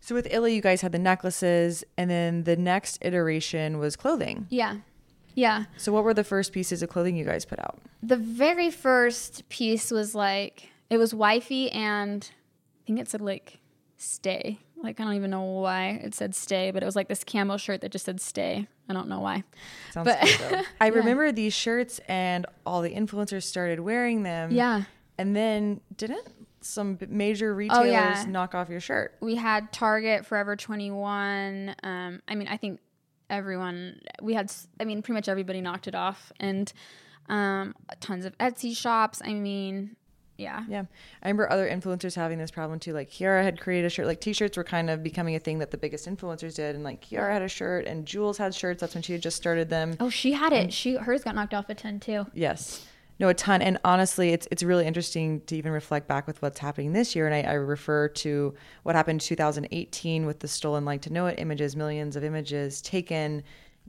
So 0.01 0.15
with 0.15 0.29
Illy, 0.31 0.55
you 0.55 0.63
guys 0.63 0.81
had 0.81 0.93
the 0.93 0.99
necklaces, 0.99 1.85
and 1.97 2.11
then 2.11 2.45
the 2.45 2.57
next 2.57 2.99
iteration 3.03 3.79
was 3.79 3.97
clothing. 3.97 4.47
Yeah. 4.49 4.79
Yeah. 5.35 5.65
So 5.77 5.93
what 5.93 6.03
were 6.03 6.15
the 6.15 6.25
first 6.25 6.53
pieces 6.53 6.83
of 6.83 6.89
clothing 6.89 7.17
you 7.17 7.25
guys 7.25 7.45
put 7.45 7.61
out? 7.61 7.79
The 8.03 8.17
very 8.17 8.71
first 8.71 9.49
piece 9.49 9.91
was 9.91 10.15
like 10.15 10.71
it 10.91 10.99
was 10.99 11.15
wifey 11.15 11.71
and 11.71 12.29
think 12.89 13.01
it 13.01 13.09
said 13.09 13.21
like 13.21 13.59
stay. 13.99 14.59
Like 14.83 14.99
I 14.99 15.05
don't 15.05 15.15
even 15.15 15.31
know 15.31 15.43
why 15.43 16.01
it 16.03 16.15
said 16.15 16.35
stay, 16.35 16.71
but 16.71 16.83
it 16.83 16.87
was 16.87 16.97
like 16.97 17.09
this 17.09 17.23
camo 17.23 17.59
shirt 17.59 17.83
that 17.83 17.93
just 17.93 18.07
said 18.07 18.21
stay. 18.21 18.67
I 18.89 18.95
don't 18.95 19.09
know 19.09 19.21
why. 19.21 19.45
Sounds 19.93 20.07
but 20.07 20.19
cool, 20.21 20.63
I 20.81 20.87
yeah. 20.87 20.95
remember 20.95 21.31
these 21.31 21.53
shirts 21.53 22.01
and 22.09 22.47
all 22.65 22.81
the 22.81 22.91
influencers 22.91 23.43
started 23.43 23.81
wearing 23.81 24.23
them. 24.23 24.51
Yeah. 24.51 24.85
And 25.19 25.37
then 25.37 25.83
didn't 25.97 26.27
some 26.63 26.99
major 27.09 27.55
retailers 27.55 27.87
oh, 27.87 27.91
yeah. 27.91 28.25
knock 28.27 28.55
off 28.55 28.71
your 28.71 28.81
shirt? 28.81 29.17
We 29.21 29.35
had 29.35 29.71
Target, 29.71 30.25
Forever 30.25 30.57
21. 30.57 31.75
Um, 31.83 32.23
I 32.27 32.35
mean, 32.35 32.49
I 32.49 32.57
think 32.57 32.81
everyone, 33.29 34.01
we 34.23 34.33
had, 34.33 34.51
I 34.81 34.85
mean, 34.85 35.03
pretty 35.03 35.15
much 35.15 35.29
everybody 35.29 35.61
knocked 35.61 35.89
it 35.89 35.95
off. 35.95 36.33
And 36.41 36.73
um, 37.29 37.75
tons 38.01 38.25
of 38.25 38.37
Etsy 38.39 38.77
shops. 38.77 39.21
I 39.25 39.35
mean, 39.35 39.97
yeah. 40.39 40.65
Yeah. 40.69 40.85
I 41.23 41.29
remember 41.29 41.51
other 41.51 41.69
influencers 41.69 42.15
having 42.15 42.39
this 42.39 42.53
problem 42.53 42.79
too. 42.79 42.93
Like 42.93 43.11
Kiara 43.11 43.43
had 43.43 43.61
created 43.61 43.87
a 43.87 43.91
shirt. 43.91 44.07
Like 44.07 44.21
t-shirts 44.21 44.57
were 44.57 44.65
kind 44.65 44.89
of 44.89 45.03
becoming 45.03 45.35
a 45.35 45.41
thing 45.41 45.59
that 45.59 45.73
the 45.73 45.77
biggest 45.77 46.09
influencers 46.09 46.55
did. 46.55 46.77
And 46.77 46.85
like 46.85 47.05
Kiara 47.05 47.33
had 47.33 47.43
a 47.43 47.49
shirt 47.49 47.87
and 47.87 48.07
Jules 48.07 48.39
had 48.39 48.55
shirts. 48.55 48.81
That's 48.81 48.95
when 48.95 49.03
she 49.03 49.13
had 49.13 49.21
just 49.21 49.37
started 49.37 49.69
them. 49.69 49.97
Oh, 49.99 50.09
she 50.09 50.33
had 50.33 50.53
it. 50.53 50.73
she 50.73 50.95
hers 50.95 51.25
got 51.25 51.35
knocked 51.35 51.55
off 51.55 51.69
a 51.69 51.75
ton 51.75 51.99
too. 51.99 52.25
Yes. 52.33 52.87
No, 53.19 53.29
a 53.29 53.35
ton. 53.35 53.63
And 53.63 53.79
honestly, 53.85 54.31
it's 54.31 54.47
it's 54.53 54.63
really 54.63 54.87
interesting 54.87 55.41
to 55.47 55.57
even 55.57 55.73
reflect 55.73 56.07
back 56.07 56.29
with 56.29 56.41
what's 56.41 56.61
happening 56.61 56.93
this 56.93 57.17
year. 57.17 57.27
And 57.27 57.35
I, 57.35 57.51
I 57.51 57.55
refer 57.55 58.07
to 58.09 58.55
what 58.85 58.95
happened 58.95 59.21
in 59.21 59.27
2018 59.27 60.25
with 60.25 60.39
the 60.39 60.47
stolen 60.47 60.85
LIKEtoKNOW.it 60.85 61.41
images, 61.41 61.75
millions 61.75 62.15
of 62.15 62.23
images 62.23 62.81
taken 62.81 63.43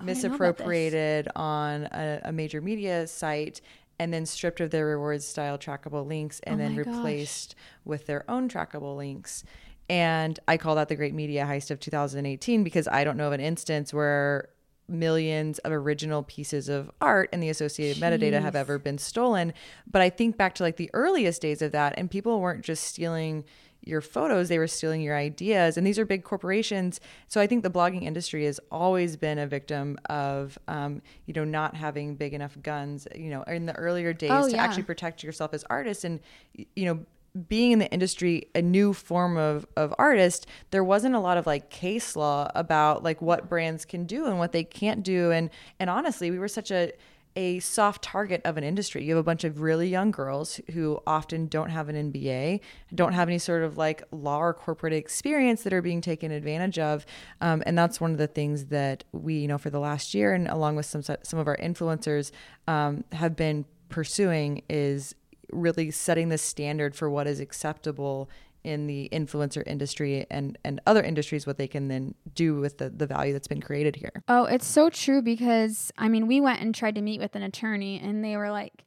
misappropriated 0.03 1.27
on 1.35 1.83
a, 1.91 2.21
a, 2.25 2.31
major 2.31 2.61
media 2.61 3.05
site 3.07 3.61
and 3.99 4.13
then 4.13 4.25
stripped 4.25 4.61
of 4.61 4.71
their 4.71 4.85
rewards 4.85 5.25
style 5.25 5.57
trackable 5.57 6.07
links 6.07 6.39
and 6.43 6.55
oh 6.55 6.63
then 6.63 6.75
replaced 6.75 7.55
gosh. 7.55 7.65
with 7.85 8.05
their 8.07 8.29
own 8.29 8.49
trackable 8.49 8.95
links. 8.95 9.43
And 9.89 10.39
I 10.47 10.57
call 10.57 10.75
that 10.75 10.87
the 10.87 10.95
great 10.95 11.13
media 11.13 11.45
heist 11.45 11.71
of 11.71 11.79
2018 11.79 12.63
because 12.63 12.87
I 12.87 13.03
don't 13.03 13.17
know 13.17 13.27
of 13.27 13.33
an 13.33 13.41
instance 13.41 13.93
where 13.93 14.49
millions 14.87 15.59
of 15.59 15.71
original 15.71 16.23
pieces 16.23 16.69
of 16.69 16.89
art 17.01 17.29
and 17.31 17.41
the 17.41 17.49
associated 17.49 18.01
Jeez. 18.01 18.19
metadata 18.19 18.41
have 18.41 18.55
ever 18.55 18.79
been 18.79 18.97
stolen. 18.97 19.53
But 19.89 20.01
I 20.01 20.09
think 20.09 20.37
back 20.37 20.55
to 20.55 20.63
like 20.63 20.77
the 20.77 20.89
earliest 20.93 21.41
days 21.41 21.61
of 21.61 21.71
that, 21.71 21.93
and 21.97 22.09
people 22.09 22.39
weren't 22.39 22.63
just 22.63 22.83
stealing 22.83 23.45
your 23.81 24.01
photos, 24.01 24.49
they 24.49 24.57
were 24.57 24.67
stealing 24.67 25.01
your 25.01 25.17
ideas. 25.17 25.77
And 25.77 25.85
these 25.85 25.97
are 25.97 26.05
big 26.05 26.23
corporations. 26.23 26.99
So 27.27 27.39
I 27.41 27.47
think 27.47 27.63
the 27.63 27.69
blogging 27.69 28.03
industry 28.03 28.45
has 28.45 28.59
always 28.71 29.15
been 29.17 29.39
a 29.39 29.47
victim 29.47 29.97
of, 30.09 30.57
um, 30.67 31.01
you 31.25 31.33
know, 31.33 31.45
not 31.45 31.75
having 31.75 32.15
big 32.15 32.33
enough 32.33 32.57
guns, 32.61 33.07
you 33.15 33.29
know, 33.29 33.43
in 33.43 33.65
the 33.65 33.73
earlier 33.73 34.13
days 34.13 34.31
oh, 34.31 34.49
to 34.49 34.55
yeah. 34.55 34.63
actually 34.63 34.83
protect 34.83 35.23
yourself 35.23 35.53
as 35.53 35.63
artists. 35.69 36.03
And, 36.03 36.19
you 36.53 36.85
know, 36.85 36.99
being 37.47 37.71
in 37.71 37.79
the 37.79 37.89
industry 37.91 38.47
a 38.55 38.61
new 38.61 38.91
form 38.91 39.37
of, 39.37 39.65
of 39.77 39.93
artist 39.99 40.47
there 40.71 40.83
wasn't 40.83 41.13
a 41.13 41.19
lot 41.19 41.37
of 41.37 41.45
like 41.45 41.69
case 41.69 42.15
law 42.15 42.49
about 42.55 43.03
like 43.03 43.21
what 43.21 43.47
brands 43.47 43.85
can 43.85 44.05
do 44.05 44.25
and 44.25 44.39
what 44.39 44.51
they 44.51 44.63
can't 44.63 45.03
do 45.03 45.29
and 45.31 45.51
and 45.79 45.91
honestly 45.91 46.31
we 46.31 46.39
were 46.39 46.47
such 46.47 46.71
a 46.71 46.91
a 47.35 47.59
soft 47.59 48.03
target 48.03 48.41
of 48.43 48.57
an 48.57 48.63
industry. 48.63 49.03
You 49.03 49.15
have 49.15 49.19
a 49.19 49.23
bunch 49.23 49.43
of 49.43 49.61
really 49.61 49.87
young 49.87 50.11
girls 50.11 50.59
who 50.73 50.99
often 51.05 51.47
don't 51.47 51.69
have 51.69 51.89
an 51.89 52.11
MBA, 52.11 52.59
don't 52.93 53.13
have 53.13 53.27
any 53.27 53.37
sort 53.37 53.63
of 53.63 53.77
like 53.77 54.03
law 54.11 54.39
or 54.39 54.53
corporate 54.53 54.93
experience 54.93 55.63
that 55.63 55.73
are 55.73 55.81
being 55.81 56.01
taken 56.01 56.31
advantage 56.31 56.79
of. 56.79 57.05
Um, 57.41 57.63
and 57.65 57.77
that's 57.77 58.01
one 58.01 58.11
of 58.11 58.17
the 58.17 58.27
things 58.27 58.65
that 58.65 59.03
we, 59.11 59.35
you 59.35 59.47
know, 59.47 59.57
for 59.57 59.69
the 59.69 59.79
last 59.79 60.13
year 60.13 60.33
and 60.33 60.47
along 60.47 60.75
with 60.75 60.85
some 60.85 61.01
some 61.01 61.39
of 61.39 61.47
our 61.47 61.57
influencers 61.57 62.31
um, 62.67 63.03
have 63.11 63.35
been 63.35 63.65
pursuing 63.89 64.61
is 64.69 65.15
really 65.51 65.91
setting 65.91 66.29
the 66.29 66.37
standard 66.37 66.95
for 66.95 67.09
what 67.09 67.27
is 67.27 67.39
acceptable 67.39 68.29
in 68.63 68.87
the 68.87 69.09
influencer 69.11 69.63
industry 69.65 70.25
and 70.29 70.57
and 70.63 70.81
other 70.85 71.01
industries 71.01 71.47
what 71.47 71.57
they 71.57 71.67
can 71.67 71.87
then 71.87 72.13
do 72.33 72.59
with 72.59 72.77
the, 72.77 72.89
the 72.89 73.07
value 73.07 73.31
that's 73.31 73.47
been 73.47 73.61
created 73.61 73.95
here. 73.95 74.11
Oh 74.27 74.45
it's 74.45 74.67
so 74.67 74.89
true 74.89 75.21
because 75.21 75.91
i 75.97 76.07
mean 76.09 76.27
we 76.27 76.41
went 76.41 76.61
and 76.61 76.75
tried 76.75 76.95
to 76.95 77.01
meet 77.01 77.19
with 77.19 77.35
an 77.35 77.43
attorney 77.43 77.99
and 77.99 78.23
they 78.23 78.35
were 78.35 78.51
like 78.51 78.85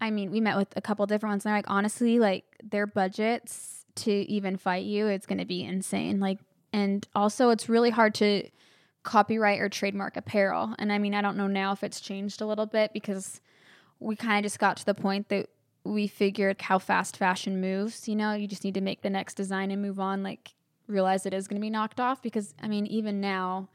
i 0.00 0.10
mean 0.10 0.30
we 0.30 0.40
met 0.40 0.56
with 0.56 0.68
a 0.76 0.80
couple 0.80 1.06
different 1.06 1.32
ones 1.32 1.44
and 1.44 1.50
they're 1.50 1.58
like 1.58 1.70
honestly 1.70 2.18
like 2.18 2.44
their 2.62 2.86
budgets 2.86 3.84
to 3.94 4.10
even 4.10 4.56
fight 4.56 4.84
you 4.84 5.06
it's 5.06 5.26
going 5.26 5.38
to 5.38 5.44
be 5.44 5.62
insane. 5.62 6.18
Like 6.18 6.38
and 6.72 7.06
also 7.14 7.50
it's 7.50 7.68
really 7.68 7.90
hard 7.90 8.14
to 8.16 8.48
copyright 9.02 9.60
or 9.60 9.68
trademark 9.68 10.16
apparel. 10.16 10.74
And 10.78 10.92
i 10.92 10.98
mean 10.98 11.14
i 11.14 11.22
don't 11.22 11.36
know 11.36 11.46
now 11.46 11.72
if 11.72 11.84
it's 11.84 12.00
changed 12.00 12.40
a 12.40 12.46
little 12.46 12.66
bit 12.66 12.92
because 12.92 13.40
we 14.00 14.16
kind 14.16 14.44
of 14.44 14.50
just 14.50 14.58
got 14.58 14.78
to 14.78 14.84
the 14.84 14.94
point 14.94 15.28
that 15.28 15.48
we 15.84 16.06
figured 16.06 16.62
how 16.62 16.78
fast 16.78 17.16
fashion 17.16 17.60
moves. 17.60 18.08
You 18.08 18.16
know, 18.16 18.34
you 18.34 18.46
just 18.46 18.64
need 18.64 18.74
to 18.74 18.80
make 18.80 19.02
the 19.02 19.10
next 19.10 19.34
design 19.34 19.70
and 19.70 19.82
move 19.82 19.98
on. 19.98 20.22
Like 20.22 20.54
realize 20.86 21.26
it 21.26 21.34
is 21.34 21.48
going 21.48 21.60
to 21.60 21.64
be 21.64 21.70
knocked 21.70 22.00
off 22.00 22.22
because 22.22 22.54
I 22.62 22.68
mean, 22.68 22.86
even 22.86 23.20
now, 23.20 23.68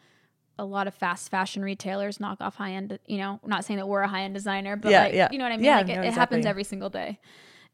a 0.59 0.65
lot 0.65 0.87
of 0.87 0.95
fast 0.95 1.29
fashion 1.29 1.61
retailers 1.61 2.19
knock 2.19 2.39
off 2.41 2.55
high 2.55 2.71
end, 2.71 2.97
you 3.05 3.17
know, 3.17 3.39
not 3.45 3.63
saying 3.63 3.77
that 3.77 3.87
we're 3.87 4.01
a 4.01 4.07
high 4.07 4.23
end 4.23 4.33
designer, 4.33 4.75
but 4.75 4.91
Yeah, 4.91 5.03
like, 5.03 5.13
yeah. 5.13 5.27
you 5.31 5.37
know 5.37 5.45
what 5.45 5.51
I 5.51 5.57
mean? 5.57 5.65
Yeah, 5.65 5.77
like 5.77 5.89
it, 5.89 5.95
no, 5.95 6.01
it 6.01 6.13
happens 6.13 6.39
exactly. 6.39 6.49
every 6.49 6.63
single 6.63 6.89
day. 6.89 7.19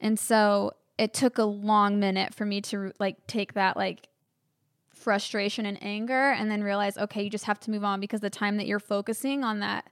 And 0.02 0.20
so 0.20 0.74
it 0.98 1.14
took 1.14 1.38
a 1.38 1.44
long 1.44 2.00
minute 2.00 2.34
for 2.34 2.46
me 2.46 2.60
to 2.62 2.92
like 3.00 3.26
take 3.26 3.54
that 3.54 3.78
like 3.78 4.10
frustration 4.94 5.66
and 5.66 5.78
anger 5.82 6.32
and 6.32 6.52
then 6.52 6.64
realize, 6.64 6.98
okay, 6.98 7.24
you 7.24 7.30
just 7.30 7.46
have 7.46 7.60
to 7.62 7.72
move 7.72 7.84
on 7.84 8.00
because 8.00 8.20
the 8.20 8.30
time 8.30 8.58
that 8.58 8.68
you're 8.68 8.80
focusing 8.80 9.44
on 9.44 9.60
that 9.60 9.90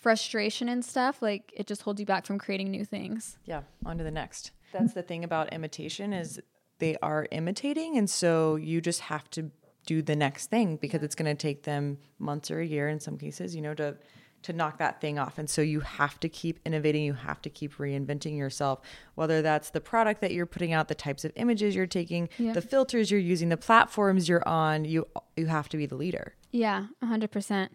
frustration 0.00 0.68
and 0.68 0.84
stuff, 0.84 1.20
like 1.22 1.52
it 1.56 1.66
just 1.66 1.82
holds 1.82 2.00
you 2.00 2.06
back 2.06 2.26
from 2.26 2.38
creating 2.38 2.70
new 2.70 2.84
things. 2.84 3.38
Yeah, 3.44 3.62
on 3.84 3.98
to 3.98 4.04
the 4.04 4.10
next. 4.10 4.50
That's 4.72 4.92
the 4.94 5.02
thing 5.02 5.24
about 5.24 5.52
imitation 5.52 6.12
is 6.12 6.40
they 6.78 6.96
are 7.02 7.26
imitating 7.30 7.98
and 7.98 8.08
so 8.08 8.56
you 8.56 8.80
just 8.80 9.00
have 9.00 9.28
to 9.30 9.50
do 9.86 10.00
the 10.02 10.16
next 10.16 10.48
thing 10.48 10.76
because 10.76 11.02
it's 11.02 11.14
going 11.14 11.30
to 11.34 11.40
take 11.40 11.64
them 11.64 11.98
months 12.18 12.50
or 12.50 12.60
a 12.60 12.66
year 12.66 12.88
in 12.88 13.00
some 13.00 13.18
cases, 13.18 13.54
you 13.54 13.62
know, 13.62 13.74
to 13.74 13.96
to 14.42 14.54
knock 14.54 14.78
that 14.78 15.02
thing 15.02 15.18
off. 15.18 15.36
And 15.36 15.50
so 15.50 15.60
you 15.60 15.80
have 15.80 16.18
to 16.20 16.28
keep 16.30 16.60
innovating, 16.64 17.04
you 17.04 17.12
have 17.12 17.42
to 17.42 17.50
keep 17.50 17.74
reinventing 17.76 18.38
yourself, 18.38 18.80
whether 19.14 19.42
that's 19.42 19.68
the 19.68 19.82
product 19.82 20.22
that 20.22 20.32
you're 20.32 20.46
putting 20.46 20.72
out, 20.72 20.88
the 20.88 20.94
types 20.94 21.26
of 21.26 21.32
images 21.36 21.74
you're 21.74 21.86
taking, 21.86 22.30
Yeah. 22.38 22.54
the 22.54 22.62
filters 22.62 23.10
you're 23.10 23.20
using, 23.20 23.50
the 23.50 23.58
platforms 23.58 24.30
you're 24.30 24.46
on, 24.48 24.86
you 24.86 25.06
you 25.36 25.44
have 25.46 25.68
to 25.70 25.76
be 25.76 25.84
the 25.84 25.94
leader. 25.96 26.36
Yeah, 26.52 26.86
100%. 27.04 27.68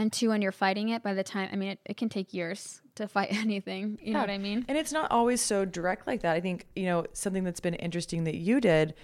And 0.00 0.10
two, 0.10 0.30
when 0.30 0.40
you're 0.40 0.50
fighting 0.50 0.88
it, 0.88 1.02
by 1.02 1.12
the 1.12 1.22
time, 1.22 1.50
I 1.52 1.56
mean, 1.56 1.70
it, 1.70 1.80
it 1.84 1.96
can 1.98 2.08
take 2.08 2.32
years 2.32 2.80
to 2.94 3.06
fight 3.06 3.28
anything. 3.34 3.98
You 4.02 4.14
know 4.14 4.20
what 4.20 4.30
I 4.30 4.38
mean? 4.38 4.64
And 4.66 4.78
it's 4.78 4.92
not 4.92 5.10
always 5.10 5.42
so 5.42 5.66
direct 5.66 6.06
like 6.06 6.22
that. 6.22 6.34
I 6.34 6.40
think, 6.40 6.66
you 6.74 6.86
know, 6.86 7.04
something 7.12 7.44
that's 7.44 7.60
been 7.60 7.74
interesting 7.74 8.24
that 8.24 8.36
you 8.36 8.60
did 8.60 8.94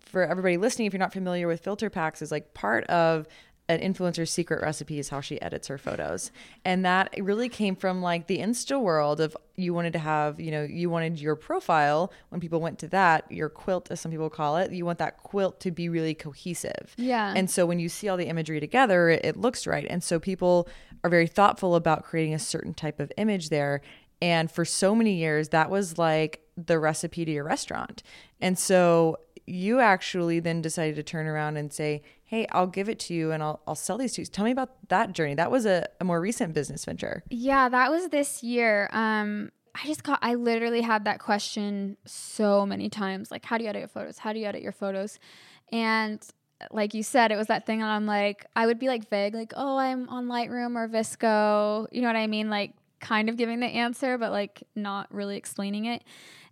for 0.00 0.22
everybody 0.22 0.56
listening, 0.56 0.86
if 0.86 0.92
you're 0.92 1.00
not 1.00 1.12
familiar 1.12 1.48
with 1.48 1.60
filter 1.60 1.90
packs, 1.90 2.22
is 2.22 2.30
like 2.30 2.54
part 2.54 2.84
of 2.84 3.26
an 3.68 3.80
influencer's 3.80 4.30
secret 4.30 4.62
recipe 4.62 4.98
is 4.98 5.10
how 5.10 5.20
she 5.20 5.40
edits 5.42 5.68
her 5.68 5.76
photos. 5.76 6.30
And 6.64 6.84
that 6.86 7.14
really 7.20 7.50
came 7.50 7.76
from 7.76 8.00
like 8.00 8.26
the 8.26 8.38
Insta 8.38 8.80
world 8.80 9.20
of 9.20 9.36
you 9.56 9.74
wanted 9.74 9.92
to 9.92 9.98
have, 9.98 10.40
you 10.40 10.50
know, 10.50 10.62
you 10.62 10.88
wanted 10.88 11.20
your 11.20 11.36
profile 11.36 12.10
when 12.30 12.40
people 12.40 12.60
went 12.60 12.78
to 12.78 12.88
that, 12.88 13.30
your 13.30 13.50
quilt, 13.50 13.90
as 13.90 14.00
some 14.00 14.10
people 14.10 14.30
call 14.30 14.56
it, 14.56 14.72
you 14.72 14.86
want 14.86 14.98
that 14.98 15.18
quilt 15.18 15.60
to 15.60 15.70
be 15.70 15.88
really 15.88 16.14
cohesive. 16.14 16.94
Yeah. 16.96 17.34
And 17.36 17.50
so 17.50 17.66
when 17.66 17.78
you 17.78 17.90
see 17.90 18.08
all 18.08 18.16
the 18.16 18.28
imagery 18.28 18.60
together, 18.60 19.10
it, 19.10 19.24
it 19.24 19.36
looks 19.36 19.66
right. 19.66 19.86
And 19.88 20.02
so 20.02 20.18
people 20.18 20.66
are 21.04 21.10
very 21.10 21.26
thoughtful 21.26 21.74
about 21.74 22.04
creating 22.04 22.34
a 22.34 22.38
certain 22.38 22.72
type 22.72 23.00
of 23.00 23.12
image 23.18 23.50
there. 23.50 23.82
And 24.22 24.50
for 24.50 24.64
so 24.64 24.94
many 24.94 25.14
years, 25.14 25.50
that 25.50 25.70
was 25.70 25.98
like 25.98 26.40
the 26.56 26.78
recipe 26.78 27.24
to 27.24 27.30
your 27.30 27.44
restaurant. 27.44 28.02
And 28.40 28.58
so 28.58 29.18
you 29.48 29.80
actually 29.80 30.40
then 30.40 30.62
decided 30.62 30.96
to 30.96 31.02
turn 31.02 31.26
around 31.26 31.56
and 31.56 31.72
say, 31.72 32.02
Hey, 32.24 32.46
I'll 32.52 32.66
give 32.66 32.88
it 32.88 32.98
to 33.00 33.14
you 33.14 33.32
and 33.32 33.42
I'll, 33.42 33.60
I'll 33.66 33.74
sell 33.74 33.98
these 33.98 34.14
to 34.14 34.22
you. 34.22 34.26
Tell 34.26 34.44
me 34.44 34.50
about 34.50 34.88
that 34.88 35.12
journey. 35.12 35.34
That 35.34 35.50
was 35.50 35.64
a, 35.66 35.86
a 36.00 36.04
more 36.04 36.20
recent 36.20 36.54
business 36.54 36.84
venture. 36.84 37.22
Yeah, 37.30 37.68
that 37.68 37.90
was 37.90 38.08
this 38.08 38.42
year. 38.42 38.88
Um, 38.92 39.50
I 39.74 39.86
just 39.86 40.02
got, 40.02 40.18
I 40.22 40.34
literally 40.34 40.82
had 40.82 41.04
that 41.04 41.20
question 41.20 41.96
so 42.04 42.66
many 42.66 42.88
times 42.88 43.30
like, 43.30 43.44
how 43.44 43.56
do 43.56 43.64
you 43.64 43.70
edit 43.70 43.80
your 43.80 43.88
photos? 43.88 44.18
How 44.18 44.32
do 44.32 44.40
you 44.40 44.46
edit 44.46 44.62
your 44.62 44.72
photos? 44.72 45.18
And 45.72 46.22
like 46.70 46.92
you 46.92 47.02
said, 47.02 47.30
it 47.30 47.36
was 47.36 47.46
that 47.46 47.66
thing, 47.66 47.82
and 47.82 47.90
I'm 47.90 48.04
like, 48.04 48.44
I 48.56 48.66
would 48.66 48.80
be 48.80 48.88
like 48.88 49.08
vague, 49.08 49.32
like, 49.32 49.52
oh, 49.56 49.78
I'm 49.78 50.08
on 50.08 50.26
Lightroom 50.26 50.74
or 50.74 50.88
VSCO. 50.88 51.86
You 51.92 52.00
know 52.00 52.08
what 52.08 52.16
I 52.16 52.26
mean? 52.26 52.50
Like, 52.50 52.72
kind 53.00 53.28
of 53.28 53.36
giving 53.36 53.60
the 53.60 53.66
answer, 53.66 54.18
but 54.18 54.32
like 54.32 54.62
not 54.74 55.12
really 55.12 55.36
explaining 55.36 55.84
it. 55.84 56.02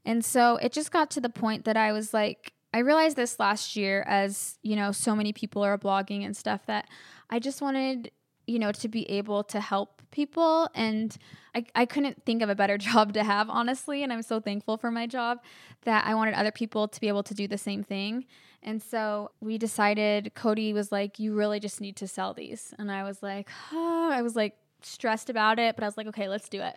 And 0.05 0.25
so 0.25 0.57
it 0.57 0.73
just 0.73 0.93
got 0.93 1.11
to 1.13 1.21
the 1.21 1.29
point 1.29 1.65
that 1.65 1.77
I 1.77 1.93
was 1.93 2.15
like, 2.15 2.53
I 2.77 2.81
realized 2.81 3.17
this 3.17 3.41
last 3.41 3.75
year 3.75 4.05
as, 4.07 4.59
you 4.63 4.77
know, 4.77 4.93
so 4.93 5.17
many 5.17 5.33
people 5.33 5.65
are 5.65 5.79
blogging 5.79 6.27
and 6.27 6.37
stuff 6.37 6.67
that 6.67 6.87
I 7.31 7.39
just 7.39 7.63
wanted, 7.63 8.11
you 8.47 8.59
know, 8.59 8.71
to 8.71 8.87
be 8.87 9.09
able 9.11 9.45
to 9.45 9.61
help 9.61 10.03
people. 10.11 10.69
And 10.75 11.17
I, 11.55 11.65
I 11.75 11.87
couldn't 11.87 12.27
think 12.27 12.43
of 12.43 12.51
a 12.51 12.55
better 12.55 12.77
job 12.91 13.15
to 13.15 13.25
have, 13.25 13.49
honestly. 13.49 14.03
And 14.03 14.13
I'm 14.13 14.21
so 14.21 14.41
thankful 14.41 14.77
for 14.77 14.91
my 14.91 15.07
job 15.07 15.39
that 15.87 16.07
I 16.07 16.15
wanted 16.15 16.35
other 16.35 16.51
people 16.51 16.87
to 16.87 17.01
be 17.01 17.09
able 17.09 17.23
to 17.23 17.33
do 17.33 17.49
the 17.49 17.57
same 17.57 17.83
thing. 17.83 18.27
And 18.63 18.83
so 18.83 19.31
we 19.41 19.57
decided, 19.57 20.33
Cody 20.35 20.75
was 20.75 20.93
like, 20.93 21.19
you 21.19 21.33
really 21.33 21.61
just 21.61 21.81
need 21.81 21.97
to 21.97 22.07
sell 22.07 22.35
these. 22.35 22.75
And 22.79 22.93
I 22.93 23.05
was 23.05 23.23
like, 23.23 23.49
oh, 23.73 24.11
I 24.13 24.21
was 24.21 24.37
like 24.37 24.55
stressed 24.83 25.31
about 25.31 25.59
it, 25.59 25.77
but 25.77 25.83
I 25.83 25.87
was 25.87 25.97
like, 25.97 26.09
okay, 26.09 26.29
let's 26.29 26.51
do 26.51 26.61
it. 26.61 26.77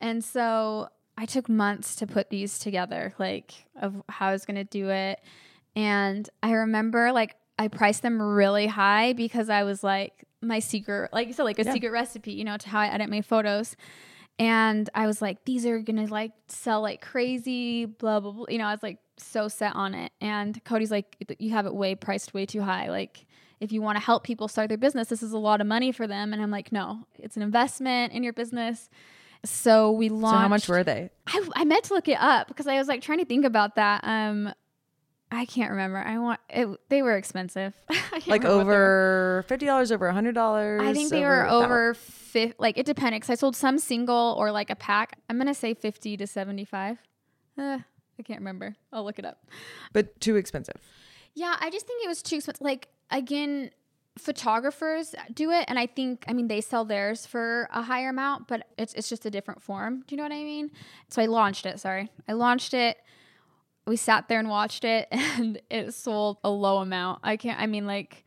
And 0.00 0.24
so 0.24 0.88
I 1.20 1.26
took 1.26 1.48
months 1.48 1.96
to 1.96 2.06
put 2.06 2.30
these 2.30 2.58
together, 2.60 3.12
like 3.18 3.52
of 3.80 4.00
how 4.08 4.28
I 4.28 4.32
was 4.32 4.46
gonna 4.46 4.62
do 4.64 4.88
it. 4.90 5.20
And 5.74 6.28
I 6.42 6.52
remember 6.52 7.10
like 7.12 7.34
I 7.58 7.66
priced 7.66 8.02
them 8.02 8.22
really 8.22 8.68
high 8.68 9.12
because 9.14 9.50
I 9.50 9.64
was 9.64 9.82
like 9.82 10.24
my 10.40 10.60
secret, 10.60 11.12
like 11.12 11.26
you 11.26 11.32
said, 11.34 11.42
like 11.42 11.58
a 11.58 11.64
Yeah. 11.64 11.72
secret 11.72 11.90
recipe, 11.90 12.32
you 12.32 12.44
know, 12.44 12.56
to 12.56 12.68
how 12.68 12.78
I 12.78 12.86
edit 12.86 13.10
my 13.10 13.20
photos. 13.20 13.74
And 14.38 14.88
I 14.94 15.08
was 15.08 15.20
like, 15.20 15.44
these 15.44 15.66
are 15.66 15.80
gonna 15.80 16.06
like 16.06 16.30
sell 16.46 16.80
like 16.82 17.00
crazy, 17.00 17.84
blah 17.84 18.20
blah 18.20 18.30
blah. 18.30 18.44
You 18.48 18.58
know, 18.58 18.66
I 18.66 18.72
was 18.72 18.82
like 18.84 18.98
so 19.16 19.48
set 19.48 19.74
on 19.74 19.94
it. 19.94 20.12
And 20.20 20.62
Cody's 20.64 20.92
like, 20.92 21.16
you 21.40 21.50
have 21.50 21.66
it 21.66 21.74
way 21.74 21.96
priced 21.96 22.32
way 22.32 22.46
too 22.46 22.62
high. 22.62 22.88
Like 22.90 23.26
if 23.58 23.72
you 23.72 23.82
want 23.82 23.98
to 23.98 24.04
help 24.04 24.22
people 24.22 24.46
start 24.46 24.68
their 24.68 24.78
business, 24.78 25.08
this 25.08 25.24
is 25.24 25.32
a 25.32 25.38
lot 25.38 25.60
of 25.60 25.66
money 25.66 25.90
for 25.90 26.06
them. 26.06 26.32
And 26.32 26.40
I'm 26.40 26.52
like, 26.52 26.70
no, 26.70 27.06
it's 27.18 27.34
an 27.34 27.42
investment 27.42 28.12
in 28.12 28.22
your 28.22 28.32
business. 28.32 28.88
So 29.44 29.92
we 29.92 30.08
launched. 30.08 30.34
So 30.34 30.40
how 30.40 30.48
much 30.48 30.68
were 30.68 30.84
they? 30.84 31.10
I, 31.26 31.48
I 31.54 31.64
meant 31.64 31.84
to 31.84 31.94
look 31.94 32.08
it 32.08 32.18
up 32.20 32.48
because 32.48 32.66
I 32.66 32.78
was 32.78 32.88
like 32.88 33.02
trying 33.02 33.18
to 33.18 33.24
think 33.24 33.44
about 33.44 33.76
that. 33.76 34.02
Um, 34.04 34.52
I 35.30 35.44
can't 35.44 35.70
remember. 35.70 35.98
I 35.98 36.18
want 36.18 36.40
it. 36.48 36.68
They 36.88 37.02
were 37.02 37.16
expensive. 37.16 37.74
Like 38.26 38.26
remember 38.26 38.32
what 38.32 38.42
they 38.42 38.48
were. 38.48 38.60
over 38.62 39.44
fifty 39.48 39.66
dollars, 39.66 39.92
over 39.92 40.06
a 40.08 40.12
hundred 40.12 40.34
dollars. 40.34 40.82
I 40.82 40.92
think 40.92 41.10
they 41.10 41.22
were 41.22 41.46
over 41.48 41.94
fifty. 41.94 42.54
Like 42.58 42.76
it 42.76 42.84
depended 42.84 43.20
because 43.20 43.30
I 43.30 43.34
sold 43.36 43.54
some 43.54 43.78
single 43.78 44.34
or 44.38 44.50
like 44.50 44.70
a 44.70 44.74
pack. 44.76 45.18
I'm 45.30 45.38
gonna 45.38 45.54
say 45.54 45.72
fifty 45.74 46.16
to 46.16 46.26
seventy-five. 46.26 46.98
Uh, 47.56 47.78
I 48.18 48.22
can't 48.24 48.40
remember. 48.40 48.74
I'll 48.92 49.04
look 49.04 49.18
it 49.18 49.24
up. 49.24 49.46
but 49.92 50.20
too 50.20 50.36
expensive. 50.36 50.76
Yeah, 51.34 51.54
I 51.60 51.70
just 51.70 51.86
think 51.86 52.04
it 52.04 52.08
was 52.08 52.22
too 52.22 52.36
expensive. 52.36 52.60
Like 52.62 52.88
again, 53.10 53.70
photographers 54.18 55.14
do 55.32 55.50
it, 55.50 55.64
and 55.68 55.78
I 55.78 55.86
think 55.86 56.24
I 56.28 56.32
mean 56.32 56.48
they 56.48 56.60
sell 56.60 56.84
theirs 56.84 57.26
for 57.26 57.68
a 57.72 57.82
higher 57.82 58.10
amount, 58.10 58.48
but 58.48 58.66
it's 58.76 58.94
it's 58.94 59.08
just 59.08 59.26
a 59.26 59.30
different 59.30 59.62
form. 59.62 60.04
Do 60.06 60.14
you 60.14 60.16
know 60.16 60.24
what 60.24 60.32
I 60.32 60.42
mean? 60.42 60.70
So 61.08 61.22
I 61.22 61.26
launched 61.26 61.66
it. 61.66 61.80
Sorry, 61.80 62.10
I 62.28 62.32
launched 62.32 62.74
it. 62.74 62.98
We 63.86 63.96
sat 63.96 64.28
there 64.28 64.38
and 64.38 64.48
watched 64.48 64.84
it, 64.84 65.08
and 65.12 65.60
it 65.70 65.94
sold 65.94 66.38
a 66.44 66.50
low 66.50 66.78
amount. 66.78 67.20
I 67.22 67.36
can't. 67.36 67.60
I 67.60 67.66
mean, 67.66 67.86
like 67.86 68.24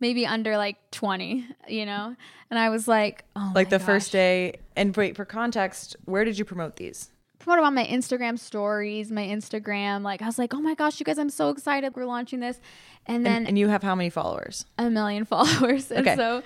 maybe 0.00 0.26
under 0.26 0.56
like 0.56 0.76
twenty. 0.90 1.46
You 1.68 1.86
know, 1.86 2.14
and 2.50 2.58
I 2.58 2.68
was 2.68 2.86
like, 2.88 3.24
oh, 3.36 3.52
Like 3.54 3.70
the 3.70 3.78
first 3.78 4.12
day. 4.12 4.54
And 4.76 4.96
wait, 4.96 5.16
for 5.16 5.24
context, 5.24 5.96
where 6.04 6.24
did 6.24 6.38
you 6.38 6.44
promote 6.44 6.76
these? 6.76 7.10
Promoted 7.40 7.64
on 7.64 7.74
my 7.74 7.84
Instagram 7.84 8.38
stories, 8.38 9.10
my 9.10 9.26
Instagram. 9.26 10.02
Like 10.02 10.22
I 10.22 10.26
was 10.26 10.38
like, 10.38 10.54
oh 10.54 10.60
my 10.60 10.74
gosh, 10.74 11.00
you 11.00 11.04
guys, 11.04 11.18
I'm 11.18 11.30
so 11.30 11.48
excited. 11.50 11.96
We're 11.96 12.04
launching 12.06 12.38
this, 12.40 12.60
and 13.06 13.26
then 13.26 13.36
And, 13.38 13.48
and 13.48 13.58
you 13.58 13.68
have 13.68 13.82
how 13.82 13.94
many 13.96 14.10
followers? 14.10 14.64
a 14.78 14.88
million 14.90 15.24
followers. 15.34 15.90
And 15.90 16.06
Okay. 16.06 16.16
so 16.16 16.42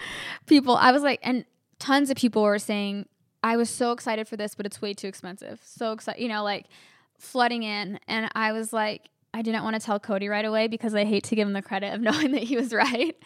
people, 0.46 0.76
I 0.76 0.92
was 0.92 1.02
like, 1.02 1.20
and 1.22 1.44
tons 1.78 2.08
of 2.10 2.16
people 2.16 2.42
were 2.42 2.58
saying, 2.58 3.06
I 3.42 3.56
was 3.58 3.68
so 3.68 3.92
excited 3.92 4.26
for 4.26 4.36
this, 4.38 4.54
but 4.54 4.64
it's 4.64 4.80
way 4.80 4.94
too 4.94 5.06
expensive. 5.08 5.60
So 5.64 5.92
excited, 5.92 6.22
you 6.22 6.28
know, 6.28 6.42
like 6.42 6.66
flooding 7.18 7.62
in. 7.62 8.00
And 8.08 8.30
I 8.34 8.52
was 8.52 8.72
like, 8.72 9.10
I 9.34 9.42
didn't 9.42 9.64
want 9.64 9.74
to 9.74 9.84
tell 9.84 10.00
Cody 10.00 10.28
right 10.28 10.44
away 10.44 10.68
because 10.68 10.94
I 10.94 11.04
hate 11.04 11.24
to 11.24 11.36
give 11.36 11.46
him 11.46 11.52
the 11.52 11.60
credit 11.60 11.92
of 11.92 12.00
knowing 12.08 12.32
that 12.32 12.44
he 12.44 12.56
was 12.56 12.72
right. 12.72 13.16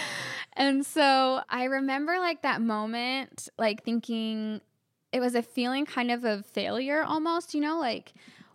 and 0.54 0.84
so 0.84 1.40
I 1.48 1.64
remember 1.64 2.18
like 2.18 2.42
that 2.42 2.60
moment, 2.60 3.48
like 3.58 3.84
thinking 3.84 4.60
it 5.12 5.20
was 5.20 5.34
a 5.34 5.42
feeling 5.42 5.84
kind 5.86 6.10
of 6.10 6.24
of 6.24 6.46
failure 6.46 7.02
almost, 7.02 7.54
you 7.54 7.60
know, 7.60 7.78
like 7.78 8.12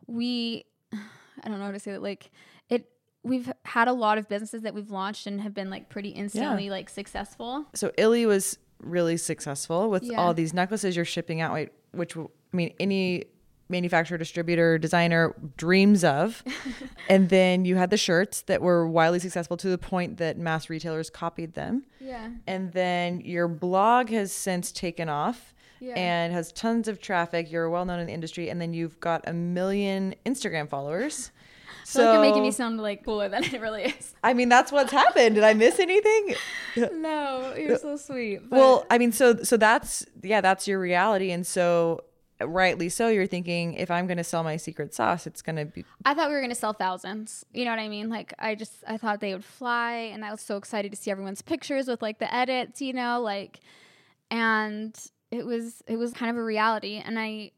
we, 0.08 0.66
I 0.94 1.48
don't 1.50 1.60
know 1.60 1.66
how 1.66 1.72
to 1.72 1.80
say 1.80 1.92
that, 1.92 2.02
like 2.02 2.32
it, 2.70 2.90
we've 3.24 3.52
had 3.64 3.88
a 3.88 3.94
lot 3.94 4.18
of 4.18 4.28
businesses 4.28 4.64
that 4.64 4.74
we've 4.74 4.90
launched 4.92 5.28
and 5.28 5.42
have 5.42 5.54
been 5.54 5.70
like 5.70 5.90
pretty 5.90 6.10
instantly 6.10 6.70
like 6.70 6.90
successful. 6.90 7.66
So 7.76 7.92
Ily 7.98 8.26
was 8.26 8.58
really 8.80 9.18
successful 9.18 9.90
with 9.90 10.04
Yeah. 10.04 10.18
all 10.20 10.34
these 10.34 10.54
necklaces 10.54 10.96
you're 10.96 11.06
shipping 11.06 11.42
out, 11.42 11.68
which 11.92 12.16
I 12.18 12.26
mean, 12.54 12.74
any 12.80 13.26
manufacturer, 13.70 14.18
distributor, 14.18 14.78
designer 14.78 15.36
dreams 15.58 16.04
of. 16.04 16.42
and 17.10 17.28
then 17.30 17.66
you 17.66 17.76
had 17.76 17.90
the 17.90 17.98
shirts 17.98 18.42
that 18.44 18.62
were 18.62 18.88
wildly 18.88 19.20
successful 19.20 19.58
to 19.58 19.68
the 19.68 19.78
point 19.78 20.18
that 20.18 20.38
mass 20.38 20.70
retailers 20.70 21.10
copied 21.10 21.54
them. 21.54 21.84
Yeah. 22.00 22.30
And 22.48 22.72
then 22.72 23.20
your 23.22 23.48
blog 23.50 24.10
has 24.10 24.32
since 24.32 24.72
taken 24.72 25.10
off 25.10 25.54
Yeah. 25.80 25.94
and 25.96 26.34
has 26.34 26.52
tons 26.52 26.88
of 26.88 27.00
traffic. 27.02 27.52
You're 27.52 27.70
well 27.70 27.86
known 27.86 28.00
in 28.00 28.08
the 28.08 28.14
industry, 28.14 28.50
and 28.50 28.60
then 28.60 28.74
you've 28.74 29.00
got 29.00 29.28
a 29.28 29.34
million 29.34 30.16
Instagram 30.26 30.70
followers. 30.70 31.32
So 31.84 32.04
like 32.04 32.14
you're 32.14 32.22
making 32.22 32.42
me 32.42 32.52
sound 32.52 32.82
like 32.82 33.06
cooler 33.06 33.30
than 33.30 33.46
it 33.46 33.62
really 33.62 33.84
is. 33.84 34.14
I 34.22 34.34
mean, 34.34 34.50
that's 34.50 34.74
what's 34.74 34.92
happened. 34.92 35.36
Did 35.36 35.46
I 35.46 35.54
miss 35.54 35.80
anything? 35.80 36.36
no, 36.76 37.54
you're 37.58 37.78
so 37.78 37.96
sweet. 37.96 38.42
well, 38.50 38.86
I 38.90 38.98
mean, 38.98 39.14
so 39.14 39.38
so 39.38 39.56
that's 39.56 40.06
yeah, 40.22 40.42
that's 40.42 40.68
your 40.68 40.82
reality, 40.82 41.32
and 41.32 41.48
so 41.48 42.04
rightly 42.46 42.90
so, 42.90 43.08
you're 43.08 43.28
thinking 43.28 43.74
if 43.74 43.90
I'm 43.90 44.06
going 44.08 44.18
to 44.18 44.24
sell 44.24 44.44
my 44.44 44.58
secret 44.58 44.94
sauce, 44.94 45.26
it's 45.28 45.42
going 45.42 45.56
to 45.56 45.66
be. 45.66 45.86
I 46.06 46.14
thought 46.14 46.30
we 46.30 46.36
were 46.36 46.42
going 46.42 46.52
to 46.52 46.56
sell 46.56 46.74
thousands. 46.74 47.46
You 47.54 47.66
know 47.66 47.72
what 47.72 47.80
I 47.80 47.90
mean? 47.90 48.10
Like, 48.10 48.34
I 48.38 48.56
just, 48.56 48.84
I 48.88 48.98
thought 48.98 49.20
they 49.20 49.34
would 49.34 49.46
fly. 49.46 49.94
And 49.94 50.24
I 50.24 50.32
was 50.32 50.42
so 50.42 50.58
excited 50.58 50.92
to 50.92 50.98
see 50.98 51.10
everyone's 51.10 51.42
pictures 51.42 51.88
with 51.88 52.02
like 52.02 52.20
the 52.20 52.34
edits, 52.34 52.82
you 52.82 52.94
know, 52.94 53.22
like, 53.22 53.60
and 54.30 54.96
it 55.32 55.46
was, 55.46 55.84
it 55.88 55.98
was 55.98 56.14
kind 56.14 56.32
of 56.32 56.38
a 56.38 56.44
reality. 56.44 57.02
And 57.04 57.20
I, 57.20 57.52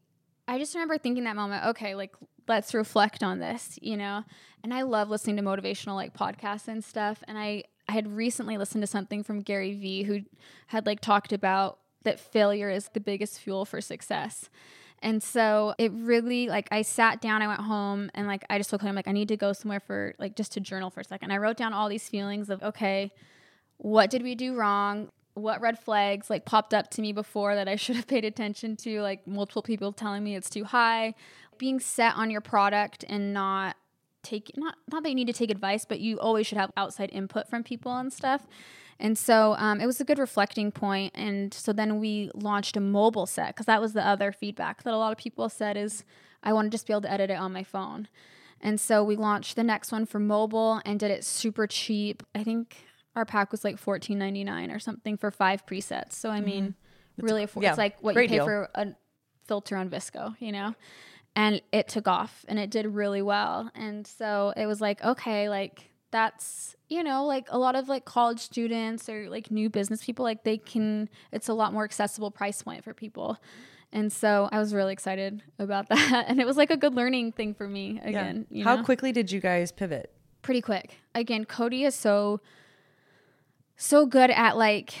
I 0.48 0.58
just 0.58 0.74
remember 0.74 0.98
thinking 0.98 1.24
that 1.24 1.36
moment, 1.36 1.66
okay, 1.66 1.94
like, 1.94 2.14
let's 2.48 2.74
reflect 2.74 3.22
on 3.22 3.38
this, 3.38 3.78
you 3.80 3.96
know? 3.96 4.24
And 4.62 4.74
I 4.74 4.82
love 4.82 5.08
listening 5.08 5.36
to 5.36 5.42
motivational 5.42 5.94
like 5.94 6.14
podcasts 6.14 6.68
and 6.68 6.84
stuff. 6.84 7.22
And 7.28 7.38
I, 7.38 7.64
I 7.88 7.92
had 7.92 8.08
recently 8.16 8.58
listened 8.58 8.82
to 8.82 8.86
something 8.86 9.22
from 9.22 9.40
Gary 9.40 9.74
Vee 9.74 10.02
who 10.02 10.22
had 10.68 10.86
like 10.86 11.00
talked 11.00 11.32
about 11.32 11.78
that 12.02 12.18
failure 12.18 12.70
is 12.70 12.88
the 12.92 13.00
biggest 13.00 13.38
fuel 13.40 13.64
for 13.64 13.80
success. 13.80 14.48
And 15.02 15.22
so 15.22 15.74
it 15.78 15.92
really 15.92 16.48
like 16.48 16.68
I 16.70 16.82
sat 16.82 17.20
down, 17.20 17.40
I 17.40 17.46
went 17.46 17.60
home 17.60 18.10
and 18.14 18.26
like 18.26 18.44
I 18.50 18.58
just 18.58 18.68
told 18.68 18.82
him 18.82 18.94
like 18.94 19.08
I 19.08 19.12
need 19.12 19.28
to 19.28 19.36
go 19.36 19.52
somewhere 19.52 19.80
for 19.80 20.14
like 20.18 20.36
just 20.36 20.52
to 20.52 20.60
journal 20.60 20.90
for 20.90 21.00
a 21.00 21.04
second. 21.04 21.30
I 21.30 21.38
wrote 21.38 21.56
down 21.56 21.72
all 21.72 21.88
these 21.88 22.08
feelings 22.08 22.50
of 22.50 22.62
okay, 22.62 23.12
what 23.78 24.10
did 24.10 24.22
we 24.22 24.34
do 24.34 24.54
wrong? 24.54 25.08
What 25.34 25.60
red 25.60 25.78
flags 25.78 26.28
like 26.28 26.44
popped 26.44 26.74
up 26.74 26.90
to 26.90 27.02
me 27.02 27.12
before 27.12 27.54
that 27.54 27.68
I 27.68 27.76
should 27.76 27.96
have 27.96 28.06
paid 28.06 28.24
attention 28.24 28.76
to? 28.78 29.00
Like 29.00 29.26
multiple 29.26 29.62
people 29.62 29.92
telling 29.92 30.24
me 30.24 30.36
it's 30.36 30.50
too 30.50 30.64
high. 30.64 31.14
Being 31.58 31.80
set 31.80 32.16
on 32.16 32.30
your 32.30 32.40
product 32.40 33.04
and 33.08 33.32
not 33.34 33.76
take 34.22 34.50
not 34.56 34.76
not 34.90 35.02
that 35.02 35.08
you 35.08 35.14
need 35.14 35.26
to 35.26 35.32
take 35.32 35.50
advice, 35.50 35.84
but 35.84 36.00
you 36.00 36.18
always 36.18 36.46
should 36.46 36.58
have 36.58 36.70
outside 36.76 37.10
input 37.12 37.48
from 37.48 37.62
people 37.62 37.96
and 37.96 38.12
stuff. 38.12 38.46
And 38.98 39.16
so 39.16 39.54
um, 39.56 39.80
it 39.80 39.86
was 39.86 39.98
a 40.00 40.04
good 40.04 40.18
reflecting 40.18 40.70
point. 40.70 41.12
And 41.14 41.54
so 41.54 41.72
then 41.72 41.98
we 41.98 42.30
launched 42.34 42.76
a 42.76 42.80
mobile 42.80 43.24
set 43.24 43.48
because 43.48 43.66
that 43.66 43.80
was 43.80 43.94
the 43.94 44.06
other 44.06 44.30
feedback 44.30 44.82
that 44.82 44.92
a 44.92 44.98
lot 44.98 45.10
of 45.10 45.16
people 45.16 45.48
said 45.48 45.76
is 45.76 46.04
I 46.42 46.52
want 46.52 46.66
to 46.66 46.70
just 46.70 46.86
be 46.86 46.92
able 46.92 47.02
to 47.02 47.10
edit 47.10 47.30
it 47.30 47.38
on 47.38 47.52
my 47.52 47.64
phone. 47.64 48.08
And 48.60 48.78
so 48.78 49.02
we 49.02 49.16
launched 49.16 49.56
the 49.56 49.64
next 49.64 49.90
one 49.90 50.04
for 50.04 50.18
mobile 50.18 50.82
and 50.84 51.00
did 51.00 51.10
it 51.10 51.24
super 51.24 51.66
cheap. 51.66 52.22
I 52.34 52.44
think 52.44 52.76
our 53.16 53.24
pack 53.24 53.50
was 53.52 53.64
like 53.64 53.78
fourteen 53.78 54.18
ninety 54.18 54.44
nine 54.44 54.70
or 54.70 54.78
something 54.78 55.16
for 55.16 55.30
five 55.30 55.66
presets. 55.66 56.12
So 56.12 56.30
I 56.30 56.40
mean, 56.40 56.64
mm-hmm. 56.64 57.26
really, 57.26 57.44
afford- 57.44 57.64
yeah, 57.64 57.70
it's 57.70 57.78
like 57.78 58.00
what 58.02 58.14
you 58.14 58.22
pay 58.22 58.26
deal. 58.28 58.44
for 58.44 58.68
a 58.74 58.88
filter 59.46 59.76
on 59.76 59.90
VSCO, 59.90 60.36
you 60.38 60.52
know. 60.52 60.74
And 61.36 61.62
it 61.72 61.88
took 61.88 62.08
off 62.08 62.44
and 62.48 62.58
it 62.58 62.70
did 62.70 62.86
really 62.86 63.22
well. 63.22 63.70
And 63.74 64.04
so 64.06 64.52
it 64.56 64.66
was 64.66 64.80
like, 64.80 65.02
okay, 65.04 65.48
like 65.48 65.90
that's 66.10 66.74
you 66.88 67.02
know 67.02 67.24
like 67.24 67.46
a 67.50 67.58
lot 67.58 67.76
of 67.76 67.88
like 67.88 68.04
college 68.04 68.40
students 68.40 69.08
or 69.08 69.28
like 69.28 69.50
new 69.50 69.70
business 69.70 70.04
people 70.04 70.24
like 70.24 70.42
they 70.44 70.58
can 70.58 71.08
it's 71.32 71.48
a 71.48 71.54
lot 71.54 71.72
more 71.72 71.84
accessible 71.84 72.30
price 72.30 72.62
point 72.62 72.82
for 72.82 72.92
people 72.92 73.38
and 73.92 74.12
so 74.12 74.48
i 74.52 74.58
was 74.58 74.74
really 74.74 74.92
excited 74.92 75.42
about 75.58 75.88
that 75.88 76.24
and 76.28 76.40
it 76.40 76.46
was 76.46 76.56
like 76.56 76.70
a 76.70 76.76
good 76.76 76.94
learning 76.94 77.32
thing 77.32 77.54
for 77.54 77.68
me 77.68 78.00
again 78.02 78.46
yeah. 78.50 78.64
how 78.64 78.76
know? 78.76 78.82
quickly 78.82 79.12
did 79.12 79.30
you 79.30 79.40
guys 79.40 79.70
pivot 79.70 80.12
pretty 80.42 80.60
quick 80.60 80.96
again 81.14 81.44
cody 81.44 81.84
is 81.84 81.94
so 81.94 82.40
so 83.80 84.04
good 84.04 84.30
at 84.30 84.58
like 84.58 84.92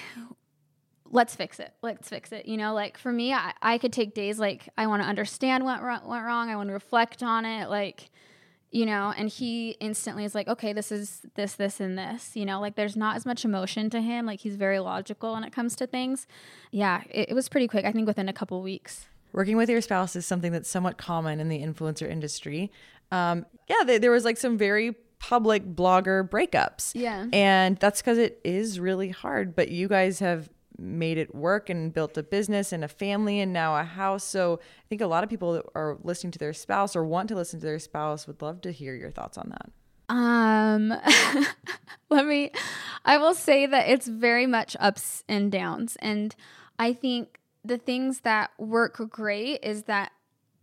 let's 1.10 1.36
fix 1.36 1.60
it 1.60 1.74
let's 1.82 2.08
fix 2.08 2.32
it 2.32 2.46
you 2.46 2.56
know? 2.56 2.72
Like 2.72 2.96
for 2.96 3.12
me 3.12 3.32
i, 3.34 3.52
I 3.60 3.78
could 3.78 3.92
take 3.92 4.14
days 4.14 4.38
like 4.38 4.68
i 4.78 4.86
want 4.86 5.02
to 5.02 5.08
understand 5.08 5.64
what 5.64 5.82
went 5.82 6.24
wrong 6.24 6.48
i 6.48 6.56
want 6.56 6.70
to 6.70 6.72
reflect 6.72 7.22
on 7.22 7.44
it 7.44 7.68
like 7.68 8.10
you 8.72 8.86
know? 8.86 9.12
And 9.16 9.28
he 9.28 9.70
instantly 9.80 10.24
is 10.24 10.34
like 10.34 10.48
okay 10.48 10.72
this 10.72 10.90
is 10.90 11.26
this 11.34 11.54
this 11.56 11.78
and 11.80 11.98
this 11.98 12.36
you 12.36 12.46
know? 12.46 12.60
Like 12.60 12.76
there's 12.76 12.96
not 12.96 13.16
as 13.16 13.26
much 13.26 13.44
emotion 13.44 13.90
to 13.90 14.00
him 14.00 14.24
like 14.24 14.40
he's 14.40 14.56
very 14.56 14.78
logical 14.78 15.34
when 15.34 15.44
it 15.44 15.52
comes 15.52 15.76
to 15.76 15.86
things. 15.86 16.26
Yeah 16.70 17.02
it, 17.10 17.30
it 17.30 17.34
was 17.34 17.48
pretty 17.50 17.68
quick 17.68 17.84
i 17.84 17.92
think 17.92 18.06
within 18.06 18.28
a 18.28 18.32
couple 18.32 18.62
weeks. 18.62 19.06
Working 19.32 19.58
with 19.58 19.68
your 19.68 19.82
spouse 19.82 20.16
is 20.16 20.24
something 20.24 20.52
that's 20.52 20.70
somewhat 20.70 20.96
common 20.96 21.38
in 21.38 21.48
the 21.48 21.60
influencer 21.60 22.08
industry. 22.08 22.70
Um, 23.12 23.44
yeah 23.68 23.84
th- 23.84 24.00
there 24.00 24.10
was 24.10 24.24
like 24.24 24.38
some 24.38 24.56
very 24.56 24.94
public 25.20 25.64
blogger 25.64 26.28
breakups 26.28 26.92
yeah 26.94 27.26
and 27.32 27.76
that's 27.76 28.00
because 28.00 28.18
it 28.18 28.40
is 28.42 28.80
really 28.80 29.10
hard 29.10 29.54
but 29.54 29.70
you 29.70 29.86
guys 29.86 30.18
have 30.18 30.48
made 30.80 31.18
it 31.18 31.34
work 31.34 31.68
and 31.68 31.92
built 31.92 32.16
a 32.16 32.22
business 32.22 32.72
and 32.72 32.82
a 32.82 32.88
family 32.88 33.38
and 33.38 33.52
now 33.52 33.76
a 33.76 33.84
house. 33.84 34.24
So 34.24 34.60
I 34.62 34.86
think 34.88 35.00
a 35.00 35.06
lot 35.06 35.22
of 35.22 35.30
people 35.30 35.52
that 35.52 35.66
are 35.74 35.98
listening 36.02 36.30
to 36.32 36.38
their 36.38 36.52
spouse 36.52 36.96
or 36.96 37.04
want 37.04 37.28
to 37.28 37.34
listen 37.34 37.60
to 37.60 37.66
their 37.66 37.78
spouse 37.78 38.26
would 38.26 38.42
love 38.42 38.60
to 38.62 38.72
hear 38.72 38.94
your 38.94 39.10
thoughts 39.10 39.36
on 39.38 39.50
that. 39.50 39.70
Um, 40.08 40.88
let 42.10 42.26
me, 42.26 42.50
I 43.04 43.18
will 43.18 43.34
say 43.34 43.66
that 43.66 43.88
it's 43.88 44.08
very 44.08 44.46
much 44.46 44.76
ups 44.80 45.22
and 45.28 45.52
downs. 45.52 45.96
And 46.00 46.34
I 46.78 46.92
think 46.92 47.38
the 47.64 47.78
things 47.78 48.20
that 48.20 48.50
work 48.58 49.00
great 49.10 49.60
is 49.62 49.84
that 49.84 50.12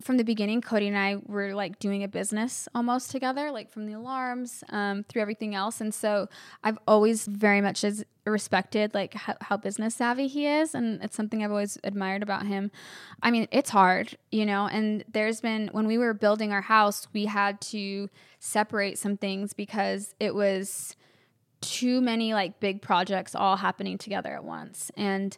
from 0.00 0.16
the 0.16 0.22
beginning, 0.22 0.60
Cody 0.60 0.86
and 0.86 0.96
I 0.96 1.16
were 1.26 1.54
like 1.54 1.80
doing 1.80 2.04
a 2.04 2.08
business 2.08 2.68
almost 2.72 3.10
together, 3.10 3.50
like 3.50 3.68
from 3.68 3.86
the 3.86 3.94
alarms 3.94 4.62
um, 4.68 5.02
through 5.02 5.22
everything 5.22 5.56
else. 5.56 5.80
And 5.80 5.92
so 5.92 6.28
I've 6.62 6.78
always 6.86 7.26
very 7.26 7.60
much 7.60 7.82
as 7.82 8.04
respected 8.24 8.94
like 8.94 9.14
how, 9.14 9.34
how, 9.40 9.56
business 9.56 9.96
savvy 9.96 10.28
he 10.28 10.46
is, 10.46 10.74
and 10.74 11.02
it's 11.02 11.16
something 11.16 11.42
I've 11.42 11.50
always 11.50 11.78
admired 11.82 12.22
about 12.22 12.46
him. 12.46 12.70
I 13.22 13.32
mean, 13.32 13.48
it's 13.50 13.70
hard, 13.70 14.16
you 14.30 14.46
know. 14.46 14.68
And 14.68 15.04
there's 15.10 15.40
been 15.40 15.68
when 15.72 15.88
we 15.88 15.98
were 15.98 16.14
building 16.14 16.52
our 16.52 16.62
house, 16.62 17.08
we 17.12 17.24
had 17.24 17.60
to 17.62 18.08
separate 18.38 18.98
some 18.98 19.16
things 19.16 19.52
because 19.52 20.14
it 20.20 20.32
was 20.32 20.94
too 21.60 22.00
many 22.00 22.34
like 22.34 22.60
big 22.60 22.82
projects 22.82 23.34
all 23.34 23.56
happening 23.56 23.98
together 23.98 24.32
at 24.32 24.44
once, 24.44 24.92
and. 24.96 25.36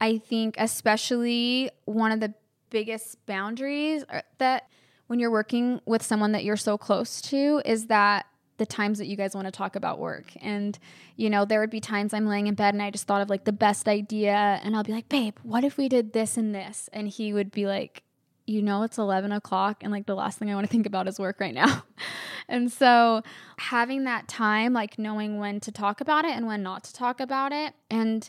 I 0.00 0.18
think 0.18 0.56
especially 0.58 1.70
one 1.84 2.10
of 2.10 2.18
the 2.18 2.34
biggest 2.72 3.24
boundaries 3.26 4.02
that 4.38 4.68
when 5.06 5.20
you're 5.20 5.30
working 5.30 5.78
with 5.84 6.02
someone 6.02 6.32
that 6.32 6.42
you're 6.42 6.56
so 6.56 6.78
close 6.78 7.20
to 7.20 7.60
is 7.66 7.86
that 7.88 8.24
the 8.56 8.64
times 8.64 8.98
that 8.98 9.06
you 9.06 9.16
guys 9.16 9.34
want 9.34 9.46
to 9.46 9.50
talk 9.50 9.76
about 9.76 9.98
work. 9.98 10.32
And, 10.40 10.78
you 11.16 11.28
know, 11.28 11.44
there 11.44 11.60
would 11.60 11.70
be 11.70 11.80
times 11.80 12.14
I'm 12.14 12.26
laying 12.26 12.46
in 12.46 12.54
bed 12.54 12.74
and 12.74 12.82
I 12.82 12.90
just 12.90 13.06
thought 13.06 13.20
of 13.20 13.28
like 13.28 13.44
the 13.44 13.52
best 13.52 13.88
idea. 13.88 14.58
And 14.62 14.74
I'll 14.74 14.84
be 14.84 14.92
like, 14.92 15.08
babe, 15.10 15.36
what 15.42 15.64
if 15.64 15.76
we 15.76 15.88
did 15.88 16.14
this 16.14 16.38
and 16.38 16.54
this? 16.54 16.88
And 16.94 17.08
he 17.08 17.34
would 17.34 17.50
be 17.50 17.66
like, 17.66 18.02
you 18.46 18.62
know, 18.62 18.84
it's 18.84 18.98
11 18.98 19.32
o'clock 19.32 19.82
and 19.82 19.92
like 19.92 20.06
the 20.06 20.14
last 20.14 20.38
thing 20.38 20.50
I 20.50 20.54
want 20.54 20.66
to 20.66 20.70
think 20.70 20.86
about 20.86 21.08
is 21.08 21.18
work 21.18 21.40
right 21.40 21.54
now. 21.54 21.84
and 22.48 22.72
so 22.72 23.22
having 23.58 24.04
that 24.04 24.28
time, 24.28 24.72
like 24.72 24.98
knowing 24.98 25.38
when 25.38 25.60
to 25.60 25.72
talk 25.72 26.00
about 26.00 26.24
it 26.24 26.32
and 26.32 26.46
when 26.46 26.62
not 26.62 26.84
to 26.84 26.92
talk 26.94 27.20
about 27.20 27.52
it. 27.52 27.74
And, 27.90 28.28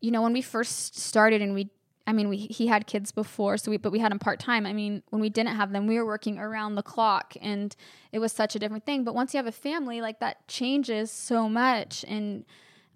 you 0.00 0.10
know, 0.10 0.22
when 0.22 0.34
we 0.34 0.42
first 0.42 0.98
started 0.98 1.40
and 1.40 1.54
we 1.54 1.70
I 2.08 2.12
mean, 2.12 2.30
we 2.30 2.38
he 2.38 2.68
had 2.68 2.86
kids 2.86 3.12
before, 3.12 3.58
so 3.58 3.70
we 3.70 3.76
but 3.76 3.92
we 3.92 3.98
had 3.98 4.10
him 4.10 4.18
part 4.18 4.40
time. 4.40 4.64
I 4.64 4.72
mean, 4.72 5.02
when 5.10 5.20
we 5.20 5.28
didn't 5.28 5.54
have 5.54 5.72
them, 5.72 5.86
we 5.86 5.98
were 5.98 6.06
working 6.06 6.38
around 6.38 6.74
the 6.74 6.82
clock, 6.82 7.34
and 7.42 7.76
it 8.12 8.18
was 8.18 8.32
such 8.32 8.56
a 8.56 8.58
different 8.58 8.86
thing. 8.86 9.04
But 9.04 9.14
once 9.14 9.34
you 9.34 9.38
have 9.38 9.46
a 9.46 9.52
family, 9.52 10.00
like 10.00 10.18
that 10.20 10.48
changes 10.48 11.10
so 11.10 11.50
much, 11.50 12.06
and 12.08 12.46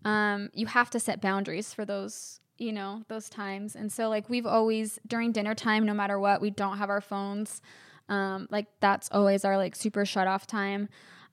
um, 0.07 0.49
you 0.55 0.65
have 0.65 0.89
to 0.91 0.99
set 0.99 1.21
boundaries 1.21 1.75
for 1.75 1.85
those, 1.85 2.41
you 2.57 2.73
know, 2.73 3.03
those 3.09 3.29
times. 3.29 3.77
And 3.77 3.93
so, 3.93 4.09
like 4.09 4.31
we've 4.31 4.47
always 4.47 4.99
during 5.07 5.31
dinner 5.31 5.55
time, 5.55 5.85
no 5.85 5.93
matter 5.93 6.19
what, 6.19 6.41
we 6.41 6.49
don't 6.49 6.79
have 6.79 6.89
our 6.89 7.03
phones. 7.03 7.61
Um, 8.09 8.49
like 8.51 8.67
that's 8.81 9.11
always 9.13 9.45
our 9.45 9.59
like 9.59 9.77
super 9.77 10.07
shut 10.07 10.27
off 10.27 10.47
time 10.47 10.89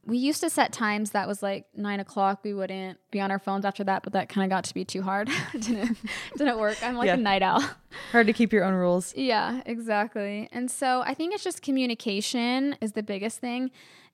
we 0.09 0.17
used 0.17 0.41
to 0.41 0.49
set 0.49 0.73
times 0.73 1.11
that 1.11 1.27
was 1.27 1.43
like 1.43 1.65
nine 1.75 1.99
o'clock. 1.99 2.39
We 2.43 2.53
wouldn't 2.53 2.99
be 3.11 3.21
on 3.21 3.29
our 3.29 3.37
phones 3.37 3.63
after 3.63 3.83
that, 3.83 4.03
but 4.03 4.13
that 4.13 4.27
kind 4.27 4.43
of 4.43 4.49
got 4.49 4.63
to 4.65 4.73
be 4.73 4.83
too 4.83 5.03
hard. 5.03 5.29
didn't 5.51 5.97
didn't 6.35 6.57
work. 6.57 6.77
I'm 6.83 6.95
like 6.95 7.07
yeah. 7.07 7.13
a 7.13 7.17
night 7.17 7.43
owl. 7.43 7.63
Hard 8.11 8.27
to 8.27 8.33
keep 8.33 8.51
your 8.51 8.63
own 8.63 8.73
rules. 8.73 9.13
Yeah, 9.15 9.61
exactly. 9.67 10.49
And 10.51 10.69
so 10.69 11.01
I 11.05 11.13
think 11.13 11.33
it's 11.33 11.43
just 11.43 11.61
communication 11.61 12.75
is 12.81 12.93
the 12.93 13.03
biggest 13.03 13.39
thing. 13.39 13.69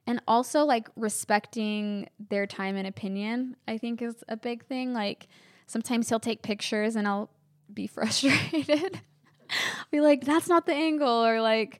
And 0.06 0.22
also 0.28 0.66
like 0.66 0.90
respecting 0.96 2.10
their 2.30 2.46
time 2.46 2.76
and 2.76 2.86
opinion, 2.86 3.56
I 3.68 3.78
think 3.78 4.02
is 4.02 4.24
a 4.28 4.38
big 4.38 4.66
thing. 4.66 4.94
Like 4.94 5.28
sometimes 5.66 6.10
he'll 6.10 6.20
take 6.20 6.42
pictures 6.42 6.96
and 6.96 7.08
I'll 7.08 7.30
be 7.74 7.88
frustrated. 7.88 9.00
be 9.92 10.02
like, 10.02 10.26
that's 10.26 10.50
not 10.50 10.66
the 10.66 10.74
angle, 10.74 11.26
or 11.26 11.40
like, 11.42 11.80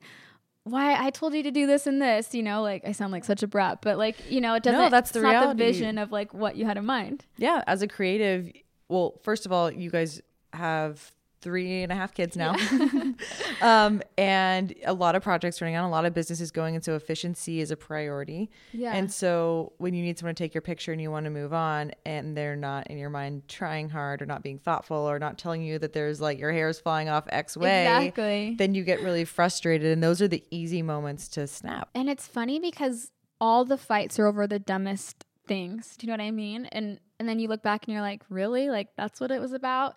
why 0.66 0.96
I 1.00 1.10
told 1.10 1.32
you 1.32 1.44
to 1.44 1.52
do 1.52 1.66
this 1.66 1.86
and 1.86 2.02
this, 2.02 2.34
you 2.34 2.42
know, 2.42 2.60
like 2.60 2.82
I 2.84 2.90
sound 2.90 3.12
like 3.12 3.24
such 3.24 3.42
a 3.44 3.46
brat, 3.46 3.78
but 3.82 3.98
like, 3.98 4.16
you 4.30 4.40
know, 4.40 4.54
it 4.54 4.64
doesn't, 4.64 4.80
no, 4.80 4.88
that's 4.90 5.12
the 5.12 5.20
reality. 5.20 5.46
not 5.46 5.56
the 5.56 5.64
vision 5.64 5.96
of 5.96 6.10
like 6.10 6.34
what 6.34 6.56
you 6.56 6.66
had 6.66 6.76
in 6.76 6.84
mind. 6.84 7.24
Yeah. 7.38 7.62
As 7.68 7.82
a 7.82 7.88
creative, 7.88 8.50
well, 8.88 9.14
first 9.22 9.46
of 9.46 9.52
all, 9.52 9.70
you 9.70 9.90
guys 9.90 10.20
have 10.52 11.12
three 11.46 11.84
and 11.84 11.92
a 11.92 11.94
half 11.94 12.12
kids 12.12 12.36
now. 12.36 12.56
Yeah. 12.56 13.12
um, 13.86 14.02
and 14.18 14.74
a 14.84 14.92
lot 14.92 15.14
of 15.14 15.22
projects 15.22 15.60
running 15.60 15.76
on, 15.76 15.84
a 15.84 15.88
lot 15.88 16.04
of 16.04 16.12
businesses 16.12 16.50
going. 16.50 16.74
And 16.74 16.84
so 16.84 16.96
efficiency 16.96 17.60
is 17.60 17.70
a 17.70 17.76
priority. 17.76 18.50
Yeah. 18.72 18.92
And 18.96 19.12
so 19.12 19.72
when 19.78 19.94
you 19.94 20.02
need 20.02 20.18
someone 20.18 20.34
to 20.34 20.42
take 20.42 20.54
your 20.54 20.62
picture 20.62 20.90
and 20.90 21.00
you 21.00 21.08
want 21.08 21.22
to 21.22 21.30
move 21.30 21.52
on 21.52 21.92
and 22.04 22.36
they're 22.36 22.56
not 22.56 22.88
in 22.88 22.98
your 22.98 23.10
mind 23.10 23.46
trying 23.46 23.88
hard 23.88 24.22
or 24.22 24.26
not 24.26 24.42
being 24.42 24.58
thoughtful 24.58 24.96
or 24.96 25.20
not 25.20 25.38
telling 25.38 25.62
you 25.62 25.78
that 25.78 25.92
there's 25.92 26.20
like 26.20 26.36
your 26.40 26.50
hair 26.50 26.68
is 26.68 26.80
flying 26.80 27.08
off 27.08 27.26
X 27.28 27.56
way, 27.56 27.84
exactly. 27.84 28.56
then 28.58 28.74
you 28.74 28.82
get 28.82 29.00
really 29.02 29.24
frustrated. 29.24 29.92
And 29.92 30.02
those 30.02 30.20
are 30.20 30.28
the 30.28 30.42
easy 30.50 30.82
moments 30.82 31.28
to 31.28 31.46
snap. 31.46 31.90
And 31.94 32.10
it's 32.10 32.26
funny 32.26 32.58
because 32.58 33.12
all 33.40 33.64
the 33.64 33.78
fights 33.78 34.18
are 34.18 34.26
over 34.26 34.48
the 34.48 34.58
dumbest 34.58 35.24
things. 35.46 35.96
Do 35.96 36.06
you 36.06 36.08
know 36.08 36.14
what 36.14 36.26
I 36.26 36.32
mean? 36.32 36.66
And 36.66 36.98
and 37.20 37.28
then 37.28 37.38
you 37.38 37.46
look 37.46 37.62
back 37.62 37.84
and 37.84 37.92
you're 37.92 38.02
like, 38.02 38.22
really? 38.28 38.68
Like 38.68 38.88
that's 38.96 39.20
what 39.20 39.30
it 39.30 39.40
was 39.40 39.52
about? 39.52 39.94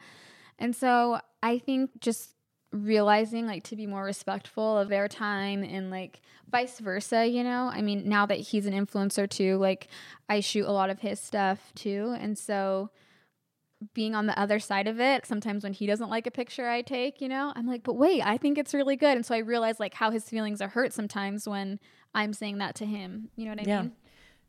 And 0.60 0.76
so 0.76 1.20
I 1.42 1.58
think 1.58 2.00
just 2.00 2.36
realizing 2.72 3.48
like 3.48 3.64
to 3.64 3.76
be 3.76 3.88
more 3.88 4.04
respectful 4.04 4.78
of 4.78 4.90
their 4.90 5.08
time 5.08 5.64
and 5.64 5.90
like 5.90 6.22
vice 6.52 6.80
versa, 6.80 7.26
you 7.26 7.44
know? 7.44 7.72
I 7.74 7.82
mean, 7.82 8.08
now 8.08 8.26
that 8.28 8.38
he's 8.38 8.66
an 8.68 8.74
influencer 8.74 9.28
too, 9.28 9.58
like 9.58 9.88
I 10.28 10.40
shoot 10.40 10.66
a 10.66 10.72
lot 10.72 10.90
of 10.90 11.00
his 11.00 11.20
stuff 11.20 11.72
too. 11.74 12.16
And 12.20 12.38
so 12.38 12.92
being 13.94 14.14
on 14.14 14.28
the 14.28 14.38
other 14.38 14.60
side 14.60 14.88
of 14.88 15.00
it, 15.00 15.26
sometimes 15.26 15.64
when 15.64 15.74
he 15.74 15.88
doesn't 15.88 16.10
like 16.10 16.28
a 16.28 16.32
picture 16.32 16.68
I 16.68 16.82
take, 16.82 17.22
you 17.22 17.30
know, 17.30 17.54
I'm 17.56 17.66
like, 17.66 17.84
but 17.84 17.94
wait, 17.94 18.22
I 18.22 18.38
think 18.38 18.58
it's 18.58 18.74
really 18.74 18.98
good. 18.98 19.16
And 19.16 19.26
so 19.26 19.34
I 19.34 19.40
realize 19.40 19.80
like 19.80 19.94
how 19.94 20.12
his 20.12 20.26
feelings 20.26 20.62
are 20.62 20.68
hurt 20.68 20.94
sometimes 20.94 21.48
when 21.48 21.80
I'm 22.14 22.34
saying 22.34 22.58
that 22.58 22.76
to 22.76 22.86
him. 22.86 23.30
You 23.36 23.46
know 23.46 23.52
what 23.52 23.62
I 23.62 23.64
yeah. 23.66 23.82
mean? 23.84 23.92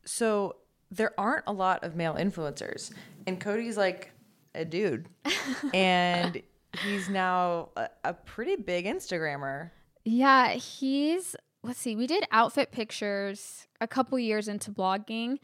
So 0.05 0.57
there 0.91 1.13
aren't 1.19 1.45
a 1.47 1.53
lot 1.53 1.85
of 1.85 1.95
male 1.95 2.15
influencers. 2.15 2.91
And 3.27 3.41
Cody's 3.41 3.77
like 3.77 4.11
a 4.55 4.65
dude. 4.65 5.09
and 5.75 6.43
he's 6.85 7.09
now 7.09 7.71
a, 7.77 7.89
a 8.05 8.15
pretty 8.15 8.57
big 8.57 8.87
Instagrammer. 8.87 9.71
Yeah, 10.05 10.53
he's 10.53 11.37
let's 11.63 11.79
see, 11.79 11.97
we 11.97 12.07
did 12.07 12.25
outfit 12.31 12.73
pictures 12.73 13.67
a 13.81 13.87
couple 13.87 14.19
years 14.19 14.49
into 14.49 14.71
blogging 14.71 15.39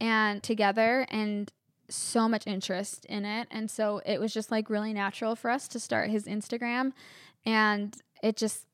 and 0.00 0.42
together 0.42 1.06
and 1.10 1.52
so 1.88 2.28
much 2.28 2.46
interest 2.46 3.04
in 3.06 3.24
it. 3.24 3.48
And 3.50 3.70
so 3.70 4.00
it 4.04 4.20
was 4.20 4.32
just 4.32 4.50
like 4.50 4.70
really 4.70 4.92
natural 4.92 5.36
for 5.36 5.50
us 5.50 5.68
to 5.68 5.80
start 5.80 6.10
his 6.10 6.26
Instagram. 6.26 6.92
And 7.44 7.96
it 8.22 8.36
just, 8.36 8.66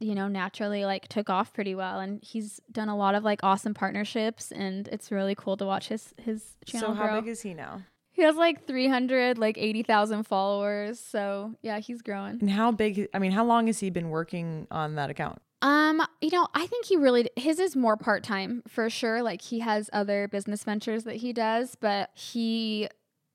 you 0.00 0.14
know, 0.14 0.28
naturally 0.28 0.84
like 0.84 1.08
took 1.08 1.30
off 1.30 1.52
pretty 1.52 1.74
well. 1.74 2.00
And 2.00 2.22
he's 2.22 2.60
done 2.70 2.88
a 2.88 2.96
lot 2.96 3.14
of 3.14 3.24
like 3.24 3.40
awesome 3.42 3.74
partnerships 3.74 4.50
and 4.50 4.88
it's 4.88 5.10
really 5.10 5.34
cool 5.34 5.56
to 5.56 5.66
watch 5.66 5.88
his 5.88 6.14
his 6.18 6.56
channel. 6.66 6.90
So 6.90 6.94
how 6.94 7.08
grow. 7.08 7.20
big 7.20 7.28
is 7.30 7.42
he 7.42 7.54
now? 7.54 7.82
He 8.12 8.22
has 8.22 8.36
like 8.36 8.66
300, 8.66 9.38
like 9.38 9.56
80,000 9.58 10.24
followers. 10.24 11.00
So 11.00 11.54
yeah, 11.62 11.78
he's 11.80 12.02
growing. 12.02 12.38
And 12.40 12.50
how 12.50 12.70
big, 12.70 13.08
I 13.14 13.18
mean, 13.18 13.32
how 13.32 13.44
long 13.44 13.66
has 13.66 13.80
he 13.80 13.90
been 13.90 14.10
working 14.10 14.66
on 14.70 14.96
that 14.96 15.10
account? 15.10 15.40
Um, 15.62 16.02
you 16.20 16.30
know, 16.32 16.48
I 16.54 16.66
think 16.66 16.86
he 16.86 16.96
really 16.96 17.30
his 17.36 17.60
is 17.60 17.76
more 17.76 17.96
part 17.96 18.24
time 18.24 18.64
for 18.66 18.90
sure. 18.90 19.22
Like 19.22 19.40
he 19.40 19.60
has 19.60 19.88
other 19.92 20.26
business 20.26 20.64
ventures 20.64 21.04
that 21.04 21.16
he 21.16 21.32
does, 21.32 21.76
but 21.76 22.10
he 22.14 22.88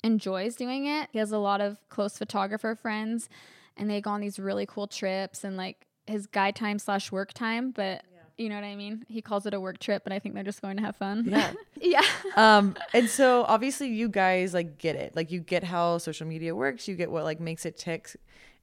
enjoys 0.03 0.55
doing 0.55 0.85
it. 0.87 1.07
He 1.13 1.19
has 1.19 1.31
a 1.31 1.37
lot 1.37 1.61
of 1.61 1.79
close 1.87 2.17
photographer 2.17 2.75
friends, 2.75 3.29
and 3.77 3.89
they 3.89 4.01
go 4.01 4.11
on 4.11 4.19
these 4.19 4.39
really 4.39 4.65
cool 4.65 4.87
trips 4.87 5.45
and 5.45 5.55
like 5.55 5.87
his 6.05 6.27
guy 6.27 6.51
time 6.51 6.79
slash 6.79 7.11
work 7.11 7.33
time. 7.33 7.71
But. 7.71 8.03
You 8.37 8.49
know 8.49 8.55
what 8.55 8.63
I 8.63 8.75
mean. 8.75 9.03
He 9.07 9.21
calls 9.21 9.45
it 9.45 9.53
a 9.53 9.59
work 9.59 9.79
trip, 9.79 10.03
but 10.03 10.13
I 10.13 10.19
think 10.19 10.35
they're 10.35 10.43
just 10.43 10.61
going 10.61 10.77
to 10.77 10.83
have 10.83 10.95
fun. 10.95 11.25
Yeah, 11.27 11.53
yeah. 11.81 12.03
Um, 12.35 12.75
and 12.93 13.09
so 13.09 13.43
obviously 13.43 13.87
you 13.87 14.09
guys 14.09 14.53
like 14.53 14.77
get 14.77 14.95
it. 14.95 15.15
Like 15.15 15.31
you 15.31 15.39
get 15.39 15.63
how 15.63 15.97
social 15.97 16.27
media 16.27 16.55
works. 16.55 16.87
You 16.87 16.95
get 16.95 17.11
what 17.11 17.23
like 17.23 17.39
makes 17.39 17.65
it 17.65 17.77
tick 17.77 18.15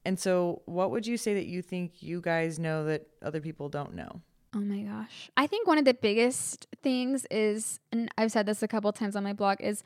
and 0.04 0.18
so, 0.18 0.62
what 0.66 0.90
would 0.90 1.06
you 1.06 1.16
say 1.16 1.34
that 1.34 1.46
you 1.46 1.62
think 1.62 2.02
you 2.02 2.20
guys 2.20 2.58
know 2.58 2.84
that 2.84 3.06
other 3.22 3.40
people 3.40 3.68
don't 3.68 3.94
know? 3.94 4.20
Oh 4.54 4.60
my 4.60 4.82
gosh. 4.82 5.30
I 5.36 5.46
think 5.46 5.66
one 5.66 5.78
of 5.78 5.84
the 5.84 5.94
biggest 5.94 6.66
things 6.82 7.26
is, 7.30 7.80
and 7.90 8.10
I've 8.18 8.30
said 8.30 8.46
this 8.46 8.62
a 8.62 8.68
couple 8.68 8.92
times 8.92 9.16
on 9.16 9.24
my 9.24 9.32
blog, 9.32 9.60
is 9.60 9.82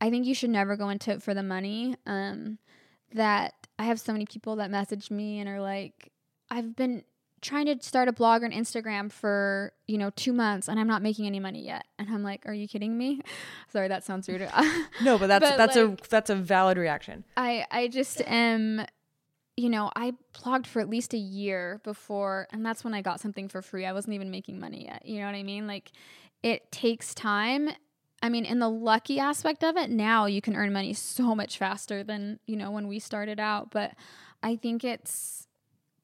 I 0.00 0.10
think 0.10 0.26
you 0.26 0.34
should 0.34 0.50
never 0.50 0.76
go 0.76 0.88
into 0.88 1.12
it 1.12 1.22
for 1.22 1.34
the 1.34 1.42
money. 1.42 1.94
Um, 2.04 2.58
that 3.12 3.54
I 3.78 3.84
have 3.84 3.98
so 3.98 4.12
many 4.12 4.26
people 4.26 4.56
that 4.56 4.70
message 4.70 5.10
me 5.10 5.38
and 5.38 5.48
are 5.48 5.60
like, 5.60 6.12
I've 6.50 6.74
been 6.76 7.04
trying 7.42 7.66
to 7.66 7.76
start 7.80 8.08
a 8.08 8.12
blog 8.12 8.42
or 8.42 8.46
an 8.46 8.52
Instagram 8.52 9.10
for, 9.10 9.72
you 9.86 9.96
know, 9.96 10.10
two 10.10 10.32
months 10.32 10.68
and 10.68 10.78
I'm 10.78 10.86
not 10.86 11.02
making 11.02 11.26
any 11.26 11.40
money 11.40 11.64
yet. 11.64 11.86
And 11.98 12.08
I'm 12.10 12.22
like, 12.22 12.44
are 12.46 12.52
you 12.52 12.68
kidding 12.68 12.96
me? 12.98 13.20
Sorry, 13.72 13.88
that 13.88 14.04
sounds 14.04 14.28
rude. 14.28 14.48
no, 15.02 15.18
but 15.18 15.26
that's, 15.26 15.50
but 15.50 15.56
that's 15.56 15.76
like, 15.76 16.00
a, 16.00 16.08
that's 16.08 16.30
a 16.30 16.34
valid 16.34 16.76
reaction. 16.76 17.24
I, 17.36 17.66
I 17.70 17.88
just 17.88 18.20
am 18.26 18.84
you 19.56 19.68
know, 19.68 19.90
I 19.94 20.14
blogged 20.32 20.66
for 20.66 20.80
at 20.80 20.88
least 20.88 21.12
a 21.12 21.18
year 21.18 21.80
before, 21.84 22.48
and 22.50 22.64
that's 22.64 22.82
when 22.82 22.94
I 22.94 23.02
got 23.02 23.20
something 23.20 23.46
for 23.46 23.60
free. 23.60 23.84
I 23.84 23.92
wasn't 23.92 24.14
even 24.14 24.30
making 24.30 24.58
money 24.58 24.86
yet. 24.86 25.04
You 25.04 25.20
know 25.20 25.26
what 25.26 25.34
I 25.34 25.42
mean? 25.42 25.66
Like, 25.66 25.90
it 26.42 26.72
takes 26.72 27.14
time. 27.14 27.68
I 28.22 28.30
mean, 28.30 28.46
in 28.46 28.58
the 28.58 28.70
lucky 28.70 29.18
aspect 29.18 29.62
of 29.62 29.76
it, 29.76 29.90
now 29.90 30.24
you 30.24 30.40
can 30.40 30.56
earn 30.56 30.72
money 30.72 30.94
so 30.94 31.34
much 31.34 31.58
faster 31.58 32.02
than, 32.02 32.38
you 32.46 32.56
know, 32.56 32.70
when 32.70 32.88
we 32.88 32.98
started 32.98 33.38
out. 33.38 33.70
But 33.70 33.92
I 34.42 34.56
think 34.56 34.82
it's, 34.82 35.46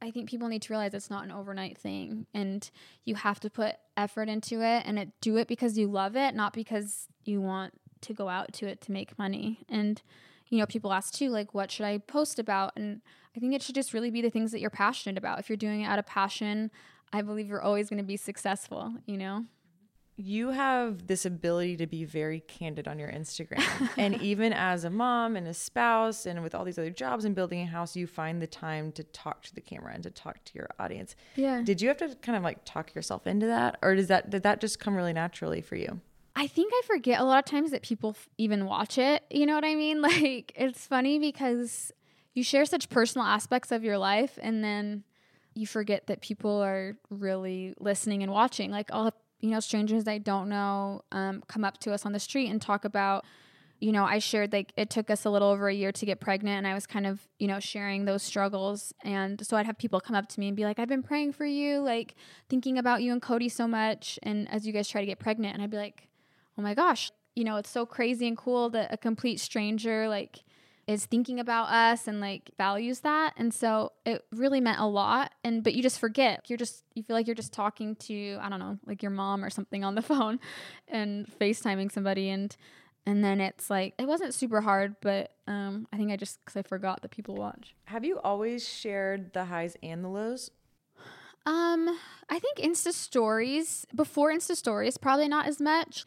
I 0.01 0.11
think 0.11 0.29
people 0.29 0.49
need 0.49 0.63
to 0.63 0.73
realize 0.73 0.93
it's 0.95 1.11
not 1.11 1.25
an 1.25 1.33
overnight 1.33 1.79
thing 1.79 2.27
and 2.35 2.71
you 3.05 3.15
have 3.15 3.41
to 3.41 3.51
put 3.51 3.77
effort 3.97 4.29
into 4.29 4.63
it 4.63 4.83
and 4.85 4.99
it, 4.99 5.09
do 5.21 5.37
it 5.37 5.49
because 5.49 5.79
you 5.79 5.87
love 5.87 6.17
it, 6.17 6.35
not 6.35 6.53
because 6.53 7.09
you 7.25 7.41
want 7.41 7.73
to 8.03 8.13
go 8.13 8.29
out 8.29 8.53
to 8.55 8.67
it 8.67 8.81
to 8.83 8.93
make 8.93 9.19
money. 9.19 9.65
And, 9.69 10.01
you 10.49 10.59
know, 10.59 10.67
people 10.67 10.93
ask 10.93 11.15
too, 11.15 11.31
like, 11.31 11.55
what 11.55 11.71
should 11.71 11.87
I 11.87 11.99
post 11.99 12.39
about? 12.39 12.73
And 12.77 13.01
I 13.35 13.41
think 13.41 13.55
it 13.55 13.63
should 13.63 13.75
just 13.75 13.95
really 13.95 14.11
be 14.11 14.21
the 14.21 14.31
things 14.31 14.53
that 14.53 14.61
you're 14.61 14.71
passionate 14.71 15.17
about. 15.17 15.39
If 15.39 15.49
you're 15.49 15.57
doing 15.57 15.81
it 15.81 15.87
out 15.87 15.99
of 15.99 16.07
passion, 16.07 16.71
I 17.13 17.23
believe 17.23 17.49
you're 17.49 17.63
always 17.63 17.89
going 17.89 17.99
to 17.99 18.05
be 18.05 18.19
successful, 18.19 18.95
you 19.07 19.17
know? 19.17 19.47
You 20.17 20.51
have 20.51 21.07
this 21.07 21.27
ability 21.27 21.77
to 21.77 21.87
be 21.87 22.05
very 22.05 22.41
candid 22.41 22.89
on 22.89 22.99
your 22.99 23.11
Instagram. 23.11 23.91
and 23.99 24.21
even 24.23 24.53
as 24.53 24.85
a 24.85 24.91
mom 24.91 25.37
and 25.37 25.47
a 25.47 25.53
spouse 25.55 26.25
and 26.25 26.43
with 26.43 26.55
all 26.55 26.65
these 26.65 26.79
other 26.79 26.91
jobs 26.91 27.25
and 27.25 27.35
building 27.35 27.61
a 27.61 27.67
house, 27.67 27.95
you 27.97 28.07
find 28.07 28.41
the 28.41 28.47
time 28.47 28.93
to 28.93 29.05
talk 29.05 29.43
to 29.43 29.55
the 29.55 29.61
camera 29.61 29.93
and 29.93 30.03
to 30.05 30.11
talk 30.11 30.43
to 30.45 30.55
your 30.55 30.71
audience. 30.79 31.17
Yeah. 31.35 31.61
Did 31.63 31.83
you 31.83 31.89
have 31.89 31.99
to 31.99 32.15
kind 32.23 32.37
of 32.37 32.43
like 32.43 32.61
talk 32.65 32.95
yourself 32.95 33.27
into 33.27 33.47
that 33.47 33.79
or 33.83 33.95
does 33.95 34.09
that 34.09 34.31
did 34.31 34.43
that 34.45 34.61
just 34.61 34.79
come 34.79 34.95
really 34.95 35.13
naturally 35.13 35.61
for 35.61 35.77
you? 35.77 36.01
I 36.35 36.47
think 36.47 36.73
I 36.75 36.83
forget 36.87 37.21
a 37.21 37.25
lot 37.25 37.39
of 37.39 37.45
times 37.47 37.71
that 37.71 37.83
people 37.83 38.11
f- 38.11 38.29
even 38.37 38.67
watch 38.67 38.99
it. 38.99 39.23
You 39.31 39.47
know 39.47 39.55
what 39.55 39.65
I 39.65 39.75
mean? 39.75 40.03
Like 40.07 40.53
it's 40.55 40.87
funny 40.87 41.19
because 41.19 41.93
you 42.35 42.45
share 42.45 42.65
such 42.65 42.89
personal 42.89 43.27
aspects 43.27 43.73
of 43.73 43.83
your 43.83 43.99
life 43.99 44.39
and 44.41 44.63
then 44.63 45.05
you 45.55 45.67
forget 45.67 46.07
that 46.07 46.21
people 46.21 46.63
are 46.63 46.97
really 47.09 47.75
listening 47.81 48.23
and 48.23 48.31
watching. 48.31 48.71
Like 48.71 48.91
I'll 48.93 49.05
have, 49.05 49.15
you 49.41 49.51
know, 49.51 49.61
strangers 49.61 50.07
I 50.09 50.19
don't 50.19 50.49
know 50.49 51.03
um, 51.13 51.43
come 51.47 51.65
up 51.65 51.79
to 51.79 51.93
us 51.93 52.07
on 52.07 52.13
the 52.13 52.21
street 52.21 52.51
and 52.51 52.61
talk 52.61 52.85
about, 52.85 53.25
you 53.79 53.93
know, 53.93 54.05
I 54.05 54.19
shared 54.19 54.53
like 54.53 54.73
it 54.77 54.89
took 54.89 55.11
us 55.11 55.25
a 55.25 55.31
little 55.31 55.49
over 55.49 55.69
a 55.69 55.75
year 55.75 55.93
to 55.93 56.07
get 56.07 56.21
pregnant 56.21 56.59
and 56.59 56.67
I 56.67 56.75
was 56.75 56.87
kind 56.87 57.07
of, 57.07 57.21
you 57.39 57.47
know, 57.47 57.61
sharing 57.61 58.07
those 58.07 58.23
struggles. 58.23 58.95
And 59.05 59.45
so 59.47 59.57
I'd 59.57 59.67
have 59.67 59.79
people 59.79 60.01
come 60.01 60.17
up 60.17 60.29
to 60.29 60.41
me 60.41 60.49
and 60.49 60.57
be 60.57 60.65
like, 60.65 60.79
I've 60.79 60.89
been 60.89 61.03
praying 61.03 61.33
for 61.33 61.45
you, 61.45 61.81
like 61.81 62.15
thinking 62.49 62.79
about 62.79 63.03
you 63.03 63.13
and 63.13 63.21
Cody 63.21 63.51
so 63.51 63.69
much. 63.69 64.19
And 64.23 64.51
as 64.51 64.67
you 64.67 64.73
guys 64.73 64.89
try 64.89 65.03
to 65.03 65.07
get 65.07 65.19
pregnant, 65.19 65.55
and 65.55 65.63
I'd 65.63 65.71
be 65.71 65.77
like, 65.77 66.09
oh 66.59 66.63
my 66.63 66.75
gosh, 66.75 67.11
you 67.35 67.45
know, 67.45 67.57
it's 67.57 67.71
so 67.71 67.85
crazy 67.85 68.27
and 68.27 68.37
cool 68.37 68.71
that 68.71 68.93
a 68.93 68.97
complete 68.97 69.41
stranger, 69.41 70.09
like, 70.09 70.43
is 70.87 71.05
thinking 71.05 71.41
about 71.41 71.69
us 71.69 72.07
and 72.07 72.21
like 72.21 72.51
values 72.57 73.01
that. 73.01 73.35
And 73.37 73.53
so 73.53 73.93
it 74.05 74.25
really 74.33 74.61
meant 74.61 74.79
a 74.79 74.87
lot. 74.87 75.33
And 75.43 75.65
but 75.65 75.75
you 75.75 75.83
just 75.83 75.99
forget. 75.99 76.49
You're 76.49 76.59
just 76.59 76.85
you 76.95 77.03
feel 77.03 77.17
like 77.17 77.27
you're 77.27 77.35
just 77.35 77.53
talking 77.53 77.97
to, 77.97 78.39
I 78.41 78.49
don't 78.49 78.61
know, 78.61 78.79
like 78.87 79.03
your 79.03 79.11
mom 79.11 79.45
or 79.45 79.51
something 79.51 79.85
on 79.85 79.95
the 79.95 80.03
phone 80.11 80.39
and 80.89 81.27
FaceTiming 81.41 81.91
somebody 81.93 82.31
and 82.31 82.57
and 83.09 83.23
then 83.23 83.41
it's 83.41 83.71
like 83.71 83.95
it 83.99 84.07
wasn't 84.07 84.35
super 84.35 84.61
hard, 84.61 84.97
but 85.01 85.33
um, 85.47 85.87
I 85.93 85.97
think 85.97 86.11
I 86.11 86.17
just 86.17 86.41
because 86.45 86.57
I 86.57 86.63
forgot 86.63 87.03
that 87.03 87.13
people 87.13 87.37
watch. 87.37 87.75
Have 87.85 88.05
you 88.05 88.19
always 88.19 88.69
shared 88.69 89.33
the 89.33 89.45
highs 89.45 89.77
and 89.83 90.05
the 90.05 90.09
lows? 90.09 90.51
Um, 91.47 91.97
I 92.29 92.41
think 92.41 92.59
Insta 92.59 92.93
stories 92.93 93.87
before 93.95 94.33
Insta 94.33 94.57
stories 94.57 94.99
probably 94.99 95.29
not 95.29 95.47
as 95.47 95.61
much. 95.61 96.05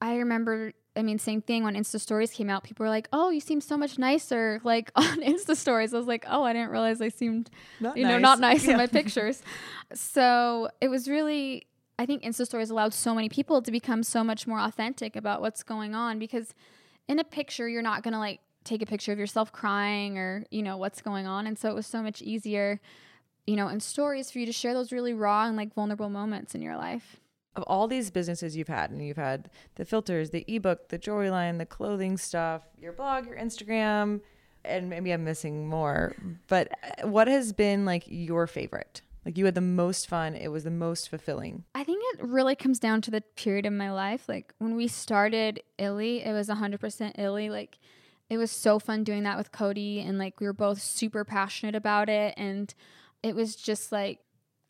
I 0.00 0.16
remember 0.16 0.72
I 0.96 1.02
mean, 1.02 1.18
same 1.18 1.40
thing 1.40 1.62
when 1.62 1.74
Insta 1.76 2.00
stories 2.00 2.32
came 2.32 2.50
out, 2.50 2.64
people 2.64 2.84
were 2.84 2.90
like, 2.90 3.08
"Oh, 3.12 3.30
you 3.30 3.40
seem 3.40 3.60
so 3.60 3.76
much 3.76 3.98
nicer." 3.98 4.60
Like 4.70 4.92
on 4.96 5.20
Insta 5.22 5.56
stories, 5.56 5.94
I 5.94 5.98
was 5.98 6.06
like, 6.06 6.24
"Oh, 6.28 6.42
I 6.44 6.52
didn't 6.52 6.70
realize 6.70 7.00
I 7.00 7.08
seemed, 7.08 7.50
not 7.80 7.96
you 7.96 8.04
nice. 8.04 8.10
know, 8.10 8.18
not 8.18 8.38
nice 8.38 8.64
yeah. 8.64 8.72
in 8.72 8.76
my 8.76 8.86
pictures." 8.98 9.42
so 9.94 10.68
it 10.80 10.88
was 10.88 11.08
really, 11.08 11.66
I 11.98 12.06
think 12.06 12.22
Insta 12.22 12.46
stories 12.46 12.70
allowed 12.70 12.92
so 12.92 13.14
many 13.14 13.28
people 13.28 13.62
to 13.62 13.70
become 13.70 14.02
so 14.02 14.22
much 14.24 14.46
more 14.46 14.60
authentic 14.60 15.16
about 15.16 15.40
what's 15.40 15.62
going 15.62 15.94
on 15.94 16.18
because 16.18 16.54
in 17.08 17.18
a 17.18 17.24
picture, 17.24 17.68
you're 17.68 17.82
not 17.82 18.02
gonna 18.02 18.18
like 18.18 18.40
take 18.64 18.82
a 18.82 18.86
picture 18.86 19.12
of 19.12 19.18
yourself 19.18 19.52
crying 19.52 20.18
or 20.18 20.44
you 20.50 20.62
know 20.62 20.76
what's 20.76 21.00
going 21.02 21.26
on, 21.26 21.46
and 21.46 21.58
so 21.58 21.70
it 21.70 21.74
was 21.74 21.86
so 21.86 22.02
much 22.02 22.20
easier, 22.20 22.80
you 23.46 23.56
know, 23.56 23.68
in 23.68 23.80
stories 23.80 24.30
for 24.30 24.40
you 24.40 24.46
to 24.46 24.52
share 24.52 24.74
those 24.74 24.92
really 24.92 25.14
raw 25.14 25.46
and 25.46 25.56
like 25.56 25.72
vulnerable 25.74 26.10
moments 26.10 26.54
in 26.54 26.62
your 26.62 26.76
life 26.76 27.20
of 27.56 27.64
all 27.66 27.88
these 27.88 28.10
businesses 28.10 28.56
you've 28.56 28.68
had, 28.68 28.90
and 28.90 29.04
you've 29.04 29.16
had 29.16 29.50
the 29.74 29.84
filters, 29.84 30.30
the 30.30 30.44
ebook, 30.46 30.88
the 30.88 30.98
jewelry 30.98 31.30
line, 31.30 31.58
the 31.58 31.66
clothing 31.66 32.16
stuff, 32.16 32.62
your 32.78 32.92
blog, 32.92 33.26
your 33.26 33.36
Instagram, 33.36 34.20
and 34.64 34.88
maybe 34.88 35.10
I'm 35.12 35.24
missing 35.24 35.68
more. 35.68 36.14
But 36.46 36.70
uh, 36.82 37.08
what 37.08 37.28
has 37.28 37.52
been 37.52 37.84
like 37.84 38.04
your 38.06 38.46
favorite? 38.46 39.02
Like 39.24 39.36
you 39.36 39.44
had 39.44 39.54
the 39.54 39.60
most 39.60 40.08
fun, 40.08 40.34
it 40.34 40.48
was 40.48 40.64
the 40.64 40.70
most 40.70 41.10
fulfilling. 41.10 41.64
I 41.74 41.84
think 41.84 42.02
it 42.14 42.24
really 42.24 42.56
comes 42.56 42.78
down 42.78 43.02
to 43.02 43.10
the 43.10 43.20
period 43.20 43.66
in 43.66 43.76
my 43.76 43.90
life. 43.90 44.28
Like 44.28 44.54
when 44.58 44.76
we 44.76 44.88
started 44.88 45.60
Ily, 45.78 46.24
it 46.24 46.32
was 46.32 46.48
100% 46.48 47.18
Ily. 47.18 47.50
Like 47.50 47.78
it 48.30 48.38
was 48.38 48.50
so 48.50 48.78
fun 48.78 49.04
doing 49.04 49.24
that 49.24 49.36
with 49.36 49.52
Cody, 49.52 50.00
and 50.00 50.18
like 50.18 50.40
we 50.40 50.46
were 50.46 50.52
both 50.52 50.80
super 50.80 51.24
passionate 51.24 51.74
about 51.74 52.08
it. 52.08 52.32
And 52.36 52.72
it 53.22 53.34
was 53.34 53.56
just 53.56 53.92
like 53.92 54.20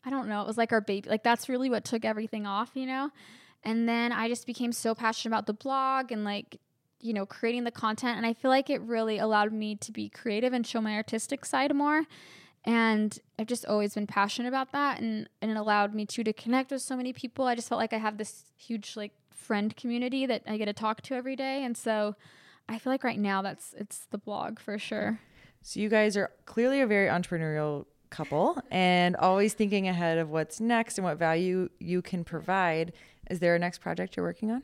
I 0.03 0.09
don't 0.09 0.27
know, 0.27 0.41
it 0.41 0.47
was 0.47 0.57
like 0.57 0.71
our 0.71 0.81
baby. 0.81 1.09
Like 1.09 1.23
that's 1.23 1.49
really 1.49 1.69
what 1.69 1.85
took 1.85 2.05
everything 2.05 2.45
off, 2.45 2.71
you 2.73 2.85
know? 2.85 3.11
And 3.63 3.87
then 3.87 4.11
I 4.11 4.27
just 4.27 4.47
became 4.47 4.71
so 4.71 4.95
passionate 4.95 5.35
about 5.35 5.45
the 5.45 5.53
blog 5.53 6.11
and 6.11 6.23
like, 6.23 6.59
you 6.99 7.13
know, 7.13 7.25
creating 7.25 7.63
the 7.63 7.71
content. 7.71 8.17
And 8.17 8.25
I 8.25 8.33
feel 8.33 8.49
like 8.49 8.69
it 8.69 8.81
really 8.81 9.19
allowed 9.19 9.53
me 9.53 9.75
to 9.75 9.91
be 9.91 10.09
creative 10.09 10.53
and 10.53 10.65
show 10.65 10.81
my 10.81 10.95
artistic 10.95 11.45
side 11.45 11.75
more. 11.75 12.05
And 12.63 13.17
I've 13.39 13.47
just 13.47 13.65
always 13.65 13.95
been 13.95 14.07
passionate 14.07 14.47
about 14.47 14.71
that 14.71 14.99
and, 14.99 15.27
and 15.41 15.49
it 15.51 15.57
allowed 15.57 15.95
me 15.95 16.05
to 16.07 16.23
to 16.23 16.33
connect 16.33 16.71
with 16.71 16.81
so 16.81 16.95
many 16.95 17.11
people. 17.11 17.45
I 17.45 17.55
just 17.55 17.69
felt 17.69 17.79
like 17.79 17.93
I 17.93 17.97
have 17.97 18.17
this 18.17 18.45
huge 18.55 18.95
like 18.95 19.13
friend 19.31 19.75
community 19.75 20.25
that 20.27 20.43
I 20.47 20.57
get 20.57 20.65
to 20.65 20.73
talk 20.73 21.01
to 21.03 21.15
every 21.15 21.35
day. 21.35 21.63
And 21.63 21.75
so 21.75 22.15
I 22.69 22.77
feel 22.77 22.93
like 22.93 23.03
right 23.03 23.19
now 23.19 23.41
that's 23.41 23.73
it's 23.77 24.05
the 24.11 24.17
blog 24.17 24.59
for 24.59 24.77
sure. 24.77 25.19
So 25.63 25.79
you 25.79 25.89
guys 25.89 26.15
are 26.17 26.31
clearly 26.45 26.81
a 26.81 26.87
very 26.87 27.07
entrepreneurial 27.07 27.85
couple 28.11 28.61
and 28.69 29.15
always 29.15 29.53
thinking 29.53 29.87
ahead 29.87 30.17
of 30.17 30.29
what's 30.29 30.59
next 30.59 30.97
and 30.97 31.05
what 31.05 31.17
value 31.17 31.69
you 31.79 32.01
can 32.01 32.23
provide. 32.23 32.93
Is 33.29 33.39
there 33.39 33.55
a 33.55 33.59
next 33.59 33.79
project 33.79 34.15
you're 34.15 34.25
working 34.25 34.51
on? 34.51 34.63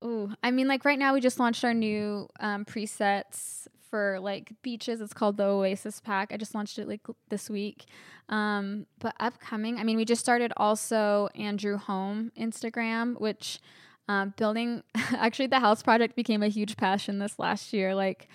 Oh, 0.00 0.32
I 0.42 0.50
mean, 0.50 0.68
like 0.68 0.84
right 0.84 0.98
now 0.98 1.14
we 1.14 1.20
just 1.20 1.38
launched 1.38 1.64
our 1.64 1.74
new 1.74 2.28
um, 2.40 2.64
presets 2.64 3.66
for 3.88 4.18
like 4.20 4.52
beaches. 4.62 5.00
It's 5.00 5.12
called 5.12 5.36
the 5.36 5.44
Oasis 5.44 6.00
Pack. 6.00 6.32
I 6.32 6.36
just 6.36 6.54
launched 6.54 6.78
it 6.78 6.88
like 6.88 7.00
this 7.28 7.50
week. 7.50 7.84
Um, 8.28 8.86
but 8.98 9.14
upcoming, 9.20 9.78
I 9.78 9.84
mean, 9.84 9.96
we 9.96 10.04
just 10.04 10.20
started 10.20 10.52
also 10.56 11.28
Andrew 11.34 11.76
Home 11.76 12.32
Instagram, 12.38 13.20
which 13.20 13.60
um, 14.08 14.34
building 14.36 14.82
actually 14.94 15.46
the 15.46 15.60
house 15.60 15.82
project 15.82 16.16
became 16.16 16.42
a 16.42 16.48
huge 16.48 16.76
passion 16.76 17.18
this 17.18 17.38
last 17.38 17.72
year. 17.72 17.94
Like, 17.94 18.28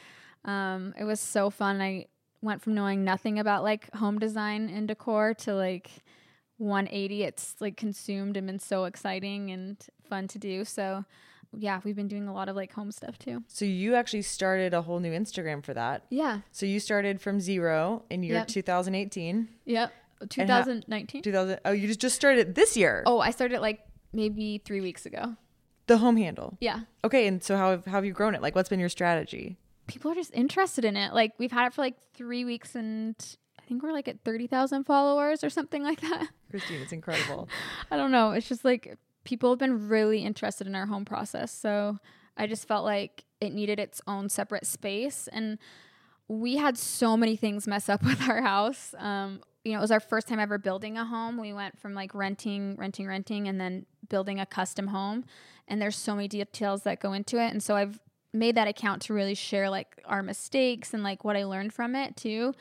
um, 0.46 0.94
it 0.98 1.04
was 1.04 1.20
so 1.20 1.50
fun. 1.50 1.82
I 1.82 2.06
went 2.42 2.62
from 2.62 2.76
knowing 2.76 3.04
nothing 3.04 3.40
about 3.40 3.64
like 3.64 3.94
home 3.96 4.20
design 4.20 4.70
and 4.70 4.88
decor 4.88 5.34
to 5.34 5.54
like 5.56 5.90
180. 6.58 7.24
It's 7.24 7.56
like 7.60 7.78
consumed 7.78 8.38
and 8.38 8.48
been 8.48 8.60
so 8.60 8.86
exciting 8.86 9.52
and 9.52 9.78
fun 10.10 10.28
to 10.30 10.40
do. 10.40 10.64
So, 10.66 11.06
yeah, 11.56 11.80
we've 11.84 11.96
been 11.96 12.08
doing 12.08 12.28
a 12.28 12.34
lot 12.34 12.50
of 12.50 12.56
like 12.56 12.74
home 12.74 12.92
stuff 12.92 13.18
too. 13.18 13.44
So 13.48 13.66
you 13.66 13.96
actually 13.96 14.22
started 14.24 14.74
a 14.74 14.82
whole 14.82 15.00
new 15.00 15.12
Instagram 15.12 15.64
for 15.64 15.74
that. 15.74 16.04
Yeah. 16.10 16.40
So 16.52 16.66
you 16.66 16.80
started 16.80 17.22
from 17.22 17.40
zero 17.40 18.04
in 18.10 18.24
year 18.24 18.36
Yep. 18.36 18.48
2018. 18.48 19.50
Yep. 19.66 19.92
2019. 20.30 21.22
2000. 21.22 21.60
Oh, 21.66 21.72
you 21.72 21.88
just 21.88 22.02
just 22.02 22.16
started 22.16 22.56
this 22.56 22.76
year. 22.76 23.04
Oh, 23.06 23.20
I 23.20 23.32
started 23.32 23.60
like 23.62 23.82
maybe 24.14 24.62
three 24.66 24.82
weeks 24.82 25.06
ago. 25.06 25.36
The 25.88 25.98
home 26.00 26.18
handle. 26.18 26.58
Yeah. 26.60 26.82
Okay, 27.04 27.28
and 27.28 27.42
so 27.42 27.56
how 27.56 27.72
have, 27.72 27.86
how 27.86 27.94
have 27.94 28.06
you 28.06 28.12
grown 28.12 28.36
it? 28.36 28.42
Like, 28.42 28.56
what's 28.56 28.68
been 28.68 28.80
your 28.80 28.90
strategy? 28.90 29.58
People 29.88 30.12
are 30.12 30.16
just 30.16 30.34
interested 30.34 30.86
in 30.86 30.96
it. 30.96 31.14
Like 31.14 31.34
we've 31.38 31.52
had 31.52 31.68
it 31.68 31.74
for 31.74 31.82
like 31.82 31.96
three 32.14 32.46
weeks 32.46 32.76
and 32.76 33.16
I 33.60 33.64
think 33.64 33.84
we're 33.84 33.94
like 33.94 34.08
at 34.08 34.24
30,000 34.24 34.84
followers 34.84 35.44
or 35.44 35.50
something 35.50 35.84
like 35.84 36.02
that. 36.02 36.30
Christine, 36.50 36.82
it's 36.82 36.94
incredible. 36.94 37.50
I 37.92 37.98
don't 37.98 38.12
know. 38.12 38.32
It's 38.32 38.48
just 38.48 38.64
like 38.64 38.98
people 39.24 39.50
have 39.50 39.60
been 39.60 39.90
really 39.90 40.24
interested 40.24 40.68
in 40.68 40.76
our 40.76 40.86
home 40.86 41.06
process. 41.06 41.52
So 41.52 41.98
I 42.38 42.48
just 42.48 42.68
felt 42.68 42.86
like 42.86 43.26
it 43.42 43.54
needed 43.54 43.80
its 43.80 44.02
own 44.08 44.30
separate 44.30 44.66
space. 44.66 45.28
And 45.32 45.58
we 46.28 46.58
had 46.58 46.78
so 46.78 47.18
many 47.18 47.36
things 47.36 47.68
mess 47.68 47.90
up 47.90 48.04
with 48.06 48.28
our 48.30 48.42
house. 48.42 48.96
Um, 48.98 49.42
you 49.64 49.74
know, 49.74 49.80
it 49.80 49.82
was 49.82 49.92
our 49.92 50.00
first 50.00 50.28
time 50.28 50.40
ever 50.40 50.58
building 50.58 50.98
a 50.98 51.04
home. 51.04 51.38
We 51.38 51.52
went 51.52 51.78
from 51.78 51.94
like 51.94 52.16
renting, 52.16 52.76
renting, 52.78 53.08
renting, 53.08 53.48
and 53.48 53.60
then 53.60 53.86
building 54.08 54.40
a 54.40 54.46
custom 54.46 54.88
home. 54.88 55.26
And 55.68 55.82
there's 55.82 55.98
so 55.98 56.16
many 56.16 56.30
details 56.30 56.84
that 56.84 57.02
go 57.02 57.12
into 57.12 57.38
it. 57.38 57.52
And 57.52 57.62
so 57.62 57.76
I've 57.76 58.00
made 58.38 58.56
that 58.56 58.68
account 58.68 59.02
to 59.04 59.14
really 59.14 59.36
share 59.36 59.70
like 59.70 60.02
our 60.06 60.24
mistakes 60.24 60.94
and 60.94 61.04
like 61.04 61.24
what 61.24 61.36
I 61.36 61.44
learned 61.44 61.74
from 61.74 61.96
it 61.96 62.16
too, 62.16 62.54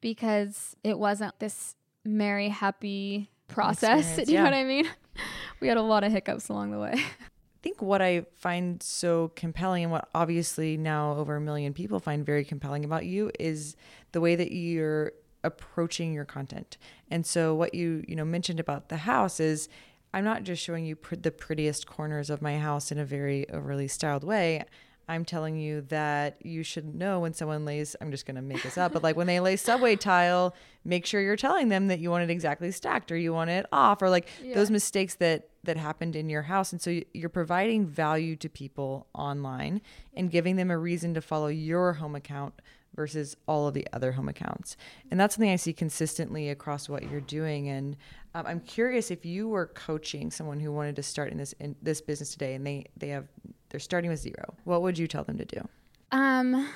because 0.00 0.76
it 0.84 0.98
wasn't 0.98 1.38
this 1.38 1.74
merry, 2.04 2.48
happy 2.48 3.30
process. 3.48 4.16
Do 4.16 4.22
you 4.22 4.34
yeah. 4.34 4.44
know 4.44 4.50
what 4.50 4.54
I 4.54 4.64
mean? 4.64 4.88
we 5.60 5.68
had 5.68 5.76
a 5.76 5.82
lot 5.82 6.04
of 6.04 6.12
hiccups 6.12 6.48
along 6.48 6.70
the 6.70 6.78
way. 6.78 6.94
I 6.96 7.62
think 7.62 7.80
what 7.80 8.02
I 8.02 8.26
find 8.34 8.82
so 8.82 9.30
compelling 9.36 9.84
and 9.84 9.92
what 9.92 10.08
obviously 10.14 10.76
now 10.76 11.12
over 11.12 11.36
a 11.36 11.40
million 11.40 11.72
people 11.72 12.00
find 12.00 12.26
very 12.26 12.44
compelling 12.44 12.84
about 12.84 13.06
you 13.06 13.30
is 13.38 13.76
the 14.10 14.20
way 14.20 14.34
that 14.34 14.52
you're 14.52 15.12
approaching 15.44 16.12
your 16.12 16.24
content. 16.24 16.76
And 17.08 17.24
so 17.24 17.54
what 17.54 17.74
you, 17.74 18.04
you 18.08 18.16
know, 18.16 18.24
mentioned 18.24 18.58
about 18.58 18.88
the 18.88 18.98
house 18.98 19.38
is 19.38 19.68
I'm 20.14 20.24
not 20.24 20.42
just 20.42 20.62
showing 20.62 20.84
you 20.84 20.96
pr- 20.96 21.16
the 21.16 21.30
prettiest 21.30 21.86
corners 21.86 22.30
of 22.30 22.42
my 22.42 22.58
house 22.58 22.92
in 22.92 22.98
a 22.98 23.04
very 23.04 23.48
overly 23.50 23.88
styled 23.88 24.24
way. 24.24 24.64
I'm 25.12 25.24
telling 25.24 25.56
you 25.56 25.82
that 25.88 26.38
you 26.44 26.62
should 26.62 26.94
know 26.94 27.20
when 27.20 27.34
someone 27.34 27.64
lays, 27.64 27.94
I'm 28.00 28.10
just 28.10 28.26
going 28.26 28.36
to 28.36 28.42
make 28.42 28.62
this 28.62 28.76
up, 28.78 28.92
but 28.92 29.02
like 29.02 29.16
when 29.16 29.26
they 29.26 29.40
lay 29.40 29.56
subway 29.56 29.96
tile, 29.96 30.54
make 30.84 31.06
sure 31.06 31.20
you're 31.20 31.36
telling 31.36 31.68
them 31.68 31.88
that 31.88 31.98
you 32.00 32.10
want 32.10 32.24
it 32.24 32.30
exactly 32.30 32.70
stacked 32.72 33.12
or 33.12 33.16
you 33.16 33.32
want 33.32 33.50
it 33.50 33.66
off 33.72 34.02
or 34.02 34.08
like 34.10 34.26
Yeah. 34.42 34.54
those 34.54 34.70
mistakes 34.70 35.14
that 35.16 35.48
that 35.64 35.76
happened 35.76 36.16
in 36.16 36.28
your 36.28 36.42
house. 36.42 36.72
And 36.72 36.80
so 36.82 37.00
you're 37.14 37.28
providing 37.28 37.86
value 37.86 38.34
to 38.36 38.48
people 38.48 39.06
online 39.14 39.80
and 40.14 40.28
giving 40.30 40.56
them 40.56 40.70
a 40.72 40.78
reason 40.78 41.14
to 41.14 41.20
follow 41.20 41.46
your 41.48 41.92
home 41.92 42.16
account 42.16 42.54
versus 42.96 43.36
all 43.46 43.68
of 43.68 43.74
the 43.74 43.86
other 43.92 44.12
home 44.12 44.28
accounts. 44.28 44.76
And 45.10 45.18
that's 45.20 45.36
something 45.36 45.50
I 45.50 45.56
see 45.56 45.72
consistently 45.72 46.50
across 46.50 46.88
what 46.88 47.08
you're 47.10 47.20
doing. 47.22 47.68
And 47.68 47.96
um, 48.34 48.44
I'm 48.46 48.60
curious 48.60 49.10
if 49.10 49.24
you 49.24 49.48
were 49.48 49.66
coaching 49.68 50.30
someone 50.32 50.58
who 50.60 50.72
wanted 50.72 50.96
to 50.96 51.02
start 51.02 51.30
in 51.32 51.38
this 51.38 51.52
in 51.60 51.76
this 51.80 52.00
business 52.00 52.30
today 52.32 52.54
and 52.54 52.66
they 52.66 52.86
they 52.96 53.08
have 53.08 53.28
they're 53.72 53.80
starting 53.80 54.10
with 54.10 54.20
zero. 54.20 54.54
What 54.64 54.82
would 54.82 54.98
you 54.98 55.08
tell 55.08 55.24
them 55.24 55.38
to 55.38 55.46
do? 55.46 55.66
Um, 56.12 56.68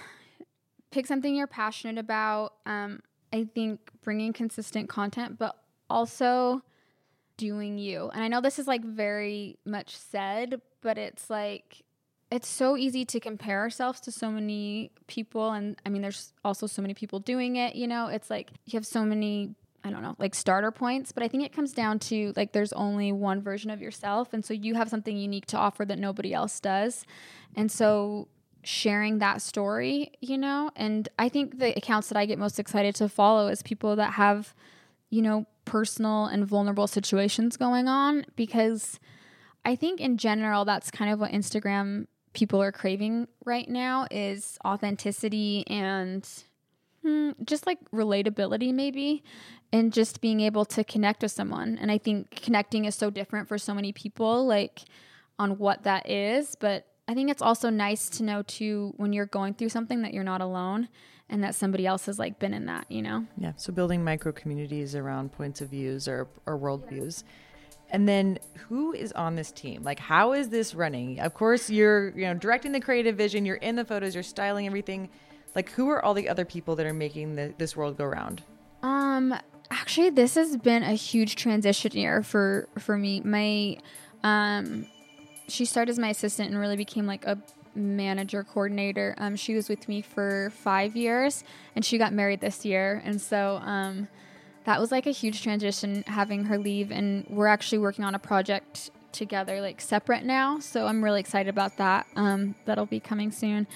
pick 0.90 1.06
something 1.06 1.36
you're 1.36 1.46
passionate 1.46 1.98
about. 1.98 2.54
Um, 2.64 3.00
I 3.32 3.44
think 3.54 3.90
bringing 4.02 4.32
consistent 4.32 4.88
content, 4.88 5.38
but 5.38 5.56
also 5.90 6.62
doing 7.36 7.76
you. 7.76 8.08
And 8.14 8.24
I 8.24 8.28
know 8.28 8.40
this 8.40 8.58
is 8.58 8.66
like 8.66 8.82
very 8.82 9.58
much 9.66 9.94
said, 9.94 10.62
but 10.80 10.96
it's 10.96 11.28
like 11.28 11.82
it's 12.30 12.48
so 12.48 12.78
easy 12.78 13.04
to 13.04 13.20
compare 13.20 13.60
ourselves 13.60 14.00
to 14.00 14.10
so 14.10 14.30
many 14.30 14.90
people 15.06 15.52
and 15.52 15.80
I 15.86 15.90
mean 15.90 16.02
there's 16.02 16.32
also 16.44 16.66
so 16.66 16.80
many 16.80 16.94
people 16.94 17.20
doing 17.20 17.56
it, 17.56 17.76
you 17.76 17.86
know. 17.86 18.06
It's 18.06 18.30
like 18.30 18.52
you 18.64 18.78
have 18.78 18.86
so 18.86 19.04
many 19.04 19.54
I 19.86 19.90
don't 19.90 20.02
know, 20.02 20.16
like 20.18 20.34
starter 20.34 20.72
points, 20.72 21.12
but 21.12 21.22
I 21.22 21.28
think 21.28 21.44
it 21.44 21.52
comes 21.52 21.72
down 21.72 22.00
to 22.00 22.32
like 22.36 22.52
there's 22.52 22.72
only 22.72 23.12
one 23.12 23.40
version 23.40 23.70
of 23.70 23.80
yourself 23.80 24.32
and 24.32 24.44
so 24.44 24.52
you 24.52 24.74
have 24.74 24.88
something 24.88 25.16
unique 25.16 25.46
to 25.46 25.56
offer 25.56 25.84
that 25.84 25.98
nobody 25.98 26.34
else 26.34 26.58
does. 26.58 27.06
And 27.54 27.70
so 27.70 28.28
sharing 28.64 29.20
that 29.20 29.40
story, 29.40 30.10
you 30.20 30.36
know, 30.36 30.72
and 30.74 31.08
I 31.18 31.28
think 31.28 31.60
the 31.60 31.76
accounts 31.76 32.08
that 32.08 32.18
I 32.18 32.26
get 32.26 32.38
most 32.38 32.58
excited 32.58 32.96
to 32.96 33.08
follow 33.08 33.46
is 33.46 33.62
people 33.62 33.94
that 33.94 34.14
have, 34.14 34.54
you 35.08 35.22
know, 35.22 35.46
personal 35.64 36.26
and 36.26 36.44
vulnerable 36.44 36.88
situations 36.88 37.56
going 37.56 37.86
on 37.86 38.26
because 38.34 38.98
I 39.64 39.76
think 39.76 40.00
in 40.00 40.16
general 40.16 40.64
that's 40.64 40.90
kind 40.90 41.12
of 41.12 41.20
what 41.20 41.30
Instagram 41.30 42.06
people 42.32 42.60
are 42.60 42.72
craving 42.72 43.28
right 43.44 43.68
now 43.68 44.06
is 44.10 44.58
authenticity 44.64 45.64
and 45.68 46.28
hmm, 47.06 47.30
just 47.44 47.66
like 47.66 47.78
relatability 47.92 48.74
maybe 48.74 49.22
and 49.72 49.92
just 49.92 50.20
being 50.20 50.40
able 50.40 50.64
to 50.64 50.82
connect 50.82 51.22
with 51.22 51.30
someone 51.30 51.78
and 51.80 51.90
i 51.90 51.98
think 51.98 52.30
connecting 52.30 52.84
is 52.84 52.94
so 52.94 53.10
different 53.10 53.46
for 53.46 53.58
so 53.58 53.72
many 53.72 53.92
people 53.92 54.46
like 54.46 54.80
on 55.38 55.58
what 55.58 55.84
that 55.84 56.08
is 56.08 56.56
but 56.56 56.86
i 57.06 57.14
think 57.14 57.30
it's 57.30 57.42
also 57.42 57.70
nice 57.70 58.08
to 58.08 58.22
know 58.22 58.42
too 58.42 58.92
when 58.96 59.12
you're 59.12 59.26
going 59.26 59.54
through 59.54 59.68
something 59.68 60.02
that 60.02 60.12
you're 60.12 60.24
not 60.24 60.40
alone 60.40 60.88
and 61.28 61.42
that 61.42 61.54
somebody 61.54 61.86
else 61.86 62.06
has 62.06 62.18
like 62.18 62.38
been 62.38 62.54
in 62.54 62.66
that 62.66 62.90
you 62.90 63.02
know 63.02 63.24
Yeah. 63.38 63.52
So 63.56 63.72
building 63.72 64.02
micro 64.04 64.32
communities 64.32 64.94
around 64.94 65.32
points 65.32 65.60
of 65.60 65.68
views 65.70 66.08
or, 66.08 66.28
or 66.46 66.58
worldviews. 66.58 67.24
And 67.90 68.08
then 68.08 68.38
who 68.68 68.92
is 68.92 69.12
on 69.12 69.36
this 69.36 69.52
team? 69.52 69.82
Like 69.82 69.98
how 70.00 70.32
is 70.32 70.48
this 70.48 70.74
running? 70.74 71.20
Of 71.20 71.34
course 71.34 71.70
you're, 71.70 72.10
you 72.18 72.26
know, 72.26 72.34
directing 72.34 72.72
the 72.72 72.80
creative 72.80 73.16
vision, 73.16 73.44
you're 73.44 73.56
in 73.56 73.76
the 73.76 73.84
photos, 73.84 74.14
you're 74.14 74.24
styling 74.24 74.66
everything. 74.66 75.08
Like 75.56 75.70
who 75.70 75.88
are 75.88 76.04
all 76.04 76.12
the 76.12 76.28
other 76.28 76.44
people 76.44 76.76
that 76.76 76.84
are 76.86 76.92
making 76.92 77.34
the, 77.34 77.54
this 77.56 77.74
world 77.74 77.96
go 77.96 78.04
round? 78.04 78.42
Um, 78.82 79.34
actually, 79.70 80.10
this 80.10 80.34
has 80.34 80.58
been 80.58 80.82
a 80.82 80.92
huge 80.92 81.34
transition 81.34 81.92
year 81.92 82.22
for 82.22 82.68
for 82.78 82.98
me. 82.98 83.20
My, 83.20 83.78
um, 84.22 84.86
she 85.48 85.64
started 85.64 85.92
as 85.92 85.98
my 85.98 86.10
assistant 86.10 86.50
and 86.50 86.60
really 86.60 86.76
became 86.76 87.06
like 87.06 87.24
a 87.24 87.38
manager 87.74 88.44
coordinator. 88.44 89.14
Um, 89.16 89.34
she 89.34 89.54
was 89.54 89.70
with 89.70 89.88
me 89.88 90.02
for 90.02 90.52
five 90.54 90.94
years, 90.94 91.42
and 91.74 91.82
she 91.82 91.96
got 91.96 92.12
married 92.12 92.42
this 92.42 92.66
year, 92.66 93.00
and 93.02 93.18
so 93.18 93.56
um, 93.62 94.08
that 94.64 94.78
was 94.78 94.92
like 94.92 95.06
a 95.06 95.10
huge 95.10 95.42
transition 95.42 96.04
having 96.06 96.44
her 96.44 96.58
leave. 96.58 96.92
And 96.92 97.24
we're 97.30 97.46
actually 97.46 97.78
working 97.78 98.04
on 98.04 98.14
a 98.14 98.18
project 98.18 98.90
together, 99.12 99.62
like 99.62 99.80
separate 99.80 100.22
now. 100.22 100.58
So 100.58 100.86
I'm 100.86 101.02
really 101.02 101.20
excited 101.20 101.48
about 101.48 101.78
that. 101.78 102.06
Um, 102.14 102.56
that'll 102.66 102.84
be 102.84 103.00
coming 103.00 103.30
soon. 103.30 103.66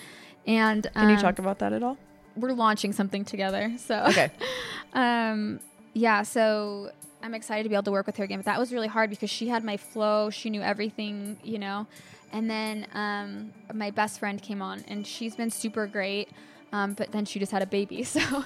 And 0.46 0.86
um, 0.88 0.92
Can 1.06 1.10
you 1.10 1.16
talk 1.18 1.38
about 1.38 1.58
that 1.60 1.72
at 1.72 1.82
all? 1.82 1.96
we're 2.36 2.52
launching 2.52 2.92
something 2.92 3.24
together. 3.24 3.72
So 3.78 4.04
Okay. 4.08 4.30
um, 4.92 5.60
yeah, 5.92 6.22
so 6.22 6.90
I'm 7.22 7.34
excited 7.34 7.64
to 7.64 7.68
be 7.68 7.74
able 7.74 7.82
to 7.84 7.90
work 7.90 8.06
with 8.06 8.16
her 8.16 8.24
again. 8.24 8.38
But 8.38 8.46
that 8.46 8.58
was 8.58 8.72
really 8.72 8.88
hard 8.88 9.10
because 9.10 9.30
she 9.30 9.48
had 9.48 9.64
my 9.64 9.76
flow. 9.76 10.30
She 10.30 10.50
knew 10.50 10.62
everything, 10.62 11.38
you 11.42 11.58
know. 11.58 11.86
And 12.32 12.48
then 12.48 12.86
um, 12.94 13.52
my 13.74 13.90
best 13.90 14.20
friend 14.20 14.40
came 14.40 14.62
on, 14.62 14.84
and 14.86 15.04
she's 15.04 15.34
been 15.34 15.50
super 15.50 15.86
great. 15.86 16.28
Um, 16.72 16.94
but 16.94 17.10
then 17.10 17.24
she 17.24 17.40
just 17.40 17.50
had 17.50 17.62
a 17.62 17.66
baby, 17.66 18.04
so 18.16 18.44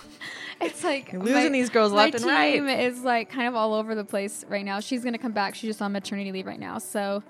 it's 0.59 0.83
like 0.83 1.13
You're 1.13 1.21
losing 1.23 1.53
these 1.53 1.69
girls 1.69 1.93
left 1.93 2.15
and 2.15 2.25
right. 2.25 2.55
team 2.55 2.69
is 2.69 3.03
like 3.03 3.29
kind 3.29 3.47
of 3.47 3.55
all 3.55 3.75
over 3.75 3.95
the 3.95 4.05
place 4.05 4.47
right 4.49 4.65
now. 4.65 4.81
She's 4.81 5.05
gonna 5.05 5.19
come 5.19 5.33
back. 5.33 5.55
She's 5.55 5.69
just 5.69 5.83
on 5.83 5.93
maternity 5.93 6.33
leave 6.33 6.47
right 6.47 6.59
now. 6.59 6.79
So 6.79 7.23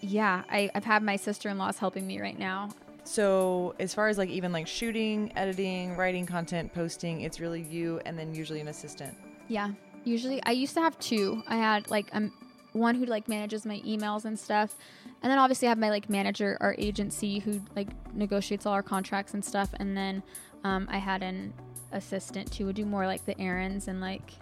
yeah, 0.00 0.42
I, 0.50 0.68
I've 0.74 0.84
had 0.84 1.04
my 1.04 1.14
sister 1.14 1.48
in 1.48 1.56
laws 1.56 1.78
helping 1.78 2.04
me 2.04 2.20
right 2.20 2.36
now. 2.36 2.70
So 3.10 3.74
as 3.80 3.92
far 3.92 4.06
as 4.06 4.18
like 4.18 4.28
even 4.28 4.52
like 4.52 4.68
shooting, 4.68 5.32
editing, 5.34 5.96
writing 5.96 6.26
content, 6.26 6.72
posting, 6.72 7.22
it's 7.22 7.40
really 7.40 7.62
you 7.62 8.00
and 8.06 8.16
then 8.16 8.32
usually 8.32 8.60
an 8.60 8.68
assistant. 8.68 9.16
Yeah. 9.48 9.72
Usually 10.04 10.40
I 10.44 10.52
used 10.52 10.74
to 10.74 10.80
have 10.80 10.96
two. 11.00 11.42
I 11.48 11.56
had 11.56 11.90
like 11.90 12.08
um 12.12 12.32
one 12.70 12.94
who 12.94 13.06
like 13.06 13.26
manages 13.26 13.66
my 13.66 13.80
emails 13.80 14.26
and 14.26 14.38
stuff. 14.38 14.76
And 15.24 15.28
then 15.28 15.40
obviously 15.40 15.66
I 15.66 15.70
have 15.72 15.78
my 15.78 15.90
like 15.90 16.08
manager, 16.08 16.56
our 16.60 16.76
agency 16.78 17.40
who 17.40 17.60
like 17.74 17.88
negotiates 18.14 18.64
all 18.64 18.74
our 18.74 18.82
contracts 18.82 19.34
and 19.34 19.44
stuff. 19.44 19.70
And 19.80 19.96
then 19.96 20.22
um, 20.62 20.86
I 20.88 20.98
had 20.98 21.24
an 21.24 21.52
assistant 21.90 22.54
who 22.54 22.66
would 22.66 22.76
do 22.76 22.84
more 22.84 23.08
like 23.08 23.24
the 23.24 23.36
errands 23.40 23.88
and 23.88 24.00
like 24.00 24.34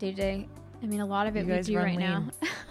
day 0.00 0.10
to 0.10 0.16
day. 0.16 0.48
I 0.82 0.86
mean, 0.86 0.98
a 0.98 1.06
lot 1.06 1.28
of 1.28 1.36
it 1.36 1.46
You 1.46 1.54
we 1.54 1.60
do 1.60 1.76
right 1.76 1.96
now. 1.96 2.24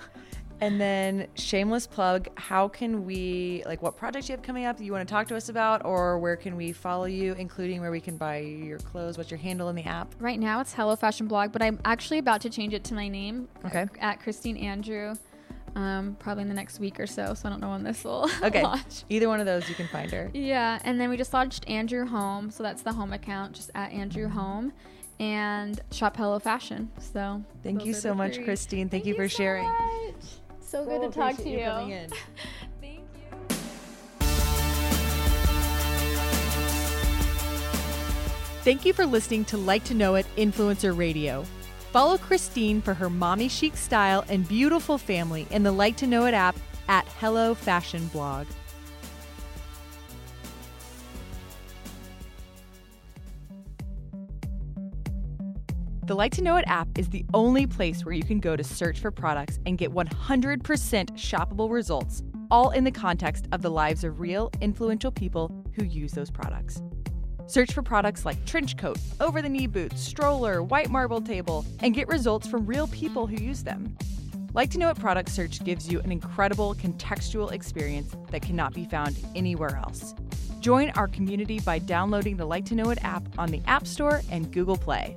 And 0.61 0.79
then 0.79 1.27
shameless 1.33 1.87
plug, 1.87 2.27
how 2.35 2.67
can 2.67 3.03
we 3.03 3.63
like 3.65 3.81
what 3.81 3.97
projects 3.97 4.29
you 4.29 4.33
have 4.35 4.43
coming 4.43 4.65
up 4.65 4.77
that 4.77 4.83
you 4.83 4.91
want 4.91 5.07
to 5.07 5.11
talk 5.11 5.27
to 5.29 5.35
us 5.35 5.49
about 5.49 5.83
or 5.85 6.19
where 6.19 6.35
can 6.35 6.55
we 6.55 6.71
follow 6.71 7.05
you, 7.05 7.33
including 7.33 7.81
where 7.81 7.89
we 7.89 7.99
can 7.99 8.15
buy 8.15 8.37
your 8.37 8.77
clothes, 8.77 9.17
what's 9.17 9.31
your 9.31 9.39
handle 9.39 9.69
in 9.69 9.75
the 9.75 9.83
app? 9.83 10.13
right 10.19 10.39
now 10.39 10.59
it's 10.61 10.71
Hello 10.73 10.95
Fashion 10.95 11.27
Blog, 11.27 11.51
but 11.51 11.63
I'm 11.63 11.79
actually 11.83 12.19
about 12.19 12.41
to 12.41 12.49
change 12.51 12.73
it 12.75 12.83
to 12.85 12.93
my 12.93 13.07
name 13.07 13.47
Okay. 13.65 13.87
at 13.99 14.19
Christine 14.21 14.55
Andrew. 14.57 15.15
Um, 15.73 16.17
probably 16.19 16.41
in 16.43 16.49
the 16.49 16.53
next 16.53 16.79
week 16.81 16.99
or 16.99 17.07
so. 17.07 17.33
So 17.33 17.47
I 17.47 17.49
don't 17.49 17.61
know 17.61 17.69
when 17.69 17.81
this 17.83 18.03
will 18.03 18.29
Okay. 18.43 18.61
launch. 18.61 19.03
Either 19.09 19.29
one 19.29 19.39
of 19.39 19.45
those 19.45 19.67
you 19.69 19.73
can 19.73 19.87
find 19.87 20.11
her. 20.11 20.29
Yeah, 20.33 20.79
and 20.83 20.99
then 20.99 21.09
we 21.09 21.15
just 21.17 21.33
launched 21.33 21.67
Andrew 21.69 22.05
Home, 22.05 22.51
so 22.51 22.61
that's 22.61 22.81
the 22.81 22.91
home 22.91 23.13
account, 23.13 23.53
just 23.53 23.71
at 23.73 23.89
Andrew 23.93 24.27
Home, 24.27 24.73
and 25.19 25.79
Shop 25.91 26.17
Hello 26.17 26.39
Fashion. 26.39 26.91
So 26.99 27.41
Thank 27.63 27.85
you 27.85 27.93
so 27.93 28.13
much, 28.13 28.35
three. 28.35 28.43
Christine. 28.43 28.89
Thank, 28.89 29.05
you 29.05 29.15
for 29.15 29.29
so 29.29 29.37
sharing. 29.37 29.63
much. 29.63 30.40
So 30.71 30.85
good 30.85 31.01
to 31.01 31.09
talk 31.09 31.35
to 31.35 31.41
appreciate 31.41 31.59
you. 31.59 31.65
coming 31.65 31.89
in. 31.89 32.09
Thank 32.81 33.01
you. 33.13 33.55
Thank 38.63 38.85
you 38.85 38.93
for 38.93 39.05
listening 39.05 39.43
to 39.45 39.57
LIKEtoKNOW.it 39.57 40.25
Influencer 40.37 40.97
Radio. 40.97 41.43
Follow 41.91 42.17
Christine 42.17 42.81
for 42.81 42.93
her 42.93 43.09
mommy 43.09 43.49
chic 43.49 43.75
style 43.75 44.23
and 44.29 44.47
beautiful 44.47 44.97
family 44.97 45.45
in 45.51 45.63
the 45.63 45.73
LIKEtoKNOW.it 45.73 46.33
app 46.33 46.55
at 46.87 47.05
Hello 47.19 47.53
Fashion 47.53 48.07
Blog. 48.07 48.47
The 56.11 56.17
LIKEtoKNOW.it 56.17 56.65
app 56.67 56.89
is 56.97 57.07
the 57.07 57.23
only 57.33 57.65
place 57.65 58.03
where 58.03 58.13
you 58.13 58.21
can 58.21 58.41
go 58.41 58.57
to 58.57 58.65
search 58.65 58.99
for 58.99 59.11
products 59.11 59.59
and 59.65 59.77
get 59.77 59.91
100% 59.91 60.61
shoppable 60.61 61.71
results, 61.71 62.21
all 62.51 62.71
in 62.71 62.83
the 62.83 62.91
context 62.91 63.47
of 63.53 63.61
the 63.61 63.71
lives 63.71 64.03
of 64.03 64.19
real, 64.19 64.51
influential 64.59 65.09
people 65.09 65.49
who 65.73 65.85
use 65.85 66.11
those 66.11 66.29
products. 66.29 66.81
Search 67.47 67.71
for 67.71 67.81
products 67.81 68.25
like 68.25 68.45
trench 68.45 68.75
coat, 68.75 68.97
over 69.21 69.41
the 69.41 69.47
knee 69.47 69.67
boots, 69.67 70.01
stroller, 70.01 70.61
white 70.61 70.89
marble 70.89 71.21
table, 71.21 71.65
and 71.79 71.95
get 71.95 72.09
results 72.09 72.45
from 72.45 72.65
real 72.65 72.87
people 72.87 73.25
who 73.25 73.41
use 73.41 73.63
them. 73.63 73.95
LIKEtoKNOW.it 74.53 74.99
product 74.99 75.29
search 75.29 75.63
gives 75.63 75.89
you 75.89 76.01
an 76.01 76.11
incredible 76.11 76.75
contextual 76.75 77.53
experience 77.53 78.17
that 78.31 78.41
cannot 78.41 78.73
be 78.73 78.83
found 78.83 79.17
anywhere 79.33 79.77
else. 79.77 80.13
Join 80.59 80.89
our 80.89 81.07
community 81.07 81.61
by 81.61 81.79
downloading 81.79 82.35
the 82.35 82.45
LIKEtoKNOW.it 82.45 83.01
app 83.01 83.23
on 83.37 83.49
the 83.49 83.61
App 83.65 83.87
Store 83.87 84.21
and 84.29 84.51
Google 84.51 84.75
Play. 84.75 85.15